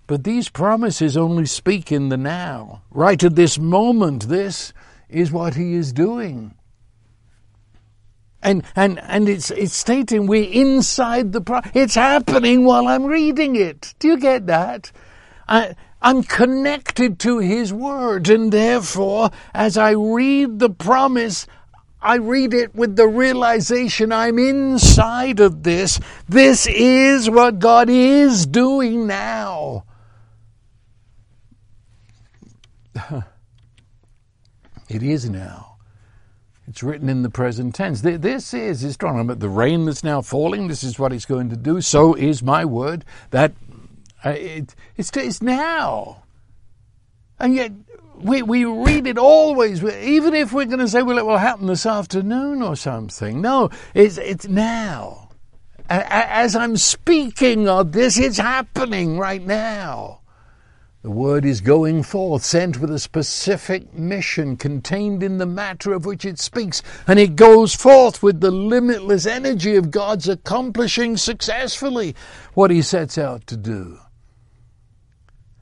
But 0.07 0.23
these 0.23 0.49
promises 0.49 1.15
only 1.15 1.45
speak 1.45 1.91
in 1.91 2.09
the 2.09 2.17
now. 2.17 2.81
Right 2.89 3.23
at 3.23 3.35
this 3.35 3.59
moment, 3.59 4.27
this 4.27 4.73
is 5.07 5.31
what 5.31 5.53
He 5.53 5.75
is 5.75 5.93
doing. 5.93 6.55
And, 8.43 8.63
and, 8.75 8.99
and 8.99 9.29
it's, 9.29 9.51
it's 9.51 9.75
stating 9.75 10.25
we're 10.25 10.49
inside 10.49 11.31
the 11.31 11.41
pro- 11.41 11.61
It's 11.73 11.95
happening 11.95 12.65
while 12.65 12.87
I'm 12.87 13.05
reading 13.05 13.55
it. 13.55 13.93
Do 13.99 14.07
you 14.07 14.17
get 14.17 14.47
that? 14.47 14.91
I, 15.47 15.75
I'm 16.01 16.23
connected 16.23 17.19
to 17.19 17.37
His 17.37 17.71
Word, 17.71 18.29
and 18.29 18.51
therefore, 18.51 19.29
as 19.53 19.77
I 19.77 19.91
read 19.91 20.57
the 20.57 20.71
promise, 20.71 21.45
I 22.01 22.15
read 22.15 22.55
it 22.55 22.73
with 22.73 22.95
the 22.95 23.07
realization 23.07 24.11
I'm 24.11 24.39
inside 24.39 25.39
of 25.39 25.61
this. 25.61 25.99
This 26.27 26.65
is 26.67 27.29
what 27.29 27.59
God 27.59 27.89
is 27.89 28.47
doing 28.47 29.05
now. 29.05 29.83
it 34.89 35.03
is 35.03 35.29
now. 35.29 35.70
It's 36.71 36.81
written 36.81 37.09
in 37.09 37.21
the 37.21 37.29
present 37.29 37.75
tense. 37.75 37.99
This 37.99 38.53
is, 38.53 38.95
about 39.01 39.39
the 39.39 39.49
rain 39.49 39.83
that's 39.83 40.05
now 40.05 40.21
falling. 40.21 40.69
This 40.69 40.85
is 40.85 40.97
what 40.97 41.11
it's 41.11 41.25
going 41.25 41.49
to 41.49 41.57
do. 41.57 41.81
So 41.81 42.13
is 42.13 42.41
my 42.41 42.63
word. 42.63 43.03
That 43.31 43.51
uh, 44.23 44.29
it, 44.29 44.73
it's, 44.95 45.11
it's 45.17 45.41
now. 45.41 46.23
And 47.37 47.55
yet 47.55 47.73
we, 48.15 48.41
we 48.41 48.63
read 48.63 49.05
it 49.05 49.17
always, 49.17 49.83
even 49.83 50.33
if 50.33 50.53
we're 50.53 50.63
going 50.63 50.79
to 50.79 50.87
say, 50.87 51.03
well, 51.03 51.17
it 51.17 51.25
will 51.25 51.39
happen 51.39 51.67
this 51.67 51.85
afternoon 51.85 52.61
or 52.61 52.77
something. 52.77 53.41
No, 53.41 53.69
it's, 53.93 54.17
it's 54.17 54.47
now. 54.47 55.31
As 55.89 56.55
I'm 56.55 56.77
speaking 56.77 57.67
of 57.67 57.91
this, 57.91 58.17
it's 58.17 58.37
happening 58.37 59.17
right 59.17 59.45
now. 59.45 60.20
The 61.01 61.09
word 61.09 61.45
is 61.45 61.61
going 61.61 62.03
forth, 62.03 62.43
sent 62.43 62.79
with 62.79 62.91
a 62.91 62.99
specific 62.99 63.91
mission 63.91 64.55
contained 64.55 65.23
in 65.23 65.39
the 65.39 65.47
matter 65.47 65.93
of 65.93 66.05
which 66.05 66.25
it 66.25 66.37
speaks, 66.37 66.83
and 67.07 67.17
it 67.17 67.35
goes 67.35 67.73
forth 67.73 68.21
with 68.21 68.39
the 68.39 68.51
limitless 68.51 69.25
energy 69.25 69.75
of 69.75 69.89
God's 69.89 70.29
accomplishing 70.29 71.17
successfully 71.17 72.15
what 72.53 72.69
he 72.69 72.83
sets 72.83 73.17
out 73.17 73.47
to 73.47 73.57
do. 73.57 73.97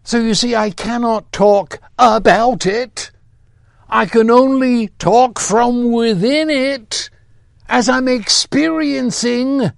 So 0.04 0.20
you 0.20 0.34
see, 0.34 0.56
I 0.56 0.72
cannot 0.72 1.32
talk 1.32 1.80
about 1.98 2.66
it. 2.66 3.12
I 3.88 4.08
can 4.08 4.30
only 4.30 4.90
talk 5.00 5.40
from 5.40 5.94
within 5.94 6.50
it 6.50 7.10
as 7.70 7.88
I'm 7.88 8.10
experiencing. 8.10 9.72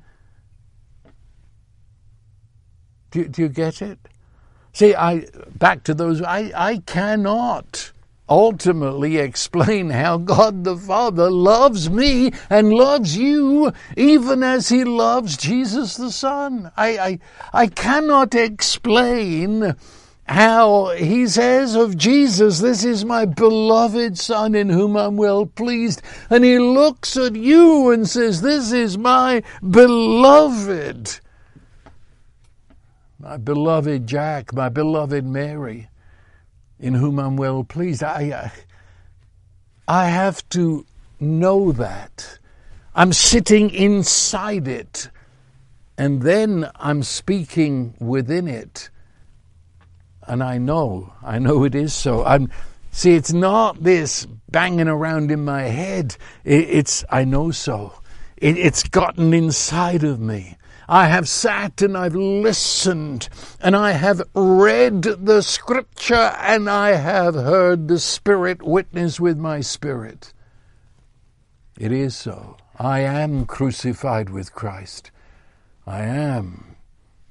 Do, 3.12 3.28
do 3.28 3.41
you 3.43 3.49
get 3.49 3.84
it? 3.84 3.99
See, 4.74 4.96
I 4.96 5.26
back 5.58 5.84
to 5.84 5.94
those. 5.94 6.22
I 6.22 6.52
I 6.56 6.78
cannot 6.86 7.92
ultimately 8.30 9.18
explain 9.18 9.90
how 9.90 10.18
God 10.18 10.64
the 10.64 10.78
Father 10.78 11.30
loves 11.30 11.90
me 11.90 12.32
and 12.50 12.74
loves 12.74 13.18
you 13.18 13.74
even 13.98 14.44
as 14.44 14.70
he 14.70 14.84
loves 14.84 15.36
Jesus 15.36 15.98
the 15.98 16.12
Son. 16.12 16.72
I 16.78 16.98
I, 16.98 17.20
I 17.54 17.68
cannot 17.68 18.34
explain 18.34 19.76
how 20.32 20.92
he 20.92 21.28
says 21.28 21.76
of 21.76 21.98
Jesus, 21.98 22.60
This 22.60 22.86
is 22.86 23.04
my 23.04 23.26
beloved 23.26 24.18
Son 24.18 24.56
in 24.56 24.70
whom 24.70 24.96
I'm 24.96 25.18
well 25.18 25.46
pleased. 25.46 26.02
And 26.30 26.46
he 26.46 26.58
looks 26.58 27.18
at 27.18 27.36
you 27.36 27.92
and 27.92 28.08
says, 28.08 28.42
This 28.42 28.72
is 28.72 28.98
my 28.98 29.44
beloved. 29.70 31.20
My 33.22 33.38
beloved 33.38 34.08
Jack, 34.08 34.52
my 34.52 34.70
beloved 34.70 35.24
Mary, 35.24 35.90
in 36.80 36.96
whom 36.96 37.20
I'm 37.20 37.38
well 37.38 37.64
pleased. 37.64 38.02
I, 38.02 38.32
uh, 38.32 38.50
I 39.88 40.08
have 40.08 40.48
to 40.50 40.88
know 41.20 41.72
that. 41.74 42.40
I'm 42.96 43.14
sitting 43.14 43.70
inside 43.70 44.68
it. 44.68 45.12
And 46.00 46.24
then 46.24 46.72
I'm 46.78 47.04
speaking 47.04 47.94
within 48.00 48.48
it. 48.48 48.90
And 50.24 50.42
I 50.42 50.58
know, 50.58 51.14
I 51.22 51.38
know 51.38 51.64
it 51.64 51.76
is 51.76 51.94
so. 51.94 52.26
I'm, 52.26 52.50
see, 52.90 53.14
it's 53.14 53.34
not 53.34 53.84
this 53.84 54.26
banging 54.50 54.88
around 54.88 55.30
in 55.30 55.46
my 55.46 55.64
head. 55.64 56.18
It, 56.44 56.70
it's, 56.70 57.06
I 57.12 57.26
know 57.26 57.52
so. 57.52 57.94
It, 58.38 58.58
it's 58.58 58.82
gotten 58.82 59.32
inside 59.32 60.04
of 60.04 60.20
me. 60.20 60.58
I 60.92 61.08
have 61.08 61.30
sat 61.30 61.82
and 61.82 61.98
I've 61.98 62.16
listened 62.16 63.30
and 63.62 63.78
I 63.78 63.92
have 63.92 64.22
read 64.36 65.04
the 65.04 65.42
scripture 65.42 66.34
and 66.38 66.70
I 66.70 66.96
have 66.96 67.34
heard 67.34 67.88
the 67.88 67.98
Spirit 67.98 68.62
witness 68.62 69.18
with 69.18 69.38
my 69.38 69.62
spirit. 69.62 70.34
It 71.80 71.94
is 71.94 72.14
so. 72.14 72.58
I 72.78 73.00
am 73.00 73.46
crucified 73.46 74.32
with 74.32 74.54
Christ. 74.54 75.12
I 75.88 76.02
am. 76.02 76.76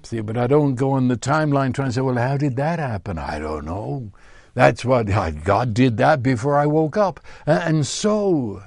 See, 0.04 0.22
but 0.22 0.38
I 0.38 0.46
don't 0.46 0.74
go 0.74 0.92
on 0.92 1.08
the 1.08 1.18
timeline 1.18 1.74
trying 1.74 1.88
to 1.88 1.92
say, 1.92 2.00
well, 2.00 2.16
how 2.16 2.38
did 2.38 2.56
that 2.56 2.78
happen? 2.78 3.18
I 3.18 3.38
don't 3.38 3.66
know. 3.66 4.10
That's 4.54 4.86
what 4.86 5.04
God 5.44 5.74
did 5.74 5.98
that 5.98 6.22
before 6.22 6.56
I 6.56 6.64
woke 6.64 6.96
up. 6.96 7.20
And 7.44 7.86
so 7.86 8.62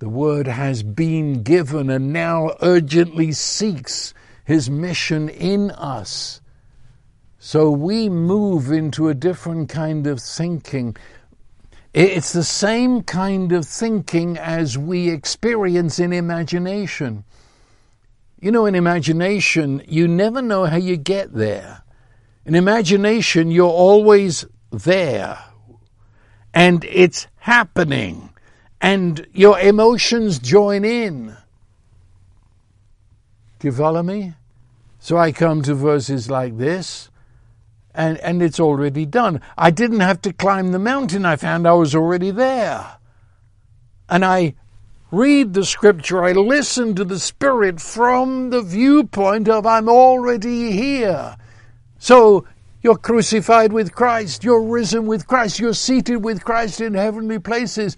the 0.00 0.08
word 0.08 0.46
has 0.46 0.82
been 0.82 1.42
given 1.42 1.90
and 1.90 2.10
now 2.10 2.56
urgently 2.62 3.32
seeks 3.32 4.14
his 4.46 4.70
mission 4.70 5.28
in 5.28 5.70
us. 5.72 6.40
So 7.38 7.70
we 7.70 8.08
move 8.08 8.72
into 8.72 9.08
a 9.08 9.14
different 9.14 9.68
kind 9.68 10.06
of 10.06 10.18
thinking. 10.20 10.96
It's 11.92 12.32
the 12.32 12.44
same 12.44 13.02
kind 13.02 13.52
of 13.52 13.66
thinking 13.66 14.38
as 14.38 14.78
we 14.78 15.10
experience 15.10 15.98
in 15.98 16.14
imagination. 16.14 17.24
You 18.40 18.52
know, 18.52 18.64
in 18.64 18.74
imagination, 18.74 19.82
you 19.86 20.08
never 20.08 20.40
know 20.40 20.64
how 20.64 20.78
you 20.78 20.96
get 20.96 21.34
there. 21.34 21.82
In 22.46 22.54
imagination, 22.54 23.50
you're 23.50 23.68
always 23.68 24.46
there. 24.70 25.38
And 26.54 26.86
it's 26.86 27.26
happening. 27.36 28.29
And 28.80 29.26
your 29.32 29.58
emotions 29.58 30.38
join 30.38 30.84
in. 30.84 31.36
Do 33.58 33.68
you 33.68 33.72
follow 33.72 34.02
me? 34.02 34.34
So 34.98 35.16
I 35.16 35.32
come 35.32 35.62
to 35.62 35.74
verses 35.74 36.30
like 36.30 36.58
this, 36.58 37.10
and, 37.94 38.18
and 38.18 38.42
it's 38.42 38.60
already 38.60 39.06
done. 39.06 39.40
I 39.56 39.70
didn't 39.70 40.00
have 40.00 40.22
to 40.22 40.32
climb 40.32 40.72
the 40.72 40.78
mountain. 40.78 41.24
I 41.24 41.36
found 41.36 41.66
I 41.66 41.72
was 41.72 41.94
already 41.94 42.30
there. 42.30 42.96
And 44.08 44.24
I 44.24 44.54
read 45.10 45.54
the 45.54 45.64
scripture, 45.64 46.24
I 46.24 46.32
listen 46.32 46.94
to 46.94 47.04
the 47.04 47.18
Spirit 47.18 47.80
from 47.80 48.50
the 48.50 48.62
viewpoint 48.62 49.48
of 49.48 49.66
I'm 49.66 49.88
already 49.88 50.72
here. 50.72 51.36
So 51.98 52.46
you're 52.82 52.96
crucified 52.96 53.72
with 53.72 53.94
Christ, 53.94 54.44
you're 54.44 54.62
risen 54.62 55.06
with 55.06 55.26
Christ, 55.26 55.58
you're 55.58 55.74
seated 55.74 56.24
with 56.24 56.44
Christ 56.44 56.80
in 56.80 56.94
heavenly 56.94 57.38
places. 57.38 57.96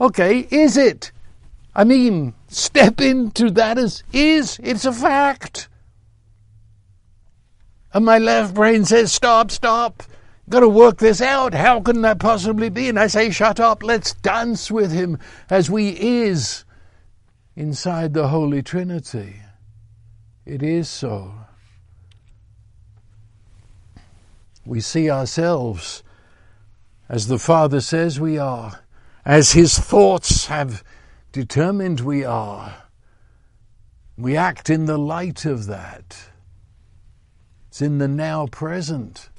Okay, 0.00 0.46
is 0.50 0.76
it? 0.76 1.12
I 1.74 1.84
mean, 1.84 2.34
step 2.48 3.00
into 3.00 3.50
that 3.52 3.78
as 3.78 4.02
is. 4.12 4.60
It's 4.62 4.84
a 4.84 4.92
fact. 4.92 5.68
And 7.92 8.04
my 8.04 8.18
left 8.18 8.54
brain 8.54 8.84
says, 8.84 9.12
stop, 9.12 9.50
stop. 9.50 10.02
Got 10.48 10.60
to 10.60 10.68
work 10.68 10.98
this 10.98 11.20
out. 11.20 11.54
How 11.54 11.80
can 11.80 12.02
that 12.02 12.18
possibly 12.18 12.68
be? 12.68 12.88
And 12.88 12.98
I 12.98 13.06
say, 13.06 13.30
shut 13.30 13.60
up. 13.60 13.82
Let's 13.82 14.14
dance 14.14 14.70
with 14.70 14.92
him 14.92 15.18
as 15.48 15.70
we 15.70 15.90
is 15.90 16.64
inside 17.56 18.14
the 18.14 18.28
Holy 18.28 18.62
Trinity. 18.62 19.36
It 20.44 20.62
is 20.62 20.88
so. 20.88 21.32
We 24.66 24.80
see 24.80 25.10
ourselves 25.10 26.02
as 27.08 27.28
the 27.28 27.38
Father 27.38 27.80
says 27.80 28.18
we 28.18 28.38
are, 28.38 28.80
as 29.24 29.52
his 29.52 29.78
thoughts 29.78 30.46
have 30.46 30.84
determined 31.32 32.00
we 32.00 32.24
are. 32.24 32.84
We 34.16 34.36
act 34.36 34.70
in 34.70 34.86
the 34.86 34.98
light 34.98 35.44
of 35.44 35.66
that. 35.66 36.30
It's 37.68 37.82
in 37.82 37.98
the 37.98 38.08
now 38.08 38.46
present 38.46 39.30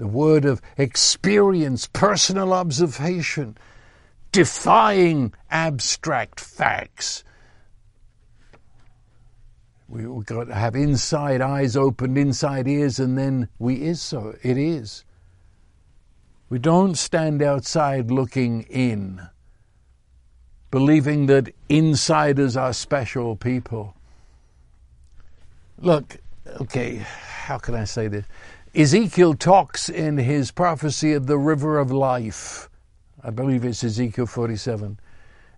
the 0.00 0.06
word 0.06 0.46
of 0.46 0.62
experience, 0.78 1.86
personal 1.86 2.54
observation, 2.54 3.58
defying 4.32 5.34
abstract 5.50 6.40
facts. 6.40 7.22
We've 9.88 10.24
got 10.24 10.44
to 10.44 10.54
have 10.54 10.74
inside 10.74 11.42
eyes 11.42 11.76
opened, 11.76 12.16
inside 12.16 12.66
ears, 12.66 12.98
and 12.98 13.18
then 13.18 13.48
we 13.58 13.82
is 13.82 14.00
so. 14.00 14.36
It 14.42 14.56
is. 14.56 15.04
We 16.50 16.58
don't 16.58 16.96
stand 16.96 17.42
outside 17.42 18.10
looking 18.10 18.62
in, 18.62 19.22
believing 20.72 21.26
that 21.26 21.54
insiders 21.68 22.56
are 22.56 22.72
special 22.72 23.36
people. 23.36 23.94
Look, 25.78 26.16
okay, 26.60 26.96
how 26.96 27.58
can 27.58 27.76
I 27.76 27.84
say 27.84 28.08
this? 28.08 28.26
Ezekiel 28.74 29.34
talks 29.34 29.88
in 29.88 30.18
his 30.18 30.50
prophecy 30.50 31.12
of 31.12 31.28
the 31.28 31.38
river 31.38 31.78
of 31.78 31.92
life. 31.92 32.68
I 33.22 33.30
believe 33.30 33.64
it's 33.64 33.84
Ezekiel 33.84 34.26
47. 34.26 34.98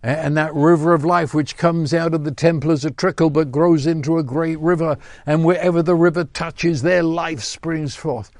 And 0.03 0.36
that 0.36 0.55
river 0.55 0.93
of 0.93 1.07
life, 1.07 1.32
which 1.32 1.57
comes 1.57 1.95
out 1.95 2.12
of 2.12 2.24
the 2.24 2.32
temple 2.32 2.70
as 2.70 2.84
a 2.84 2.90
trickle 2.90 3.30
but 3.30 3.51
grows 3.51 3.86
into 3.86 4.18
a 4.18 4.22
great 4.22 4.59
river, 4.61 4.99
and 5.24 5.43
wherever 5.43 5.82
the 5.82 5.95
river 5.95 6.24
touches, 6.24 6.82
there 6.82 7.03
life 7.03 7.43
springs 7.43 7.97
forth. 7.97 8.30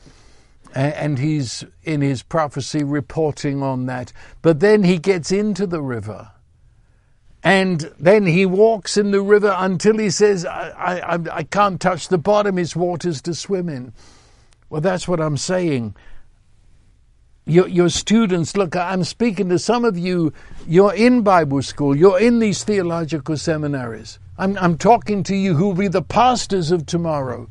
And 0.75 1.19
he's 1.19 1.65
in 1.83 2.01
his 2.01 2.23
prophecy 2.23 2.83
reporting 2.83 3.63
on 3.63 3.87
that. 3.87 4.13
But 4.41 4.61
then 4.61 4.85
he 4.85 4.99
gets 4.99 5.31
into 5.31 5.67
the 5.67 5.83
river. 5.83 6.31
And 7.45 7.93
then 7.99 8.27
he 8.27 8.47
walks 8.47 8.97
in 8.97 9.11
the 9.11 9.21
river 9.21 9.55
until 9.59 9.99
he 9.99 10.11
says, 10.11 10.47
I, 10.47 11.01
I, 11.01 11.19
I 11.31 11.43
can't 11.43 11.81
touch 11.81 12.09
the 12.09 12.19
bottom, 12.19 12.57
it's 12.57 12.77
waters 12.77 13.21
to 13.23 13.35
swim 13.35 13.69
in. 13.69 13.93
Well, 14.71 14.81
that's 14.81 15.09
what 15.09 15.21
I'm 15.21 15.37
saying. 15.37 15.97
Your, 17.45 17.67
your 17.67 17.89
students, 17.89 18.57
look, 18.57 18.77
I'm 18.77 19.03
speaking 19.03 19.49
to 19.49 19.59
some 19.59 19.85
of 19.85 19.99
you, 19.99 20.33
you're 20.69 20.95
in 20.95 21.23
Bible 21.23 21.63
school, 21.63 21.97
you're 21.97 22.21
in 22.21 22.39
these 22.39 22.63
theological 22.63 23.37
seminaries. 23.37 24.21
I'm, 24.39 24.57
I'm 24.59 24.79
talking 24.79 25.25
to 25.25 25.35
you 25.35 25.55
who 25.55 25.67
will 25.67 25.75
be 25.75 25.89
the 25.89 26.03
pastors 26.03 26.71
of 26.71 26.87
tomorrow. 26.87 27.49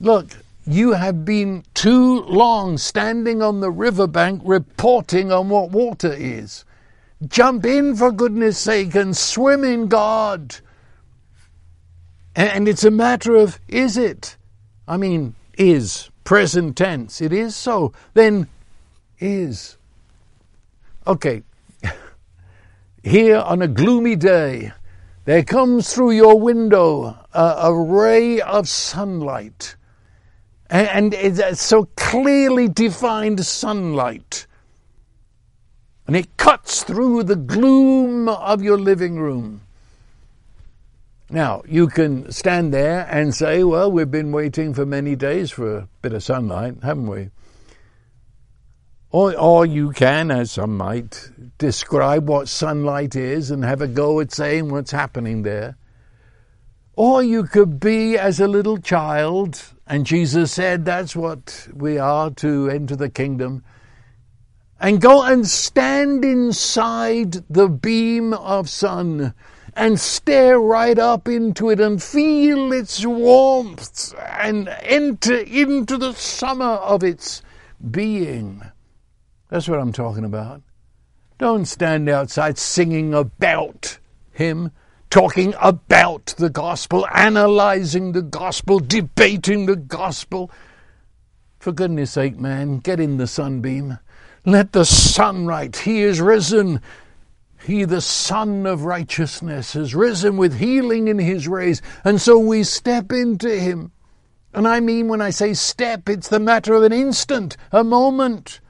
Look, 0.00 0.36
you 0.72 0.92
have 0.92 1.24
been 1.24 1.64
too 1.74 2.20
long 2.22 2.78
standing 2.78 3.42
on 3.42 3.60
the 3.60 3.70
riverbank 3.70 4.42
reporting 4.44 5.32
on 5.32 5.48
what 5.48 5.70
water 5.70 6.12
is. 6.12 6.64
Jump 7.26 7.66
in 7.66 7.96
for 7.96 8.12
goodness 8.12 8.58
sake 8.58 8.94
and 8.94 9.16
swim 9.16 9.64
in 9.64 9.88
God. 9.88 10.56
And 12.36 12.68
it's 12.68 12.84
a 12.84 12.90
matter 12.90 13.34
of 13.34 13.58
is 13.68 13.96
it? 13.96 14.36
I 14.86 14.96
mean, 14.96 15.34
is 15.58 16.10
present 16.24 16.76
tense. 16.76 17.20
It 17.20 17.32
is 17.32 17.56
so. 17.56 17.92
Then 18.14 18.48
is. 19.18 19.76
Okay. 21.06 21.42
Here 23.02 23.38
on 23.38 23.60
a 23.60 23.68
gloomy 23.68 24.16
day, 24.16 24.72
there 25.24 25.42
comes 25.42 25.92
through 25.92 26.12
your 26.12 26.38
window 26.38 27.18
a, 27.34 27.54
a 27.58 27.74
ray 27.74 28.40
of 28.40 28.68
sunlight. 28.68 29.76
And, 30.70 31.14
it's 31.14 31.40
uh, 31.40 31.54
so 31.54 31.86
clearly 31.96 32.68
defined 32.68 33.44
sunlight. 33.44 34.46
And 36.06 36.14
it 36.14 36.36
cuts 36.36 36.84
through 36.84 37.24
the 37.24 37.36
gloom 37.36 38.28
of 38.28 38.62
your 38.62 38.78
living 38.78 39.18
room. 39.18 39.62
Now, 41.28 41.62
you 41.66 41.88
can 41.88 42.30
stand 42.30 42.72
there 42.72 43.06
and 43.10 43.34
say, 43.34 43.64
well, 43.64 43.90
we've 43.90 44.10
been 44.10 44.32
waiting 44.32 44.72
for 44.72 44.86
many 44.86 45.16
days 45.16 45.50
for 45.50 45.76
a 45.76 45.88
bit 46.02 46.12
of 46.12 46.22
sunlight, 46.22 46.76
haven't 46.82 47.06
we? 47.06 47.30
Or, 49.12 49.36
or 49.36 49.66
you 49.66 49.90
can, 49.90 50.30
as 50.30 50.52
some 50.52 50.76
might, 50.76 51.30
describe 51.58 52.28
what 52.28 52.48
sunlight 52.48 53.16
is 53.16 53.50
and 53.50 53.64
have 53.64 53.80
a 53.80 53.88
go 53.88 54.20
at 54.20 54.32
saying 54.32 54.70
what's 54.70 54.92
happening 54.92 55.42
there. 55.42 55.76
Or 57.02 57.22
you 57.22 57.44
could 57.44 57.80
be 57.80 58.18
as 58.18 58.40
a 58.40 58.46
little 58.46 58.76
child, 58.76 59.72
and 59.86 60.04
Jesus 60.04 60.52
said 60.52 60.84
that's 60.84 61.16
what 61.16 61.66
we 61.72 61.96
are 61.96 62.28
to 62.32 62.68
enter 62.68 62.94
the 62.94 63.08
kingdom, 63.08 63.64
and 64.78 65.00
go 65.00 65.22
and 65.22 65.48
stand 65.48 66.26
inside 66.26 67.42
the 67.48 67.70
beam 67.70 68.34
of 68.34 68.68
sun 68.68 69.32
and 69.74 69.98
stare 69.98 70.60
right 70.60 70.98
up 70.98 71.26
into 71.26 71.70
it 71.70 71.80
and 71.80 72.02
feel 72.02 72.70
its 72.70 73.06
warmth 73.06 74.14
and 74.38 74.68
enter 74.82 75.38
into 75.38 75.96
the 75.96 76.12
summer 76.12 76.66
of 76.66 77.02
its 77.02 77.40
being. 77.90 78.60
That's 79.48 79.70
what 79.70 79.80
I'm 79.80 79.94
talking 79.94 80.26
about. 80.26 80.60
Don't 81.38 81.64
stand 81.64 82.10
outside 82.10 82.58
singing 82.58 83.14
about 83.14 83.98
Him, 84.32 84.70
talking 85.10 85.54
about 85.60 86.34
the 86.38 86.50
gospel, 86.50 87.06
analyzing 87.12 88.12
the 88.12 88.22
gospel, 88.22 88.78
debating 88.78 89.66
the 89.66 89.76
gospel. 89.76 90.50
For 91.58 91.72
goodness 91.72 92.12
sake, 92.12 92.38
man, 92.38 92.78
get 92.78 93.00
in 93.00 93.16
the 93.18 93.26
sunbeam. 93.26 93.98
Let 94.46 94.72
the 94.72 94.84
sunlight, 94.84 95.78
He 95.78 96.00
is 96.00 96.20
risen. 96.20 96.80
He, 97.66 97.84
the 97.84 98.00
Sun 98.00 98.66
of 98.66 98.84
righteousness, 98.84 99.74
has 99.74 99.94
risen 99.94 100.38
with 100.38 100.58
healing 100.58 101.08
in 101.08 101.18
His 101.18 101.46
rays. 101.46 101.82
And 102.04 102.18
so 102.18 102.38
we 102.38 102.64
step 102.64 103.12
into 103.12 103.50
Him. 103.50 103.92
And 104.54 104.66
I 104.66 104.80
mean, 104.80 105.08
when 105.08 105.20
I 105.20 105.30
say 105.30 105.52
step, 105.52 106.08
it's 106.08 106.28
the 106.28 106.40
matter 106.40 106.72
of 106.74 106.82
an 106.82 106.92
instant, 106.92 107.56
a 107.70 107.84
moment. 107.84 108.60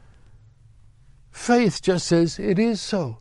Faith 1.30 1.80
just 1.80 2.09
says, 2.09 2.38
it 2.38 2.59
is 2.59 2.80
so. 2.80 3.18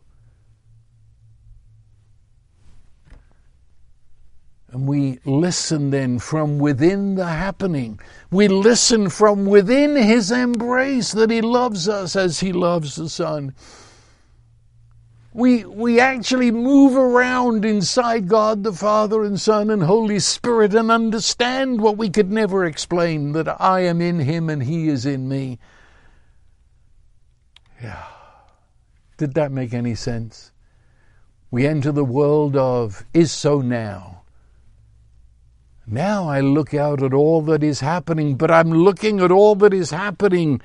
And 4.72 4.86
we 4.86 5.18
listen 5.24 5.90
then 5.90 6.20
from 6.20 6.58
within 6.60 7.16
the 7.16 7.26
happening. 7.26 7.98
We 8.30 8.46
listen 8.46 9.10
from 9.10 9.46
within 9.46 9.96
His 9.96 10.30
embrace 10.30 11.10
that 11.12 11.30
He 11.30 11.40
loves 11.40 11.88
us 11.88 12.14
as 12.14 12.38
He 12.40 12.52
loves 12.52 12.94
the 12.94 13.08
Son. 13.08 13.54
We, 15.32 15.64
we 15.64 15.98
actually 15.98 16.50
move 16.50 16.96
around 16.96 17.64
inside 17.64 18.28
God 18.28 18.62
the 18.62 18.72
Father 18.72 19.24
and 19.24 19.40
Son 19.40 19.70
and 19.70 19.82
Holy 19.82 20.18
Spirit 20.20 20.74
and 20.74 20.90
understand 20.90 21.80
what 21.80 21.96
we 21.96 22.08
could 22.08 22.30
never 22.30 22.64
explain 22.64 23.32
that 23.32 23.60
I 23.60 23.80
am 23.80 24.00
in 24.00 24.20
Him 24.20 24.48
and 24.48 24.62
He 24.62 24.88
is 24.88 25.04
in 25.04 25.28
me. 25.28 25.58
Yeah. 27.82 28.04
Did 29.16 29.34
that 29.34 29.50
make 29.50 29.74
any 29.74 29.94
sense? 29.96 30.52
We 31.50 31.66
enter 31.66 31.90
the 31.90 32.04
world 32.04 32.56
of 32.56 33.04
is 33.12 33.32
so 33.32 33.60
now. 33.60 34.19
Now 35.92 36.28
I 36.28 36.40
look 36.40 36.72
out 36.72 37.02
at 37.02 37.12
all 37.12 37.42
that 37.42 37.64
is 37.64 37.80
happening, 37.80 38.36
but 38.36 38.48
I'm 38.48 38.70
looking 38.70 39.18
at 39.18 39.32
all 39.32 39.56
that 39.56 39.74
is 39.74 39.90
happening 39.90 40.60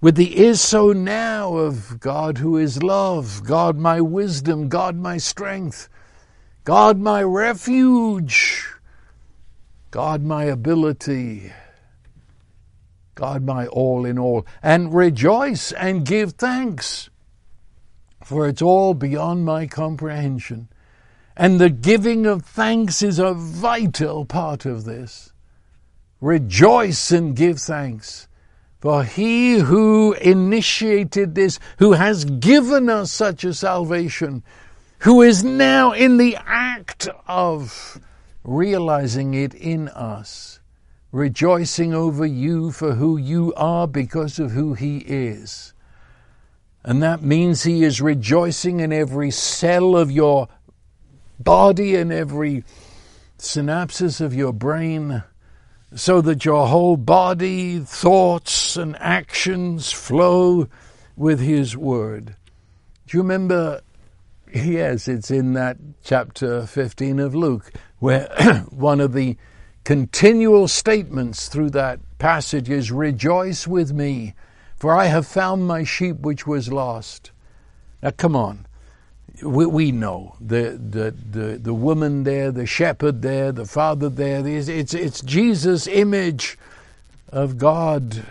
with 0.00 0.16
the 0.16 0.36
is 0.36 0.60
so 0.60 0.92
now 0.92 1.56
of 1.56 2.00
God 2.00 2.38
who 2.38 2.56
is 2.56 2.82
love, 2.82 3.44
God 3.44 3.78
my 3.78 4.00
wisdom, 4.00 4.68
God 4.68 4.96
my 4.96 5.16
strength, 5.16 5.88
God 6.64 6.98
my 6.98 7.22
refuge, 7.22 8.66
God 9.92 10.24
my 10.24 10.42
ability, 10.42 11.52
God 13.14 13.44
my 13.44 13.68
all 13.68 14.04
in 14.04 14.18
all, 14.18 14.44
and 14.60 14.92
rejoice 14.92 15.70
and 15.70 16.04
give 16.04 16.32
thanks, 16.32 17.10
for 18.24 18.48
it's 18.48 18.60
all 18.60 18.92
beyond 18.92 19.44
my 19.44 19.68
comprehension. 19.68 20.68
And 21.36 21.60
the 21.60 21.70
giving 21.70 22.26
of 22.26 22.44
thanks 22.44 23.02
is 23.02 23.18
a 23.18 23.34
vital 23.34 24.24
part 24.24 24.64
of 24.66 24.84
this. 24.84 25.32
Rejoice 26.20 27.10
and 27.10 27.34
give 27.34 27.58
thanks. 27.58 28.28
For 28.80 29.02
he 29.02 29.58
who 29.58 30.12
initiated 30.12 31.34
this, 31.34 31.58
who 31.78 31.92
has 31.92 32.24
given 32.24 32.88
us 32.88 33.10
such 33.10 33.42
a 33.42 33.54
salvation, 33.54 34.44
who 34.98 35.22
is 35.22 35.42
now 35.42 35.92
in 35.92 36.18
the 36.18 36.36
act 36.46 37.08
of 37.26 37.98
realizing 38.44 39.34
it 39.34 39.54
in 39.54 39.88
us, 39.88 40.60
rejoicing 41.12 41.94
over 41.94 42.26
you 42.26 42.70
for 42.70 42.94
who 42.94 43.16
you 43.16 43.52
are 43.56 43.88
because 43.88 44.38
of 44.38 44.52
who 44.52 44.74
he 44.74 44.98
is. 44.98 45.72
And 46.84 47.02
that 47.02 47.22
means 47.22 47.62
he 47.62 47.82
is 47.82 48.02
rejoicing 48.02 48.80
in 48.80 48.92
every 48.92 49.30
cell 49.30 49.96
of 49.96 50.10
your 50.10 50.48
body 51.38 51.96
and 51.96 52.12
every 52.12 52.64
synapses 53.38 54.20
of 54.20 54.34
your 54.34 54.52
brain 54.52 55.22
so 55.94 56.20
that 56.20 56.44
your 56.44 56.66
whole 56.66 56.96
body, 56.96 57.78
thoughts, 57.78 58.76
and 58.76 58.96
actions 58.98 59.92
flow 59.92 60.68
with 61.16 61.40
His 61.40 61.76
Word. 61.76 62.36
Do 63.06 63.16
you 63.16 63.22
remember? 63.22 63.80
Yes, 64.52 65.08
it's 65.08 65.30
in 65.30 65.54
that 65.54 65.78
chapter 66.02 66.66
15 66.66 67.18
of 67.18 67.34
Luke, 67.34 67.72
where 67.98 68.28
one 68.70 69.00
of 69.00 69.12
the 69.12 69.36
continual 69.84 70.68
statements 70.68 71.48
through 71.48 71.70
that 71.70 72.00
passage 72.18 72.70
is 72.70 72.90
Rejoice 72.90 73.66
with 73.66 73.92
me, 73.92 74.34
for 74.76 74.94
I 74.94 75.06
have 75.06 75.26
found 75.26 75.66
my 75.66 75.84
sheep 75.84 76.20
which 76.20 76.46
was 76.46 76.72
lost. 76.72 77.30
Now, 78.02 78.10
come 78.10 78.36
on 78.36 78.66
we, 79.42 79.66
we 79.66 79.92
know 79.92 80.36
the, 80.40 80.78
the, 80.78 81.14
the, 81.30 81.58
the 81.58 81.74
woman 81.74 82.24
there, 82.24 82.52
the 82.52 82.66
shepherd 82.66 83.22
there, 83.22 83.52
the 83.52 83.66
father 83.66 84.08
there. 84.08 84.46
It's, 84.46 84.68
it's, 84.68 84.94
it's 84.94 85.20
Jesus' 85.20 85.86
image 85.86 86.58
of 87.30 87.58
God, 87.58 88.24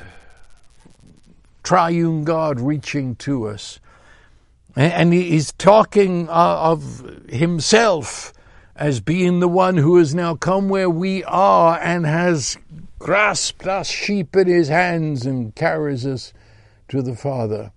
triune 1.64 2.24
God 2.24 2.60
reaching 2.60 3.16
to 3.18 3.48
us. 3.48 3.80
And 4.76 5.14
he's 5.14 5.52
talking 5.52 6.30
uh, 6.30 6.32
of 6.32 7.28
himself 7.30 8.34
as 8.76 9.00
being 9.02 9.40
the 9.40 9.48
one 9.48 9.78
who 9.78 9.98
has 9.98 10.16
now 10.16 10.36
come 10.36 10.68
where 10.68 10.90
we 10.90 11.24
are 11.26 11.80
and 11.80 12.08
has 12.08 12.58
grasped 12.98 13.68
us 13.68 13.88
sheep 13.88 14.36
in 14.36 14.48
his 14.48 14.70
hands 14.70 15.28
and 15.28 15.54
carries 15.54 16.08
us 16.08 16.34
to 16.88 17.04
the 17.04 17.16
Father. 17.16 17.72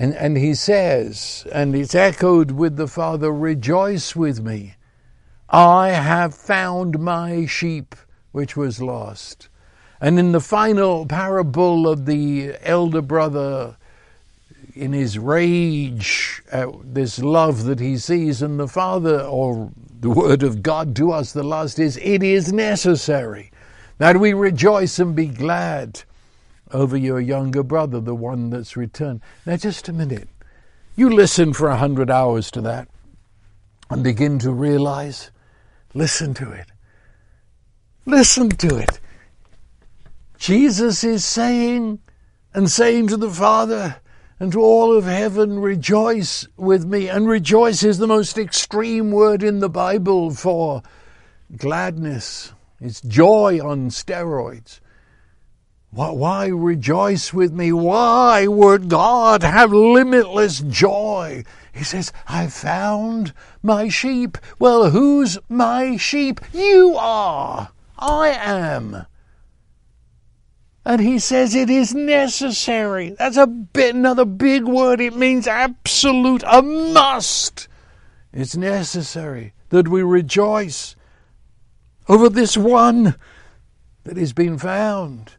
And, 0.00 0.14
and 0.14 0.36
he 0.38 0.54
says, 0.54 1.44
and 1.50 1.74
it's 1.74 1.94
echoed 1.94 2.52
with 2.52 2.76
the 2.76 2.86
Father, 2.86 3.32
Rejoice 3.32 4.14
with 4.14 4.40
me. 4.40 4.76
I 5.50 5.88
have 5.88 6.36
found 6.36 7.00
my 7.00 7.46
sheep 7.46 7.96
which 8.30 8.56
was 8.56 8.80
lost. 8.80 9.48
And 10.00 10.16
in 10.16 10.30
the 10.30 10.40
final 10.40 11.04
parable 11.04 11.88
of 11.88 12.06
the 12.06 12.54
elder 12.62 13.02
brother, 13.02 13.76
in 14.72 14.92
his 14.92 15.18
rage 15.18 16.42
at 16.52 16.68
this 16.94 17.18
love 17.18 17.64
that 17.64 17.80
he 17.80 17.98
sees 17.98 18.40
in 18.40 18.56
the 18.56 18.68
Father, 18.68 19.22
or 19.22 19.72
the 20.00 20.10
word 20.10 20.44
of 20.44 20.62
God 20.62 20.94
to 20.96 21.10
us, 21.10 21.32
the 21.32 21.42
last 21.42 21.80
is, 21.80 21.96
It 21.96 22.22
is 22.22 22.52
necessary 22.52 23.50
that 23.98 24.20
we 24.20 24.32
rejoice 24.32 25.00
and 25.00 25.16
be 25.16 25.26
glad 25.26 26.04
over 26.72 26.96
your 26.96 27.20
younger 27.20 27.62
brother, 27.62 28.00
the 28.00 28.14
one 28.14 28.50
that's 28.50 28.76
returned. 28.76 29.20
Now, 29.46 29.56
just 29.56 29.88
a 29.88 29.92
minute. 29.92 30.28
You 30.96 31.10
listen 31.10 31.52
for 31.52 31.68
a 31.68 31.76
hundred 31.76 32.10
hours 32.10 32.50
to 32.52 32.60
that 32.62 32.88
and 33.90 34.02
begin 34.02 34.38
to 34.40 34.52
realize, 34.52 35.30
listen 35.94 36.34
to 36.34 36.50
it. 36.50 36.66
Listen 38.04 38.48
to 38.50 38.78
it. 38.78 39.00
Jesus 40.38 41.04
is 41.04 41.24
saying 41.24 42.00
and 42.54 42.70
saying 42.70 43.08
to 43.08 43.16
the 43.16 43.30
Father 43.30 43.96
and 44.40 44.52
to 44.52 44.60
all 44.60 44.96
of 44.96 45.04
heaven, 45.04 45.58
rejoice 45.58 46.46
with 46.56 46.84
me. 46.84 47.08
And 47.08 47.28
rejoice 47.28 47.82
is 47.82 47.98
the 47.98 48.06
most 48.06 48.38
extreme 48.38 49.10
word 49.10 49.42
in 49.42 49.58
the 49.58 49.68
Bible 49.68 50.30
for 50.30 50.82
gladness. 51.56 52.52
It's 52.80 53.00
joy 53.00 53.58
on 53.60 53.90
steroids. 53.90 54.80
Why 55.90 56.46
rejoice 56.46 57.32
with 57.32 57.52
me? 57.52 57.72
Why 57.72 58.46
would 58.46 58.88
God 58.88 59.42
have 59.42 59.72
limitless 59.72 60.60
joy? 60.60 61.44
He 61.72 61.82
says, 61.82 62.12
I 62.26 62.48
found 62.48 63.32
my 63.62 63.88
sheep. 63.88 64.36
Well, 64.58 64.90
who's 64.90 65.38
my 65.48 65.96
sheep? 65.96 66.40
You 66.52 66.96
are. 66.98 67.70
I 67.98 68.28
am. 68.28 69.06
And 70.84 71.00
he 71.00 71.18
says 71.18 71.54
it 71.54 71.70
is 71.70 71.94
necessary. 71.94 73.10
That's 73.18 73.36
a 73.36 73.46
bit 73.46 73.94
another 73.94 74.24
big 74.24 74.64
word. 74.64 75.00
It 75.00 75.16
means 75.16 75.46
absolute, 75.46 76.42
a 76.46 76.62
must. 76.62 77.68
It's 78.32 78.56
necessary 78.56 79.54
that 79.70 79.88
we 79.88 80.02
rejoice 80.02 80.96
over 82.08 82.28
this 82.28 82.56
one 82.56 83.16
that 84.04 84.16
has 84.16 84.32
been 84.32 84.58
found. 84.58 85.37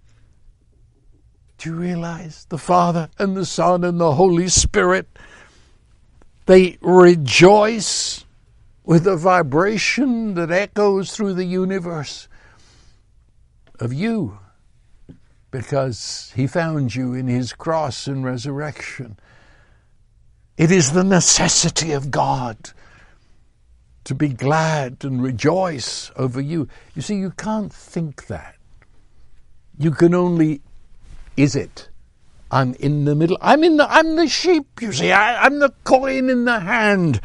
Do 1.59 1.71
you 1.71 1.75
realize 1.75 2.45
the 2.47 2.57
Father 2.57 3.09
and 3.19 3.35
the 3.35 3.45
Son 3.45 3.83
and 3.83 3.99
the 3.99 4.13
Holy 4.13 4.47
Spirit? 4.47 5.09
They 6.45 6.77
rejoice 6.79 8.23
with 8.85 9.05
a 9.05 9.17
vibration 9.17 10.35
that 10.35 10.51
echoes 10.51 11.11
through 11.11 11.33
the 11.33 11.43
universe 11.43 12.29
of 13.77 13.91
you 13.91 14.39
because 15.51 16.31
he 16.33 16.47
found 16.47 16.95
you 16.95 17.13
in 17.13 17.27
his 17.27 17.51
cross 17.51 18.07
and 18.07 18.23
resurrection. 18.23 19.19
It 20.57 20.71
is 20.71 20.93
the 20.93 21.03
necessity 21.03 21.91
of 21.91 22.09
God 22.09 22.71
to 24.05 24.15
be 24.15 24.29
glad 24.29 25.03
and 25.03 25.21
rejoice 25.21 26.09
over 26.15 26.39
you. 26.39 26.69
You 26.95 27.01
see, 27.01 27.15
you 27.15 27.31
can't 27.31 27.73
think 27.73 28.27
that. 28.27 28.55
You 29.77 29.91
can 29.91 30.13
only, 30.13 30.61
is 31.39 31.55
it? 31.55 31.89
I'm 32.51 32.73
in 32.75 33.05
the 33.05 33.15
middle. 33.15 33.37
I'm 33.41 33.63
in 33.63 33.77
the, 33.77 33.89
I'm 33.89 34.15
the 34.15 34.27
sheep, 34.27 34.81
you 34.81 34.91
see. 34.91 35.11
I, 35.11 35.45
I'm 35.45 35.59
the 35.59 35.73
coin 35.83 36.29
in 36.29 36.45
the 36.45 36.59
hand. 36.59 37.21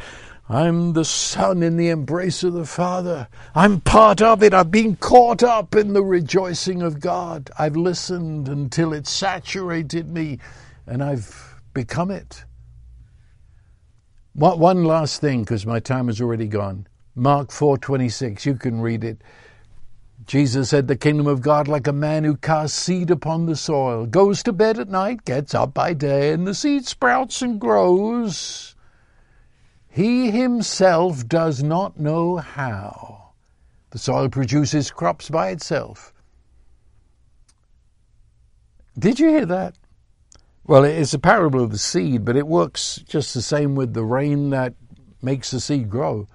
I'm 0.47 0.93
the 0.93 1.03
son 1.03 1.63
in 1.63 1.75
the 1.75 1.89
embrace 1.89 2.43
of 2.43 2.53
the 2.53 2.65
Father. 2.65 3.27
I'm 3.55 3.81
part 3.81 4.21
of 4.21 4.43
it. 4.43 4.53
I've 4.53 4.71
been 4.71 4.95
caught 4.95 5.41
up 5.43 5.75
in 5.75 5.93
the 5.93 6.03
rejoicing 6.03 6.81
of 6.83 6.99
God. 6.99 7.49
I've 7.57 7.75
listened 7.75 8.47
until 8.47 8.93
it 8.93 9.07
saturated 9.07 10.09
me 10.09 10.39
and 10.85 11.03
I've 11.03 11.55
become 11.73 12.11
it. 12.11 12.45
One 14.33 14.83
last 14.83 15.19
thing, 15.19 15.41
because 15.43 15.65
my 15.65 15.79
time 15.79 16.07
has 16.07 16.21
already 16.21 16.47
gone. 16.47 16.87
Mark 17.15 17.49
4:26. 17.49 18.45
You 18.45 18.55
can 18.55 18.81
read 18.81 19.03
it. 19.03 19.21
Jesus 20.25 20.69
said, 20.69 20.87
"The 20.87 20.95
kingdom 20.95 21.27
of 21.27 21.41
God, 21.41 21.67
like 21.67 21.87
a 21.87 21.93
man 21.93 22.23
who 22.23 22.35
casts 22.35 22.77
seed 22.77 23.11
upon 23.11 23.45
the 23.45 23.55
soil, 23.55 24.05
goes 24.05 24.41
to 24.43 24.53
bed 24.53 24.79
at 24.79 24.89
night, 24.89 25.25
gets 25.25 25.53
up 25.53 25.73
by 25.73 25.93
day, 25.93 26.31
and 26.31 26.47
the 26.47 26.53
seed 26.53 26.85
sprouts 26.87 27.41
and 27.41 27.59
grows. 27.59 28.75
He 29.87 30.31
himself 30.31 31.27
does 31.27 31.61
not 31.61 31.99
know 31.99 32.37
how. 32.37 33.33
The 33.91 33.99
soil 33.99 34.29
produces 34.29 34.89
crops 34.89 35.29
by 35.29 35.49
itself." 35.49 36.11
Did 38.97 39.19
you 39.19 39.29
hear 39.29 39.45
that? 39.45 39.75
Well, 40.65 40.83
it's 40.83 41.13
a 41.13 41.19
parable 41.19 41.61
of 41.61 41.71
the 41.71 41.77
seed, 41.77 42.25
but 42.25 42.35
it 42.35 42.47
works 42.47 42.95
just 43.07 43.33
the 43.33 43.41
same 43.41 43.75
with 43.75 43.93
the 43.93 44.03
rain 44.03 44.49
that 44.49 44.73
makes 45.21 45.51
the 45.51 45.59
seed 45.59 45.89
grow. 45.89 46.27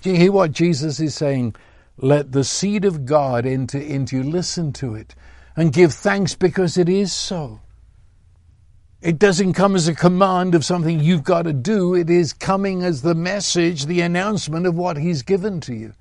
Do 0.00 0.10
you 0.10 0.16
hear 0.16 0.32
what 0.32 0.52
Jesus 0.52 0.98
is 0.98 1.14
saying? 1.14 1.54
Let 1.98 2.32
the 2.32 2.44
seed 2.44 2.84
of 2.84 3.04
God 3.04 3.44
enter 3.44 3.78
into 3.78 4.16
you. 4.16 4.22
Listen 4.22 4.72
to 4.74 4.94
it 4.94 5.14
and 5.56 5.72
give 5.72 5.92
thanks 5.92 6.34
because 6.34 6.78
it 6.78 6.88
is 6.88 7.12
so. 7.12 7.60
It 9.00 9.18
doesn't 9.18 9.52
come 9.52 9.76
as 9.76 9.86
a 9.86 9.94
command 9.94 10.54
of 10.54 10.64
something 10.64 11.00
you've 11.00 11.24
got 11.24 11.42
to 11.42 11.52
do. 11.52 11.94
It 11.94 12.10
is 12.10 12.32
coming 12.32 12.82
as 12.82 13.02
the 13.02 13.14
message, 13.14 13.86
the 13.86 14.00
announcement 14.00 14.66
of 14.66 14.76
what 14.76 14.96
He's 14.96 15.22
given 15.22 15.60
to 15.62 15.74
you. 15.74 15.94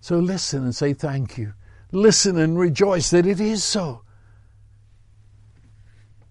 So 0.00 0.18
listen 0.18 0.64
and 0.64 0.74
say 0.74 0.92
thank 0.94 1.36
you. 1.36 1.54
Listen 1.92 2.38
and 2.38 2.58
rejoice 2.58 3.10
that 3.10 3.26
it 3.26 3.40
is 3.40 3.64
so. 3.64 4.02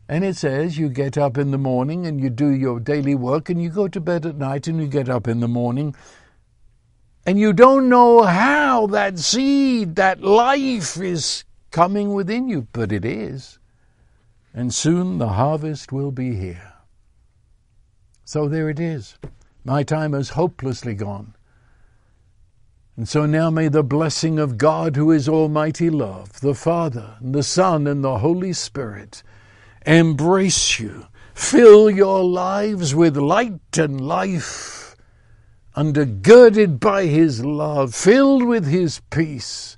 And 0.08 0.24
it 0.24 0.38
says 0.38 0.78
you 0.78 0.90
get 0.90 1.18
up 1.18 1.38
in 1.38 1.52
the 1.52 1.58
morning 1.58 2.06
and 2.06 2.22
you 2.22 2.30
do 2.30 2.50
your 2.50 2.80
daily 2.80 3.16
work 3.16 3.50
and 3.50 3.62
you 3.62 3.70
go 3.70 3.88
to 3.88 4.00
bed 4.00 4.26
at 4.26 4.36
night 4.36 4.68
and 4.68 4.80
you 4.80 4.88
get 4.88 5.10
up 5.10 5.28
in 5.28 5.40
the 5.40 5.48
morning. 5.48 5.96
And 7.26 7.40
you 7.40 7.54
don't 7.54 7.90
know 7.90 8.24
how 8.24 8.88
that 8.88 9.18
seed, 9.18 9.96
that 9.96 10.22
life 10.22 10.98
is 10.98 11.44
coming 11.72 12.14
within 12.14 12.48
you, 12.48 12.68
but 12.72 12.92
it 12.92 13.04
is. 13.04 13.58
And 14.54 14.74
soon 14.74 15.18
the 15.18 15.30
harvest 15.30 15.92
will 15.92 16.12
be 16.12 16.36
here. 16.36 16.74
So 18.24 18.48
there 18.48 18.70
it 18.70 18.80
is. 18.80 19.18
My 19.64 19.84
time 19.84 20.14
is 20.14 20.30
hopelessly 20.30 20.94
gone. 20.94 21.36
And 22.96 23.10
so 23.10 23.26
now 23.26 23.50
may 23.50 23.68
the 23.68 23.84
blessing 23.84 24.40
of 24.40 24.58
God, 24.58 24.96
who 24.96 25.12
is 25.12 25.28
Almighty 25.28 25.90
Love, 25.90 26.40
the 26.40 26.54
Father, 26.54 27.18
and 27.20 27.36
the 27.36 27.44
Son, 27.44 27.88
and 27.88 28.04
the 28.04 28.20
Holy 28.20 28.54
Spirit, 28.54 29.22
embrace 29.86 30.80
you. 30.80 31.08
Fill 31.34 31.90
your 31.90 32.24
lives 32.24 32.96
with 32.96 33.18
light 33.18 33.78
and 33.78 34.00
life, 34.00 34.85
undergirded 35.76 36.80
by 36.80 37.06
His 37.06 37.44
love, 37.44 37.94
filled 37.94 38.44
with 38.44 38.66
His 38.66 39.02
peace, 39.10 39.78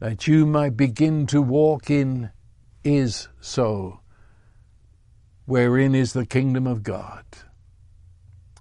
that 0.00 0.26
you 0.26 0.46
might 0.46 0.76
begin 0.76 1.26
to 1.26 1.42
walk 1.42 1.90
in 1.90 2.30
is 2.82 3.28
so, 3.40 4.00
wherein 5.44 5.94
is 5.94 6.12
the 6.12 6.26
kingdom 6.26 6.66
of 6.66 6.82
God. 6.82 7.24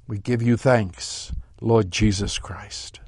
We 0.08 0.18
give 0.18 0.42
you 0.42 0.58
thanks, 0.58 1.32
Lord 1.62 1.92
Jesus 1.92 2.40
Christ. 2.40 2.99